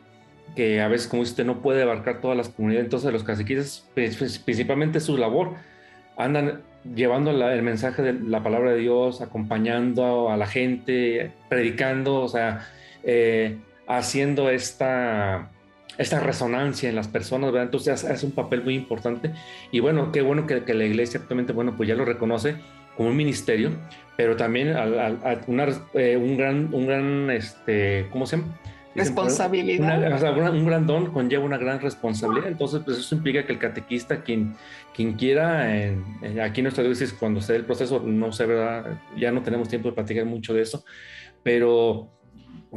que 0.54 0.80
a 0.80 0.86
veces, 0.86 1.08
como 1.08 1.22
usted, 1.22 1.44
no 1.44 1.62
puede 1.62 1.82
abarcar 1.82 2.20
todas 2.20 2.36
las 2.36 2.50
comunidades. 2.50 2.84
Entonces, 2.84 3.12
los 3.12 3.24
catequistas, 3.24 3.84
pues, 3.94 4.16
pues, 4.16 4.38
principalmente 4.38 5.00
su 5.00 5.16
labor, 5.16 5.54
andan 6.16 6.62
llevando 6.94 7.32
el 7.32 7.62
mensaje 7.62 8.00
de 8.00 8.12
la 8.12 8.44
palabra 8.44 8.70
de 8.70 8.78
Dios, 8.78 9.20
acompañando 9.20 10.30
a 10.30 10.36
la 10.36 10.46
gente, 10.46 11.32
predicando, 11.48 12.20
o 12.20 12.28
sea, 12.28 12.68
eh, 13.02 13.58
haciendo 13.88 14.50
esta 14.50 15.50
esta 15.98 16.20
resonancia 16.20 16.88
en 16.88 16.96
las 16.96 17.08
personas, 17.08 17.52
¿verdad? 17.52 17.64
Entonces 17.64 18.04
hace 18.04 18.26
un 18.26 18.32
papel 18.32 18.62
muy 18.62 18.74
importante 18.74 19.32
y 19.70 19.80
bueno, 19.80 20.12
qué 20.12 20.22
bueno 20.22 20.46
que, 20.46 20.74
la 20.74 20.84
iglesia 20.84 21.20
actualmente, 21.20 21.52
bueno, 21.52 21.74
pues 21.76 21.88
ya 21.88 21.94
lo 21.94 22.04
reconoce 22.04 22.56
como 22.96 23.10
un 23.10 23.16
ministerio, 23.16 23.70
pero 24.16 24.36
también 24.36 24.74
eh, 24.74 26.16
un 26.16 26.36
gran, 26.36 26.74
un 26.74 26.86
gran, 26.86 27.30
este, 27.30 28.08
¿cómo 28.10 28.26
se 28.26 28.38
llama? 28.38 28.58
Responsabilidad. 28.96 30.54
un 30.54 30.66
gran 30.66 30.86
don 30.86 31.12
conlleva 31.12 31.44
una 31.44 31.58
gran 31.58 31.80
responsabilidad, 31.80 32.48
entonces 32.48 32.80
pues 32.84 32.98
eso 32.98 33.14
implica 33.14 33.44
que 33.44 33.52
el 33.52 33.58
catequista, 33.58 34.22
quien, 34.22 34.54
quien 34.94 35.14
quiera, 35.14 35.76
en, 35.76 36.02
aquí 36.42 36.60
en 36.60 36.64
nuestra 36.64 36.82
diócesis, 36.82 37.14
cuando 37.14 37.42
se 37.42 37.52
dé 37.52 37.58
el 37.58 37.66
proceso, 37.66 38.00
no 38.00 38.32
sé, 38.32 38.46
¿verdad? 38.46 38.98
Ya 39.16 39.30
no 39.32 39.42
tenemos 39.42 39.68
tiempo 39.68 39.90
de 39.90 39.94
platicar 39.94 40.24
mucho 40.24 40.54
de 40.54 40.62
eso, 40.62 40.84
pero 41.42 42.15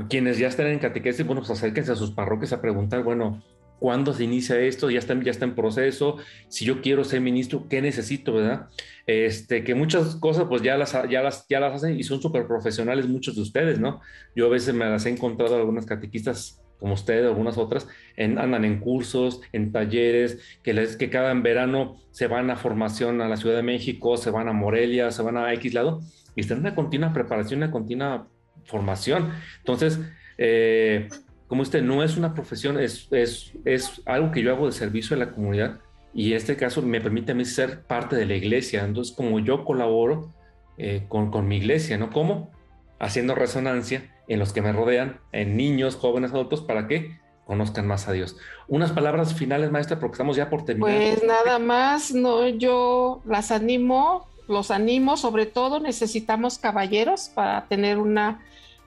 quienes 0.07 0.37
ya 0.37 0.47
están 0.47 0.67
en 0.67 0.79
catequesis, 0.79 1.25
bueno, 1.25 1.41
pues 1.41 1.51
acérquense 1.51 1.91
a 1.91 1.95
sus 1.95 2.11
parroquias 2.11 2.53
a 2.53 2.61
preguntar, 2.61 3.03
bueno, 3.03 3.41
¿cuándo 3.79 4.13
se 4.13 4.23
inicia 4.23 4.59
esto? 4.59 4.89
Ya 4.89 4.99
está, 4.99 5.21
ya 5.21 5.31
está 5.31 5.45
en 5.45 5.55
proceso. 5.55 6.17
Si 6.47 6.65
yo 6.65 6.81
quiero 6.81 7.03
ser 7.03 7.21
ministro, 7.21 7.67
¿qué 7.69 7.81
necesito, 7.81 8.33
verdad? 8.33 8.67
Este, 9.07 9.63
que 9.63 9.75
muchas 9.75 10.15
cosas, 10.17 10.45
pues 10.47 10.61
ya 10.61 10.77
las, 10.77 10.93
ya 11.09 11.21
las, 11.21 11.47
ya 11.47 11.59
las 11.59 11.75
hacen 11.75 11.99
y 11.99 12.03
son 12.03 12.21
súper 12.21 12.45
profesionales 12.47 13.07
muchos 13.07 13.35
de 13.35 13.41
ustedes, 13.41 13.79
¿no? 13.79 14.01
Yo 14.35 14.45
a 14.45 14.49
veces 14.49 14.73
me 14.73 14.85
las 14.85 15.05
he 15.05 15.09
encontrado 15.09 15.55
algunas 15.55 15.85
catequistas 15.85 16.61
como 16.79 16.93
usted, 16.93 17.25
algunas 17.25 17.57
otras, 17.57 17.87
andan 18.17 18.63
en 18.63 18.79
cursos, 18.79 19.41
en 19.51 19.71
talleres, 19.73 20.39
que, 20.63 20.73
les, 20.73 20.95
que 20.95 21.09
cada 21.09 21.33
verano 21.33 21.97
se 22.11 22.27
van 22.27 22.49
a 22.49 22.55
formación 22.55 23.21
a 23.21 23.27
la 23.27 23.35
Ciudad 23.35 23.57
de 23.57 23.63
México, 23.63 24.15
se 24.15 24.31
van 24.31 24.47
a 24.47 24.53
Morelia, 24.53 25.11
se 25.11 25.21
van 25.21 25.35
a 25.35 25.53
X 25.55 25.73
lado, 25.73 25.99
y 26.35 26.41
están 26.41 26.59
en 26.59 26.67
una 26.67 26.75
continua 26.75 27.11
preparación, 27.11 27.59
una 27.59 27.71
continua 27.71 28.29
formación. 28.69 29.33
Entonces, 29.57 29.99
eh, 30.37 31.09
como 31.47 31.63
usted 31.63 31.81
no 31.81 32.03
es 32.03 32.15
una 32.15 32.33
profesión, 32.33 32.79
es, 32.79 33.07
es, 33.11 33.51
es, 33.65 34.01
algo 34.05 34.31
que 34.31 34.41
yo 34.41 34.53
hago 34.53 34.67
de 34.67 34.71
servicio 34.71 35.15
a 35.15 35.19
la 35.19 35.31
comunidad 35.31 35.79
y 36.13 36.31
en 36.31 36.37
este 36.37 36.55
caso 36.55 36.81
me 36.81 37.01
permite 37.01 37.31
a 37.31 37.35
mí 37.35 37.43
ser 37.43 37.81
parte 37.81 38.15
de 38.15 38.25
la 38.25 38.35
iglesia. 38.35 38.83
Entonces, 38.85 39.15
como 39.15 39.39
yo 39.39 39.65
colaboro 39.65 40.33
eh, 40.77 41.05
con, 41.09 41.31
con, 41.31 41.47
mi 41.47 41.57
iglesia, 41.57 41.97
¿no? 41.97 42.11
¿Cómo? 42.11 42.51
Haciendo 42.99 43.35
resonancia 43.35 44.15
en 44.27 44.39
los 44.39 44.53
que 44.53 44.61
me 44.61 44.71
rodean, 44.71 45.19
en 45.31 45.57
niños, 45.57 45.95
jóvenes, 45.95 46.31
adultos, 46.31 46.61
para 46.61 46.87
que 46.87 47.17
conozcan 47.45 47.87
más 47.87 48.07
a 48.07 48.11
Dios. 48.11 48.37
Unas 48.67 48.91
palabras 48.91 49.33
finales, 49.33 49.71
maestra, 49.71 49.99
porque 49.99 50.13
estamos 50.13 50.37
ya 50.37 50.51
por 50.51 50.65
terminar. 50.65 50.95
Pues 50.95 51.23
nada 51.23 51.57
más, 51.57 52.13
no, 52.13 52.47
yo 52.47 53.23
las 53.25 53.49
animo, 53.49 54.27
los 54.47 54.69
animo, 54.69 55.17
sobre 55.17 55.47
todo 55.47 55.79
necesitamos 55.79 56.59
caballeros 56.59 57.31
para 57.33 57.65
tener 57.67 57.97
una 57.97 58.39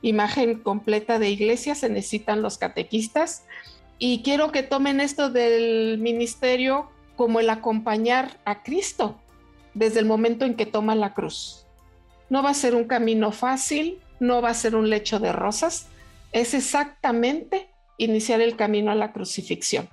imagen 0.03 0.61
completa 0.61 1.19
de 1.19 1.31
iglesia, 1.31 1.75
se 1.75 1.89
necesitan 1.89 2.43
los 2.43 2.59
catequistas. 2.59 3.45
Y 3.99 4.23
quiero 4.23 4.53
que 4.53 4.63
tomen 4.63 5.01
esto 5.01 5.31
del 5.31 5.99
ministerio 5.99 6.91
como 7.17 7.41
el 7.41 7.49
acompañar 7.51 8.39
a 8.45 8.63
Cristo 8.63 9.17
desde 9.75 10.01
el 10.01 10.07
momento 10.07 10.45
en 10.45 10.55
que 10.55 10.67
toma 10.67 10.95
la 10.95 11.15
cruz. 11.15 11.67
No 12.29 12.43
va 12.43 12.51
a 12.51 12.55
ser 12.55 12.75
un 12.75 12.85
camino 12.85 13.33
fácil, 13.33 14.01
no 14.21 14.43
va 14.43 14.51
a 14.51 14.55
ser 14.55 14.75
un 14.75 14.91
lecho 14.91 15.19
de 15.19 15.33
rosas, 15.33 15.87
es 16.33 16.55
exactamente 16.55 17.69
iniciar 17.99 18.41
el 18.41 18.57
camino 18.57 18.91
a 18.91 18.95
la 18.95 19.13
crucifixión, 19.13 19.89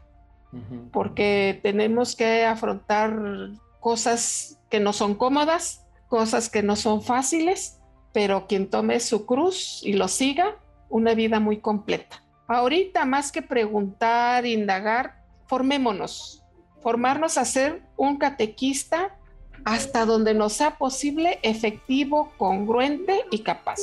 porque 0.92 1.60
tenemos 1.62 2.16
que 2.16 2.46
afrontar 2.46 3.52
cosas 3.80 4.58
que 4.70 4.80
no 4.80 4.94
son 4.94 5.16
cómodas, 5.16 5.86
cosas 6.08 6.50
que 6.50 6.64
no 6.64 6.76
son 6.76 7.02
fáciles, 7.02 7.79
pero 8.14 8.48
quien 8.48 8.70
tome 8.70 9.00
su 9.00 9.26
cruz 9.26 9.82
y 9.84 9.94
lo 9.94 10.08
siga, 10.08 10.56
una 10.90 11.14
vida 11.14 11.40
muy 11.40 11.58
completa. 11.58 12.24
Ahorita, 12.48 13.06
más 13.06 13.32
que 13.32 13.42
preguntar, 13.42 14.46
indagar, 14.46 15.24
formémonos, 15.48 16.44
formarnos 16.82 17.38
a 17.38 17.46
ser 17.46 17.82
un 17.96 18.18
catequista 18.18 19.16
hasta 19.66 20.06
donde 20.06 20.34
nos 20.34 20.54
sea 20.54 20.78
posible, 20.78 21.40
efectivo, 21.44 22.32
congruente 22.38 23.26
y 23.32 23.40
capaz. 23.40 23.78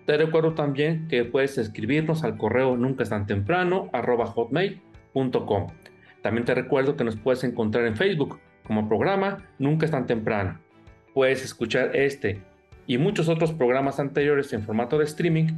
Te 0.07 0.17
recuerdo 0.17 0.55
también 0.55 1.07
que 1.07 1.25
puedes 1.25 1.59
escribirnos 1.59 2.25
al 2.25 2.39
correo 2.39 2.77
nunca 2.77 3.03
es 3.03 3.11
tan 3.11 3.27
temprano 3.27 3.91
hotmail.com. 3.93 5.67
También 6.23 6.45
te 6.45 6.55
recuerdo 6.55 6.97
que 6.97 7.05
nos 7.05 7.17
puedes 7.17 7.45
encontrar 7.45 7.87
en 7.87 7.97
Facebook 7.97 8.41
como 8.67 8.89
programa 8.89 9.45
Nunca 9.59 9.85
es 9.87 9.93
tan 9.93 10.07
temprano. 10.07 10.59
Puedes 11.15 11.45
escuchar 11.45 11.95
este 11.95 12.43
y 12.87 12.99
muchos 12.99 13.29
otros 13.29 13.53
programas 13.53 14.01
anteriores 14.01 14.53
en 14.53 14.63
formato 14.63 14.99
de 14.99 15.05
streaming 15.05 15.53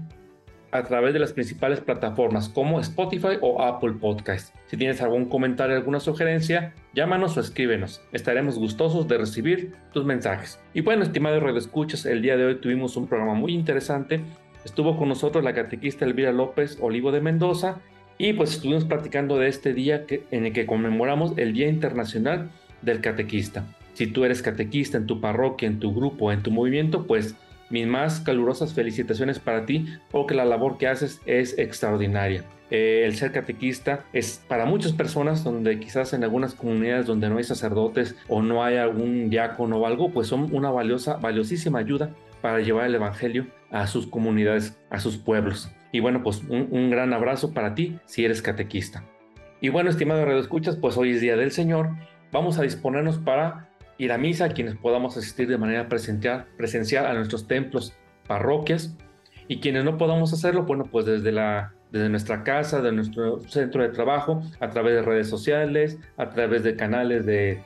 a 0.72 0.82
través 0.84 1.12
de 1.12 1.18
las 1.18 1.32
principales 1.32 1.80
plataformas 1.80 2.48
como 2.48 2.80
Spotify 2.80 3.38
o 3.40 3.62
Apple 3.62 3.94
Podcast. 4.00 4.54
Si 4.66 4.76
tienes 4.76 5.02
algún 5.02 5.26
comentario, 5.26 5.76
alguna 5.76 6.00
sugerencia, 6.00 6.74
llámanos 6.94 7.36
o 7.36 7.40
escríbenos. 7.40 8.02
Estaremos 8.12 8.58
gustosos 8.58 9.08
de 9.08 9.18
recibir 9.18 9.72
tus 9.92 10.04
mensajes. 10.04 10.60
Y 10.74 10.80
bueno, 10.80 11.02
estimados 11.02 11.42
redescuchas, 11.42 12.06
el 12.06 12.22
día 12.22 12.36
de 12.36 12.44
hoy 12.44 12.54
tuvimos 12.56 12.96
un 12.96 13.08
programa 13.08 13.34
muy 13.34 13.52
interesante. 13.52 14.20
Estuvo 14.64 14.96
con 14.96 15.08
nosotros 15.08 15.42
la 15.42 15.54
catequista 15.54 16.04
Elvira 16.04 16.32
López 16.32 16.78
Olivo 16.80 17.12
de 17.12 17.20
Mendoza 17.20 17.80
y 18.18 18.34
pues 18.34 18.52
estuvimos 18.52 18.84
platicando 18.84 19.38
de 19.38 19.48
este 19.48 19.72
día 19.72 20.04
en 20.30 20.46
el 20.46 20.52
que 20.52 20.66
conmemoramos 20.66 21.32
el 21.38 21.54
Día 21.54 21.68
Internacional 21.68 22.50
del 22.82 23.00
Catequista. 23.00 23.64
Si 23.94 24.06
tú 24.06 24.24
eres 24.24 24.42
catequista 24.42 24.98
en 24.98 25.06
tu 25.06 25.20
parroquia, 25.20 25.68
en 25.68 25.78
tu 25.78 25.94
grupo, 25.94 26.30
en 26.30 26.42
tu 26.42 26.50
movimiento, 26.50 27.06
pues 27.06 27.34
mis 27.70 27.86
más 27.86 28.20
calurosas 28.20 28.74
felicitaciones 28.74 29.38
para 29.38 29.64
ti 29.64 29.86
porque 30.10 30.34
la 30.34 30.44
labor 30.44 30.76
que 30.76 30.88
haces 30.88 31.20
es 31.26 31.58
extraordinaria. 31.58 32.44
Eh, 32.70 33.02
el 33.04 33.16
ser 33.16 33.32
catequista 33.32 34.04
es 34.12 34.44
para 34.46 34.64
muchas 34.64 34.92
personas 34.92 35.42
donde 35.42 35.80
quizás 35.80 36.12
en 36.12 36.22
algunas 36.22 36.54
comunidades 36.54 37.06
donde 37.06 37.28
no 37.28 37.38
hay 37.38 37.44
sacerdotes 37.44 38.14
o 38.28 38.42
no 38.42 38.62
hay 38.62 38.76
algún 38.76 39.28
diácono 39.28 39.78
o 39.78 39.86
algo, 39.86 40.10
pues 40.10 40.28
son 40.28 40.54
una 40.54 40.70
valiosa, 40.70 41.16
valiosísima 41.16 41.80
ayuda 41.80 42.14
para 42.40 42.60
llevar 42.60 42.86
el 42.86 42.94
Evangelio 42.94 43.46
a 43.70 43.86
sus 43.86 44.06
comunidades, 44.06 44.78
a 44.88 45.00
sus 45.00 45.16
pueblos. 45.16 45.70
Y 45.92 46.00
bueno, 46.00 46.22
pues 46.22 46.42
un, 46.48 46.90
gran 46.90 47.12
abrazo 47.12 47.52
para 47.52 47.74
ti 47.74 47.98
si 48.06 48.24
eres 48.24 48.42
catequista. 48.42 49.04
Y 49.60 49.68
bueno, 49.68 49.90
estimado 49.90 50.24
Radio 50.24 50.40
Escuchas, 50.40 50.76
pues 50.76 50.96
hoy 50.96 51.10
es 51.10 51.20
Día 51.20 51.36
del 51.36 51.50
Señor. 51.50 51.90
Vamos 52.32 52.58
a 52.58 52.62
disponernos 52.62 53.18
para 53.18 53.68
ir 54.00 54.12
a 54.12 54.18
misa, 54.18 54.48
quienes 54.48 54.76
podamos 54.76 55.16
asistir 55.16 55.46
de 55.48 55.58
manera 55.58 55.88
presencial, 55.88 56.46
presencial 56.56 57.06
a 57.06 57.14
nuestros 57.14 57.46
templos, 57.46 57.94
parroquias, 58.26 58.96
y 59.46 59.60
quienes 59.60 59.84
no 59.84 59.98
podamos 59.98 60.32
hacerlo, 60.32 60.62
bueno, 60.62 60.84
pues 60.90 61.06
desde 61.06 61.32
la 61.32 61.74
desde 61.90 62.08
nuestra 62.08 62.44
casa, 62.44 62.80
de 62.80 62.92
nuestro 62.92 63.40
centro 63.40 63.82
de 63.82 63.88
trabajo, 63.88 64.42
a 64.60 64.70
través 64.70 64.94
de 64.94 65.02
redes 65.02 65.28
sociales, 65.28 65.98
a 66.16 66.30
través 66.30 66.62
de 66.62 66.76
canales 66.76 67.26
de 67.26 67.62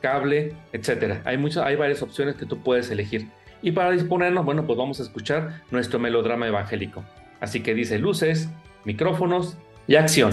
cable, 0.00 0.52
etcétera. 0.72 1.22
Hay 1.24 1.38
muchas, 1.38 1.64
hay 1.64 1.76
varias 1.76 2.02
opciones 2.02 2.34
que 2.34 2.44
tú 2.44 2.58
puedes 2.62 2.90
elegir. 2.90 3.28
Y 3.62 3.72
para 3.72 3.90
disponernos, 3.90 4.44
bueno, 4.44 4.66
pues 4.66 4.76
vamos 4.76 5.00
a 5.00 5.04
escuchar 5.04 5.62
nuestro 5.70 5.98
melodrama 5.98 6.46
evangélico. 6.46 7.04
Así 7.40 7.62
que 7.62 7.74
dice 7.74 7.98
luces, 7.98 8.48
micrófonos 8.84 9.56
y 9.86 9.96
acción. 9.96 10.32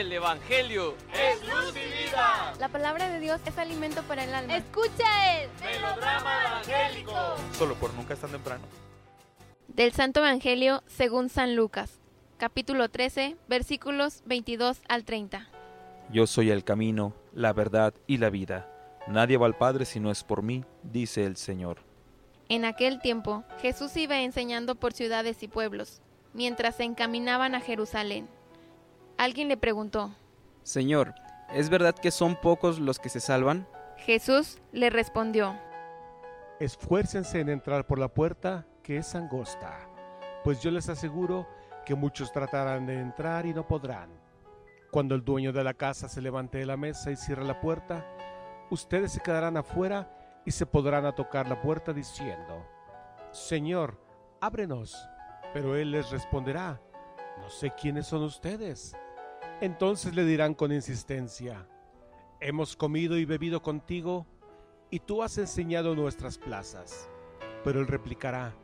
El 0.00 0.10
Evangelio 0.14 0.94
es 1.12 1.46
luz 1.46 1.74
y 1.76 2.04
vida. 2.06 2.54
La 2.58 2.70
palabra 2.70 3.10
de 3.10 3.20
Dios 3.20 3.38
es 3.44 3.58
alimento 3.58 4.02
para 4.04 4.24
el 4.24 4.32
alma. 4.32 4.56
Escucha 4.56 5.42
el 5.42 5.50
melodrama 5.60 6.46
evangélico. 6.46 7.12
Solo 7.52 7.74
por 7.74 7.92
nunca 7.92 8.14
es 8.14 8.20
tan 8.20 8.30
temprano. 8.30 8.64
Del 9.68 9.92
Santo 9.92 10.20
Evangelio 10.20 10.82
según 10.86 11.28
San 11.28 11.54
Lucas, 11.54 12.00
capítulo 12.38 12.88
13, 12.88 13.36
versículos 13.46 14.22
22 14.24 14.80
al 14.88 15.04
30. 15.04 15.46
Yo 16.10 16.26
soy 16.26 16.48
el 16.48 16.64
camino, 16.64 17.14
la 17.34 17.52
verdad 17.52 17.92
y 18.06 18.16
la 18.16 18.30
vida. 18.30 18.72
Nadie 19.06 19.36
va 19.36 19.44
al 19.44 19.58
Padre 19.58 19.84
si 19.84 20.00
no 20.00 20.10
es 20.10 20.24
por 20.24 20.42
mí, 20.42 20.64
dice 20.82 21.26
el 21.26 21.36
Señor. 21.36 21.76
En 22.48 22.64
aquel 22.64 23.02
tiempo, 23.02 23.44
Jesús 23.60 23.94
iba 23.98 24.18
enseñando 24.22 24.76
por 24.76 24.94
ciudades 24.94 25.42
y 25.42 25.48
pueblos, 25.48 26.00
mientras 26.32 26.76
se 26.76 26.84
encaminaban 26.84 27.54
a 27.54 27.60
Jerusalén. 27.60 28.30
Alguien 29.20 29.48
le 29.48 29.58
preguntó, 29.58 30.14
Señor, 30.62 31.14
¿es 31.52 31.68
verdad 31.68 31.94
que 31.94 32.10
son 32.10 32.36
pocos 32.36 32.78
los 32.78 32.98
que 32.98 33.10
se 33.10 33.20
salvan? 33.20 33.68
Jesús 33.98 34.56
le 34.72 34.88
respondió, 34.88 35.58
Esfuércense 36.58 37.38
en 37.38 37.50
entrar 37.50 37.86
por 37.86 37.98
la 37.98 38.08
puerta 38.08 38.66
que 38.82 38.96
es 38.96 39.14
angosta, 39.14 39.78
pues 40.42 40.62
yo 40.62 40.70
les 40.70 40.88
aseguro 40.88 41.46
que 41.84 41.94
muchos 41.94 42.32
tratarán 42.32 42.86
de 42.86 42.98
entrar 42.98 43.44
y 43.44 43.52
no 43.52 43.68
podrán. 43.68 44.08
Cuando 44.90 45.14
el 45.14 45.22
dueño 45.22 45.52
de 45.52 45.64
la 45.64 45.74
casa 45.74 46.08
se 46.08 46.22
levante 46.22 46.56
de 46.56 46.64
la 46.64 46.78
mesa 46.78 47.10
y 47.10 47.16
cierre 47.16 47.44
la 47.44 47.60
puerta, 47.60 48.06
ustedes 48.70 49.12
se 49.12 49.20
quedarán 49.20 49.58
afuera 49.58 50.40
y 50.46 50.50
se 50.50 50.64
podrán 50.64 51.04
a 51.04 51.14
tocar 51.14 51.46
la 51.46 51.60
puerta 51.60 51.92
diciendo, 51.92 52.66
Señor, 53.32 54.00
ábrenos. 54.40 54.96
Pero 55.52 55.76
él 55.76 55.90
les 55.90 56.10
responderá, 56.10 56.80
no 57.38 57.50
sé 57.50 57.70
quiénes 57.78 58.06
son 58.06 58.22
ustedes. 58.22 58.96
Entonces 59.60 60.14
le 60.14 60.24
dirán 60.24 60.54
con 60.54 60.72
insistencia, 60.72 61.66
hemos 62.40 62.76
comido 62.76 63.18
y 63.18 63.26
bebido 63.26 63.60
contigo 63.60 64.26
y 64.88 65.00
tú 65.00 65.22
has 65.22 65.36
enseñado 65.36 65.94
nuestras 65.94 66.38
plazas. 66.38 67.10
Pero 67.62 67.80
él 67.80 67.86
replicará, 67.86 68.54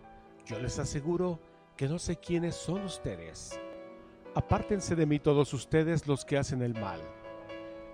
yo 0.47 0.59
les 0.59 0.79
aseguro 0.79 1.39
que 1.77 1.87
no 1.87 1.99
sé 1.99 2.17
quiénes 2.17 2.55
son 2.55 2.83
ustedes. 2.85 3.61
Apártense 4.35 4.97
de 4.97 5.05
mí 5.05 5.19
todos 5.19 5.53
ustedes 5.53 6.07
los 6.07 6.25
que 6.25 6.39
hacen 6.39 6.63
el 6.63 6.73
mal. 6.73 7.03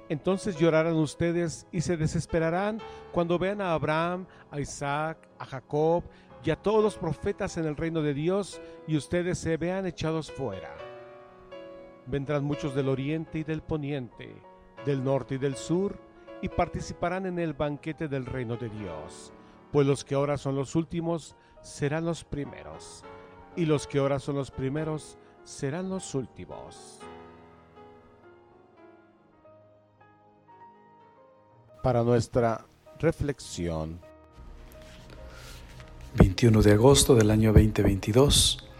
Entonces 0.08 0.56
llorarán 0.56 0.94
ustedes 0.94 1.66
y 1.72 1.80
se 1.80 1.96
desesperarán 1.96 2.80
cuando 3.10 3.36
vean 3.36 3.60
a 3.60 3.72
Abraham, 3.72 4.26
a 4.52 4.60
Isaac, 4.60 5.28
a 5.40 5.44
Jacob 5.44 6.04
y 6.44 6.50
a 6.50 6.56
todos 6.56 6.84
los 6.84 6.96
profetas 6.96 7.56
en 7.56 7.66
el 7.66 7.76
reino 7.76 8.00
de 8.00 8.14
Dios 8.14 8.60
y 8.86 8.96
ustedes 8.96 9.38
se 9.38 9.56
vean 9.56 9.86
echados 9.86 10.30
fuera. 10.30 10.91
Vendrán 12.06 12.44
muchos 12.44 12.74
del 12.74 12.88
oriente 12.88 13.38
y 13.38 13.44
del 13.44 13.62
poniente, 13.62 14.34
del 14.84 15.04
norte 15.04 15.36
y 15.36 15.38
del 15.38 15.56
sur, 15.56 15.98
y 16.40 16.48
participarán 16.48 17.26
en 17.26 17.38
el 17.38 17.54
banquete 17.54 18.08
del 18.08 18.26
reino 18.26 18.56
de 18.56 18.68
Dios. 18.68 19.32
Pues 19.70 19.86
los 19.86 20.04
que 20.04 20.14
ahora 20.14 20.36
son 20.36 20.56
los 20.56 20.74
últimos 20.74 21.36
serán 21.62 22.04
los 22.04 22.24
primeros, 22.24 23.04
y 23.56 23.64
los 23.64 23.86
que 23.86 23.98
ahora 23.98 24.18
son 24.18 24.34
los 24.36 24.50
primeros 24.50 25.18
serán 25.44 25.88
los 25.88 26.14
últimos. 26.14 26.98
Para 31.82 32.02
nuestra 32.02 32.64
reflexión. 32.98 34.00
21 36.14 36.62
de 36.62 36.72
agosto 36.72 37.14
del 37.14 37.30
año 37.30 37.52
2022 37.52 38.71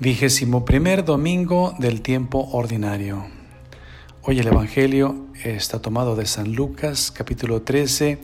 Vigésimo 0.00 0.64
primer 0.64 1.04
domingo 1.04 1.74
del 1.78 2.00
tiempo 2.00 2.48
ordinario. 2.52 3.26
Hoy 4.22 4.38
el 4.38 4.46
Evangelio 4.46 5.26
está 5.44 5.82
tomado 5.82 6.16
de 6.16 6.24
San 6.24 6.54
Lucas 6.54 7.10
capítulo 7.10 7.60
13 7.60 8.18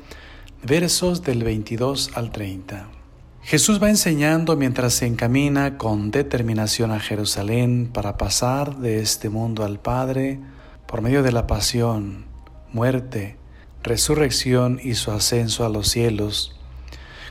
versos 0.63 1.23
del 1.23 1.45
22 1.45 2.13
al 2.15 2.33
30. 2.33 2.89
Jesús 3.43 3.83
va 3.83 3.91
enseñando 3.91 4.57
mientras 4.57 4.95
se 4.95 5.05
encamina 5.05 5.77
con 5.77 6.11
determinación 6.11 6.93
a 6.93 6.99
Jerusalén 6.99 7.91
para 7.93 8.17
pasar 8.17 8.79
de 8.79 9.01
este 9.01 9.29
mundo 9.29 9.63
al 9.63 9.79
Padre 9.79 10.41
por 10.87 11.03
medio 11.03 11.23
de 11.23 11.33
la 11.33 11.47
pasión, 11.47 12.25
muerte, 12.73 13.37
resurrección 13.83 14.81
y 14.83 14.95
su 14.95 15.11
ascenso 15.11 15.67
a 15.67 15.69
los 15.69 15.89
cielos. 15.89 16.59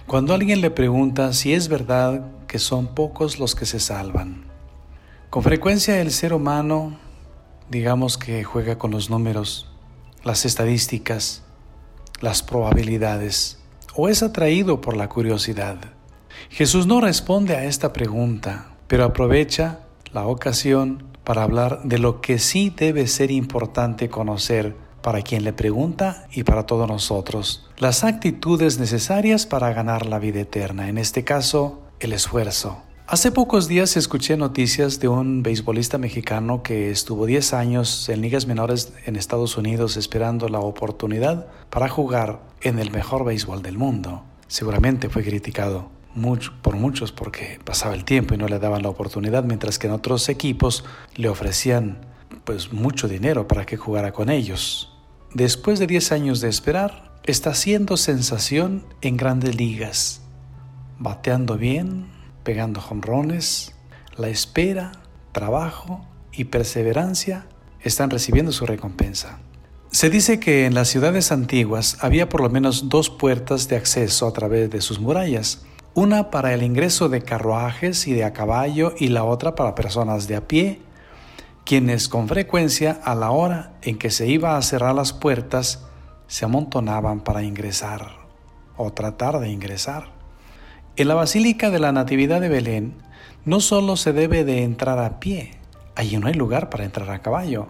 Cuando 0.05 0.35
alguien 0.35 0.61
le 0.61 0.69
pregunta 0.69 1.33
si 1.33 1.55
es 1.55 1.67
verdad 1.67 2.27
que 2.47 2.59
son 2.59 2.93
pocos 2.95 3.39
los 3.39 3.55
que 3.55 3.65
se 3.65 3.79
salvan. 3.79 4.45
Con 5.29 5.43
frecuencia 5.43 5.99
el 5.99 6.11
ser 6.11 6.33
humano, 6.33 6.97
digamos 7.69 8.17
que 8.17 8.43
juega 8.43 8.77
con 8.77 8.91
los 8.91 9.09
números, 9.09 9.69
las 10.23 10.45
estadísticas, 10.45 11.43
las 12.21 12.43
probabilidades, 12.43 13.59
o 13.95 14.09
es 14.09 14.23
atraído 14.23 14.81
por 14.81 14.95
la 14.95 15.09
curiosidad. 15.09 15.77
Jesús 16.49 16.87
no 16.87 17.01
responde 17.01 17.55
a 17.55 17.65
esta 17.65 17.93
pregunta, 17.93 18.71
pero 18.87 19.03
aprovecha 19.03 19.81
la 20.11 20.27
ocasión 20.27 21.03
para 21.23 21.43
hablar 21.43 21.81
de 21.83 21.97
lo 21.97 22.21
que 22.21 22.39
sí 22.39 22.73
debe 22.75 23.07
ser 23.07 23.31
importante 23.31 24.09
conocer 24.09 24.75
para 25.01 25.21
quien 25.21 25.43
le 25.43 25.53
pregunta 25.53 26.27
y 26.31 26.43
para 26.43 26.65
todos 26.65 26.87
nosotros. 26.87 27.69
Las 27.77 28.03
actitudes 28.03 28.79
necesarias 28.79 29.45
para 29.45 29.71
ganar 29.73 30.05
la 30.05 30.17
vida 30.17 30.41
eterna, 30.41 30.89
en 30.89 30.97
este 30.97 31.23
caso, 31.23 31.81
el 31.99 32.13
esfuerzo. 32.13 32.81
Hace 33.07 33.31
pocos 33.31 33.67
días 33.67 33.97
escuché 33.97 34.35
noticias 34.35 34.99
de 34.99 35.07
un 35.07 35.43
beisbolista 35.43 35.99
mexicano 35.99 36.63
que 36.63 36.89
estuvo 36.89 37.27
10 37.27 37.53
años 37.53 38.09
en 38.09 38.21
ligas 38.21 38.47
menores 38.47 38.93
en 39.05 39.15
Estados 39.15 39.57
Unidos 39.57 39.95
esperando 39.95 40.49
la 40.49 40.59
oportunidad 40.59 41.45
para 41.69 41.87
jugar 41.87 42.41
en 42.61 42.79
el 42.79 42.89
mejor 42.89 43.23
béisbol 43.23 43.61
del 43.61 43.77
mundo. 43.77 44.23
Seguramente 44.47 45.09
fue 45.09 45.23
criticado 45.23 45.91
por 46.63 46.77
muchos 46.77 47.11
porque 47.11 47.59
pasaba 47.63 47.93
el 47.93 48.05
tiempo 48.05 48.33
y 48.33 48.37
no 48.37 48.47
le 48.47 48.57
daban 48.57 48.81
la 48.81 48.89
oportunidad, 48.89 49.43
mientras 49.43 49.77
que 49.77 49.85
en 49.85 49.93
otros 49.93 50.27
equipos 50.27 50.83
le 51.15 51.29
ofrecían 51.29 51.99
pues 52.43 52.73
mucho 52.73 53.07
dinero 53.07 53.47
para 53.47 53.67
que 53.67 53.77
jugara 53.77 54.13
con 54.13 54.31
ellos. 54.31 54.97
Después 55.33 55.77
de 55.77 55.85
10 55.85 56.11
años 56.11 56.41
de 56.41 56.49
esperar, 56.49 57.19
está 57.25 57.51
haciendo 57.51 57.97
sensación 57.97 58.83
en 59.01 59.17
grandes 59.17 59.55
ligas 59.55 60.24
bateando 60.99 61.57
bien, 61.57 62.07
pegando 62.43 62.81
jonrones, 62.81 63.75
la 64.17 64.29
espera, 64.29 64.91
trabajo 65.31 66.05
y 66.31 66.45
perseverancia 66.45 67.47
están 67.81 68.09
recibiendo 68.09 68.51
su 68.51 68.65
recompensa. 68.65 69.39
Se 69.91 70.09
dice 70.09 70.39
que 70.39 70.65
en 70.65 70.73
las 70.73 70.89
ciudades 70.89 71.31
antiguas 71.31 71.97
había 72.01 72.27
por 72.27 72.41
lo 72.41 72.49
menos 72.49 72.89
dos 72.89 73.09
puertas 73.09 73.69
de 73.69 73.77
acceso 73.77 74.27
a 74.27 74.33
través 74.33 74.69
de 74.69 74.81
sus 74.81 74.99
murallas, 74.99 75.65
una 75.93 76.29
para 76.31 76.53
el 76.53 76.63
ingreso 76.63 77.07
de 77.07 77.21
carruajes 77.21 78.05
y 78.07 78.13
de 78.13 78.25
a 78.25 78.33
caballo 78.33 78.93
y 78.97 79.07
la 79.07 79.23
otra 79.23 79.55
para 79.55 79.75
personas 79.75 80.27
de 80.27 80.35
a 80.35 80.47
pie, 80.47 80.81
quienes 81.63 82.09
con 82.09 82.27
frecuencia 82.27 82.99
a 83.03 83.15
la 83.15 83.31
hora 83.31 83.73
en 83.81 83.97
que 83.97 84.11
se 84.11 84.27
iba 84.27 84.57
a 84.57 84.61
cerrar 84.61 84.93
las 84.93 85.13
puertas 85.13 85.85
se 86.27 86.45
amontonaban 86.45 87.21
para 87.21 87.43
ingresar 87.43 88.17
o 88.75 88.91
tratar 88.91 89.39
de 89.39 89.49
ingresar. 89.49 90.14
En 90.97 91.09
la 91.09 91.15
Basílica 91.15 91.71
de 91.71 91.79
la 91.79 91.91
Natividad 91.91 92.39
de 92.39 92.47
Belén 92.47 92.93
no 93.43 93.59
solo 93.59 93.97
se 93.97 94.13
debe 94.13 94.45
de 94.45 94.63
entrar 94.63 94.97
a 94.97 95.19
pie, 95.19 95.51
allí 95.93 96.15
no 96.15 96.27
hay 96.27 96.35
lugar 96.35 96.69
para 96.69 96.85
entrar 96.85 97.11
a 97.11 97.21
caballo, 97.21 97.67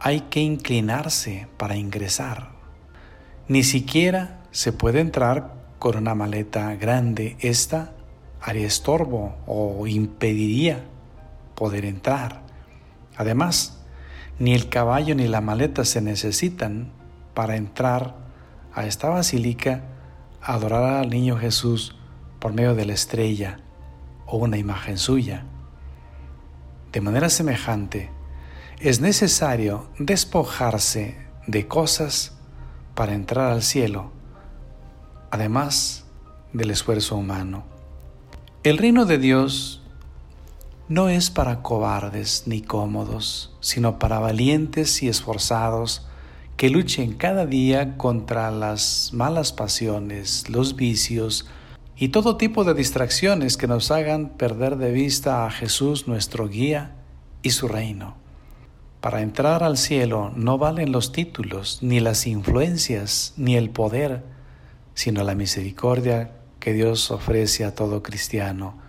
hay 0.00 0.20
que 0.22 0.40
inclinarse 0.40 1.48
para 1.58 1.76
ingresar. 1.76 2.52
Ni 3.46 3.62
siquiera 3.62 4.40
se 4.52 4.72
puede 4.72 5.00
entrar 5.00 5.52
con 5.78 5.98
una 5.98 6.14
maleta 6.14 6.74
grande, 6.76 7.36
esta 7.40 7.92
haría 8.40 8.66
estorbo 8.66 9.36
o 9.46 9.86
impediría 9.86 10.82
poder 11.56 11.84
entrar. 11.84 12.40
Además, 13.18 13.84
ni 14.38 14.54
el 14.54 14.70
caballo 14.70 15.14
ni 15.14 15.28
la 15.28 15.42
maleta 15.42 15.84
se 15.84 16.00
necesitan 16.00 16.90
para 17.34 17.56
entrar 17.56 18.14
a 18.72 18.86
esta 18.86 19.10
basílica 19.10 19.82
a 20.40 20.54
adorar 20.54 20.84
al 20.84 21.10
niño 21.10 21.36
Jesús 21.36 21.95
por 22.46 22.76
de 22.76 22.84
la 22.84 22.92
estrella 22.92 23.58
o 24.24 24.36
una 24.36 24.56
imagen 24.56 24.98
suya. 24.98 25.42
De 26.92 27.00
manera 27.00 27.28
semejante, 27.28 28.08
es 28.78 29.00
necesario 29.00 29.88
despojarse 29.98 31.16
de 31.48 31.66
cosas 31.66 32.36
para 32.94 33.14
entrar 33.14 33.50
al 33.50 33.64
cielo, 33.64 34.12
además 35.32 36.04
del 36.52 36.70
esfuerzo 36.70 37.16
humano. 37.16 37.64
El 38.62 38.78
reino 38.78 39.06
de 39.06 39.18
Dios 39.18 39.82
no 40.86 41.08
es 41.08 41.30
para 41.30 41.62
cobardes 41.62 42.44
ni 42.46 42.62
cómodos, 42.62 43.56
sino 43.58 43.98
para 43.98 44.20
valientes 44.20 45.02
y 45.02 45.08
esforzados 45.08 46.06
que 46.56 46.70
luchen 46.70 47.14
cada 47.14 47.44
día 47.44 47.96
contra 47.96 48.52
las 48.52 49.10
malas 49.12 49.52
pasiones, 49.52 50.48
los 50.48 50.76
vicios 50.76 51.48
y 51.96 52.08
todo 52.08 52.36
tipo 52.36 52.64
de 52.64 52.74
distracciones 52.74 53.56
que 53.56 53.66
nos 53.66 53.90
hagan 53.90 54.30
perder 54.30 54.76
de 54.76 54.92
vista 54.92 55.46
a 55.46 55.50
Jesús 55.50 56.06
nuestro 56.06 56.48
guía 56.48 56.96
y 57.42 57.50
su 57.50 57.68
reino. 57.68 58.16
Para 59.00 59.22
entrar 59.22 59.62
al 59.62 59.78
cielo 59.78 60.32
no 60.36 60.58
valen 60.58 60.92
los 60.92 61.12
títulos, 61.12 61.78
ni 61.82 62.00
las 62.00 62.26
influencias, 62.26 63.34
ni 63.36 63.56
el 63.56 63.70
poder, 63.70 64.24
sino 64.94 65.24
la 65.24 65.34
misericordia 65.34 66.32
que 66.60 66.72
Dios 66.72 67.10
ofrece 67.10 67.64
a 67.64 67.74
todo 67.74 68.02
cristiano 68.02 68.86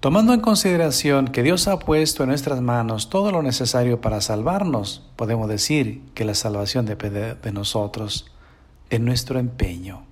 Tomando 0.00 0.32
en 0.32 0.40
consideración 0.40 1.28
que 1.28 1.42
Dios 1.42 1.68
ha 1.68 1.78
puesto 1.78 2.22
en 2.22 2.30
nuestras 2.30 2.62
manos 2.62 3.10
todo 3.10 3.30
lo 3.32 3.42
necesario 3.42 4.00
para 4.00 4.22
salvarnos, 4.22 5.06
podemos 5.14 5.46
decir 5.46 6.00
que 6.14 6.24
la 6.24 6.32
salvación 6.32 6.86
depende 6.86 7.34
de 7.34 7.52
nosotros, 7.52 8.32
de 8.88 8.98
nuestro 8.98 9.38
empeño. 9.38 10.06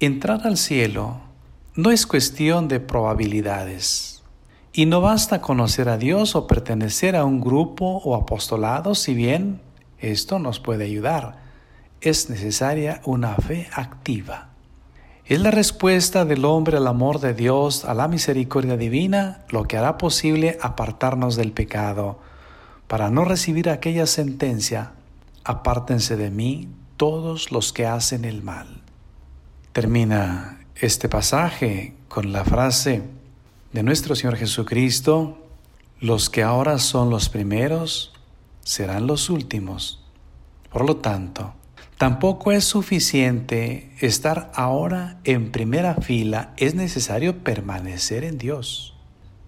Entrar 0.00 0.46
al 0.46 0.56
cielo 0.56 1.20
no 1.78 1.92
es 1.92 2.08
cuestión 2.08 2.66
de 2.66 2.80
probabilidades. 2.80 4.24
Y 4.72 4.86
no 4.86 5.00
basta 5.00 5.40
conocer 5.40 5.88
a 5.88 5.96
Dios 5.96 6.34
o 6.34 6.48
pertenecer 6.48 7.14
a 7.14 7.24
un 7.24 7.40
grupo 7.40 7.98
o 7.98 8.16
apostolado, 8.16 8.96
si 8.96 9.14
bien 9.14 9.60
esto 10.00 10.40
nos 10.40 10.58
puede 10.58 10.86
ayudar. 10.86 11.38
Es 12.00 12.30
necesaria 12.30 13.00
una 13.04 13.36
fe 13.36 13.68
activa. 13.72 14.48
Es 15.24 15.40
la 15.40 15.52
respuesta 15.52 16.24
del 16.24 16.44
hombre 16.46 16.78
al 16.78 16.86
amor 16.88 17.20
de 17.20 17.32
Dios, 17.32 17.84
a 17.84 17.94
la 17.94 18.08
misericordia 18.08 18.76
divina, 18.76 19.44
lo 19.48 19.62
que 19.62 19.76
hará 19.76 19.98
posible 19.98 20.58
apartarnos 20.60 21.36
del 21.36 21.52
pecado, 21.52 22.18
para 22.88 23.08
no 23.08 23.24
recibir 23.24 23.70
aquella 23.70 24.06
sentencia, 24.06 24.94
apártense 25.44 26.16
de 26.16 26.32
mí 26.32 26.70
todos 26.96 27.52
los 27.52 27.72
que 27.72 27.86
hacen 27.86 28.24
el 28.24 28.42
mal. 28.42 28.82
Termina 29.72 30.57
este 30.80 31.08
pasaje 31.08 31.94
con 32.08 32.32
la 32.32 32.44
frase 32.44 33.02
de 33.72 33.82
nuestro 33.82 34.14
Señor 34.14 34.36
Jesucristo, 34.36 35.38
los 36.00 36.30
que 36.30 36.42
ahora 36.42 36.78
son 36.78 37.10
los 37.10 37.28
primeros 37.28 38.12
serán 38.62 39.06
los 39.06 39.30
últimos. 39.30 40.04
Por 40.70 40.86
lo 40.86 40.96
tanto, 40.96 41.54
Tampoco 41.98 42.52
es 42.52 42.62
suficiente 42.62 43.90
estar 43.98 44.52
ahora 44.54 45.18
en 45.24 45.50
primera 45.50 45.96
fila, 45.96 46.54
es 46.56 46.76
necesario 46.76 47.42
permanecer 47.42 48.22
en 48.22 48.38
Dios. 48.38 48.94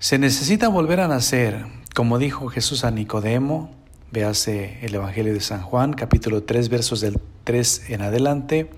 Se 0.00 0.18
necesita 0.18 0.66
volver 0.66 0.98
a 0.98 1.06
nacer, 1.06 1.64
como 1.94 2.18
dijo 2.18 2.48
Jesús 2.48 2.82
a 2.82 2.90
Nicodemo, 2.90 3.70
véase 4.10 4.78
el 4.82 4.96
Evangelio 4.96 5.32
de 5.32 5.40
San 5.40 5.62
Juan, 5.62 5.92
capítulo 5.92 6.42
3, 6.42 6.70
versos 6.70 7.00
del 7.00 7.20
3 7.44 7.90
en 7.90 8.02
adelante, 8.02 8.68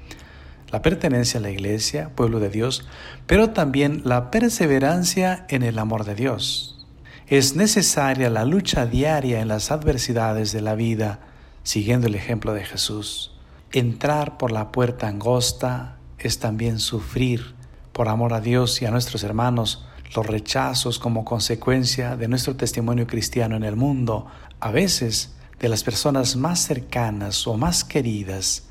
la 0.72 0.80
pertenencia 0.80 1.38
a 1.38 1.42
la 1.42 1.50
iglesia, 1.50 2.10
pueblo 2.16 2.40
de 2.40 2.48
Dios, 2.48 2.88
pero 3.26 3.50
también 3.50 4.00
la 4.06 4.30
perseverancia 4.30 5.44
en 5.50 5.62
el 5.62 5.78
amor 5.78 6.04
de 6.04 6.14
Dios. 6.14 6.86
Es 7.26 7.54
necesaria 7.56 8.30
la 8.30 8.46
lucha 8.46 8.86
diaria 8.86 9.40
en 9.40 9.48
las 9.48 9.70
adversidades 9.70 10.50
de 10.50 10.62
la 10.62 10.74
vida, 10.74 11.20
siguiendo 11.62 12.06
el 12.06 12.14
ejemplo 12.14 12.54
de 12.54 12.64
Jesús. 12.64 13.36
Entrar 13.70 14.38
por 14.38 14.50
la 14.50 14.72
puerta 14.72 15.08
angosta 15.08 15.98
es 16.18 16.38
también 16.38 16.78
sufrir 16.78 17.54
por 17.92 18.08
amor 18.08 18.32
a 18.32 18.40
Dios 18.40 18.80
y 18.80 18.86
a 18.86 18.90
nuestros 18.90 19.24
hermanos 19.24 19.86
los 20.16 20.26
rechazos 20.26 20.98
como 20.98 21.24
consecuencia 21.24 22.16
de 22.16 22.28
nuestro 22.28 22.56
testimonio 22.56 23.06
cristiano 23.06 23.56
en 23.56 23.64
el 23.64 23.76
mundo, 23.76 24.26
a 24.58 24.70
veces 24.70 25.34
de 25.58 25.68
las 25.68 25.84
personas 25.84 26.36
más 26.36 26.60
cercanas 26.60 27.46
o 27.46 27.58
más 27.58 27.84
queridas, 27.84 28.64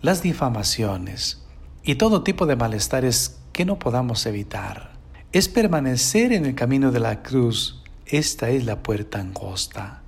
las 0.00 0.22
difamaciones 0.22 1.47
y 1.88 1.94
todo 1.94 2.22
tipo 2.22 2.44
de 2.44 2.54
malestares 2.54 3.40
que 3.50 3.64
no 3.64 3.78
podamos 3.78 4.26
evitar. 4.26 4.92
Es 5.32 5.48
permanecer 5.48 6.34
en 6.34 6.44
el 6.44 6.54
camino 6.54 6.92
de 6.92 7.00
la 7.00 7.22
cruz. 7.22 7.82
Esta 8.04 8.50
es 8.50 8.66
la 8.66 8.82
puerta 8.82 9.20
angosta. 9.20 10.02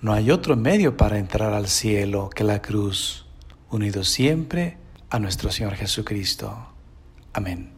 No 0.00 0.12
hay 0.12 0.32
otro 0.32 0.56
medio 0.56 0.96
para 0.96 1.18
entrar 1.18 1.52
al 1.52 1.68
cielo 1.68 2.30
que 2.34 2.42
la 2.42 2.60
cruz 2.60 3.26
unidos 3.70 4.08
siempre 4.08 4.76
a 5.08 5.20
nuestro 5.20 5.52
Señor 5.52 5.76
Jesucristo. 5.76 6.74
Amén. 7.32 7.70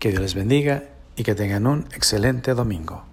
Que 0.00 0.10
Dios 0.10 0.22
les 0.22 0.34
bendiga 0.34 0.88
y 1.14 1.22
que 1.22 1.36
tengan 1.36 1.68
un 1.68 1.82
excelente 1.94 2.52
domingo. 2.54 3.04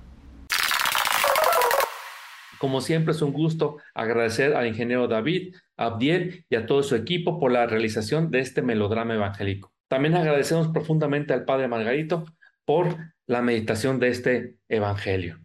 Como 2.58 2.82
siempre 2.82 3.14
es 3.14 3.22
un 3.22 3.34
gusto 3.34 3.78
agradecer 3.94 4.56
al 4.56 4.66
ingeniero 4.66 5.08
David, 5.08 5.54
Abdiel 5.78 6.46
y 6.50 6.56
a 6.56 6.66
todo 6.66 6.84
su 6.84 6.96
equipo 6.96 7.40
por 7.40 7.52
la 7.52 7.66
realización 7.66 8.32
de 8.32 8.40
este 8.40 8.62
melodrama 8.62 9.16
evangélico. 9.16 9.74
También 9.88 10.16
agradecemos 10.16 10.70
profundamente 10.70 11.34
al 11.34 11.46
Padre 11.46 11.68
Margarito 11.68 12.26
por 12.66 12.98
la 13.28 13.42
meditación 13.42 14.00
de 14.00 14.10
este 14.10 14.58
evangelio. 14.70 15.40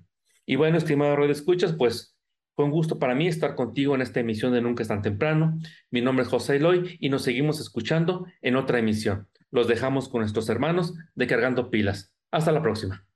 Y 0.47 0.57
bueno, 0.57 0.79
estimado 0.79 1.17
Radio 1.17 1.33
Escuchas, 1.33 1.75
pues 1.75 2.17
fue 2.57 2.65
un 2.65 2.71
gusto 2.71 2.99
para 2.99 3.15
mí 3.15 3.29
estar 3.29 3.55
contigo 3.55 3.95
en 3.95 4.03
esta 4.03 4.21
emisión 4.21 4.53
de 4.53 4.61
Nunca 4.61 4.83
es 4.83 4.89
tan 4.89 5.03
temprano. 5.03 5.59
Mi 5.91 6.01
nombre 6.01 6.25
es 6.25 6.29
José 6.29 6.57
Eloy 6.57 6.97
y 6.99 7.09
nos 7.09 7.23
seguimos 7.23 7.61
escuchando 7.61 8.27
en 8.43 8.57
otra 8.57 8.79
emisión. 8.79 9.29
Los 9.51 9.69
dejamos 9.69 10.09
con 10.09 10.23
nuestros 10.23 10.49
hermanos 10.49 10.95
de 11.15 11.27
Cargando 11.27 11.71
Pilas. 11.71 12.15
Hasta 12.31 12.53
la 12.53 12.63
próxima. 12.63 13.08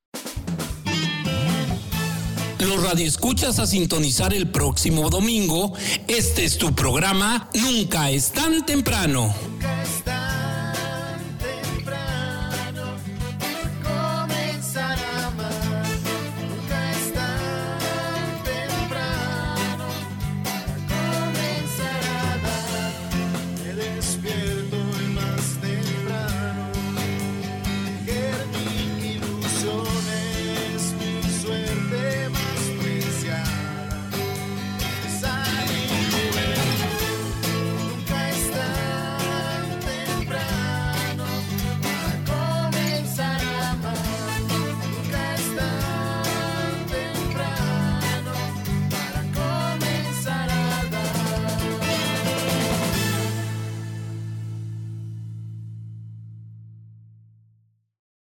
Los 2.63 2.81
radioescuchas 2.81 3.59
a 3.59 3.67
sintonizar 3.67 4.33
el 4.33 4.49
próximo 4.49 5.11
domingo. 5.11 5.73
Este 6.07 6.45
es 6.45 6.59
tu 6.59 6.73
programa 6.73 7.51
Nunca 7.55 8.11
es 8.11 8.31
tan 8.31 8.65
temprano. 8.65 9.35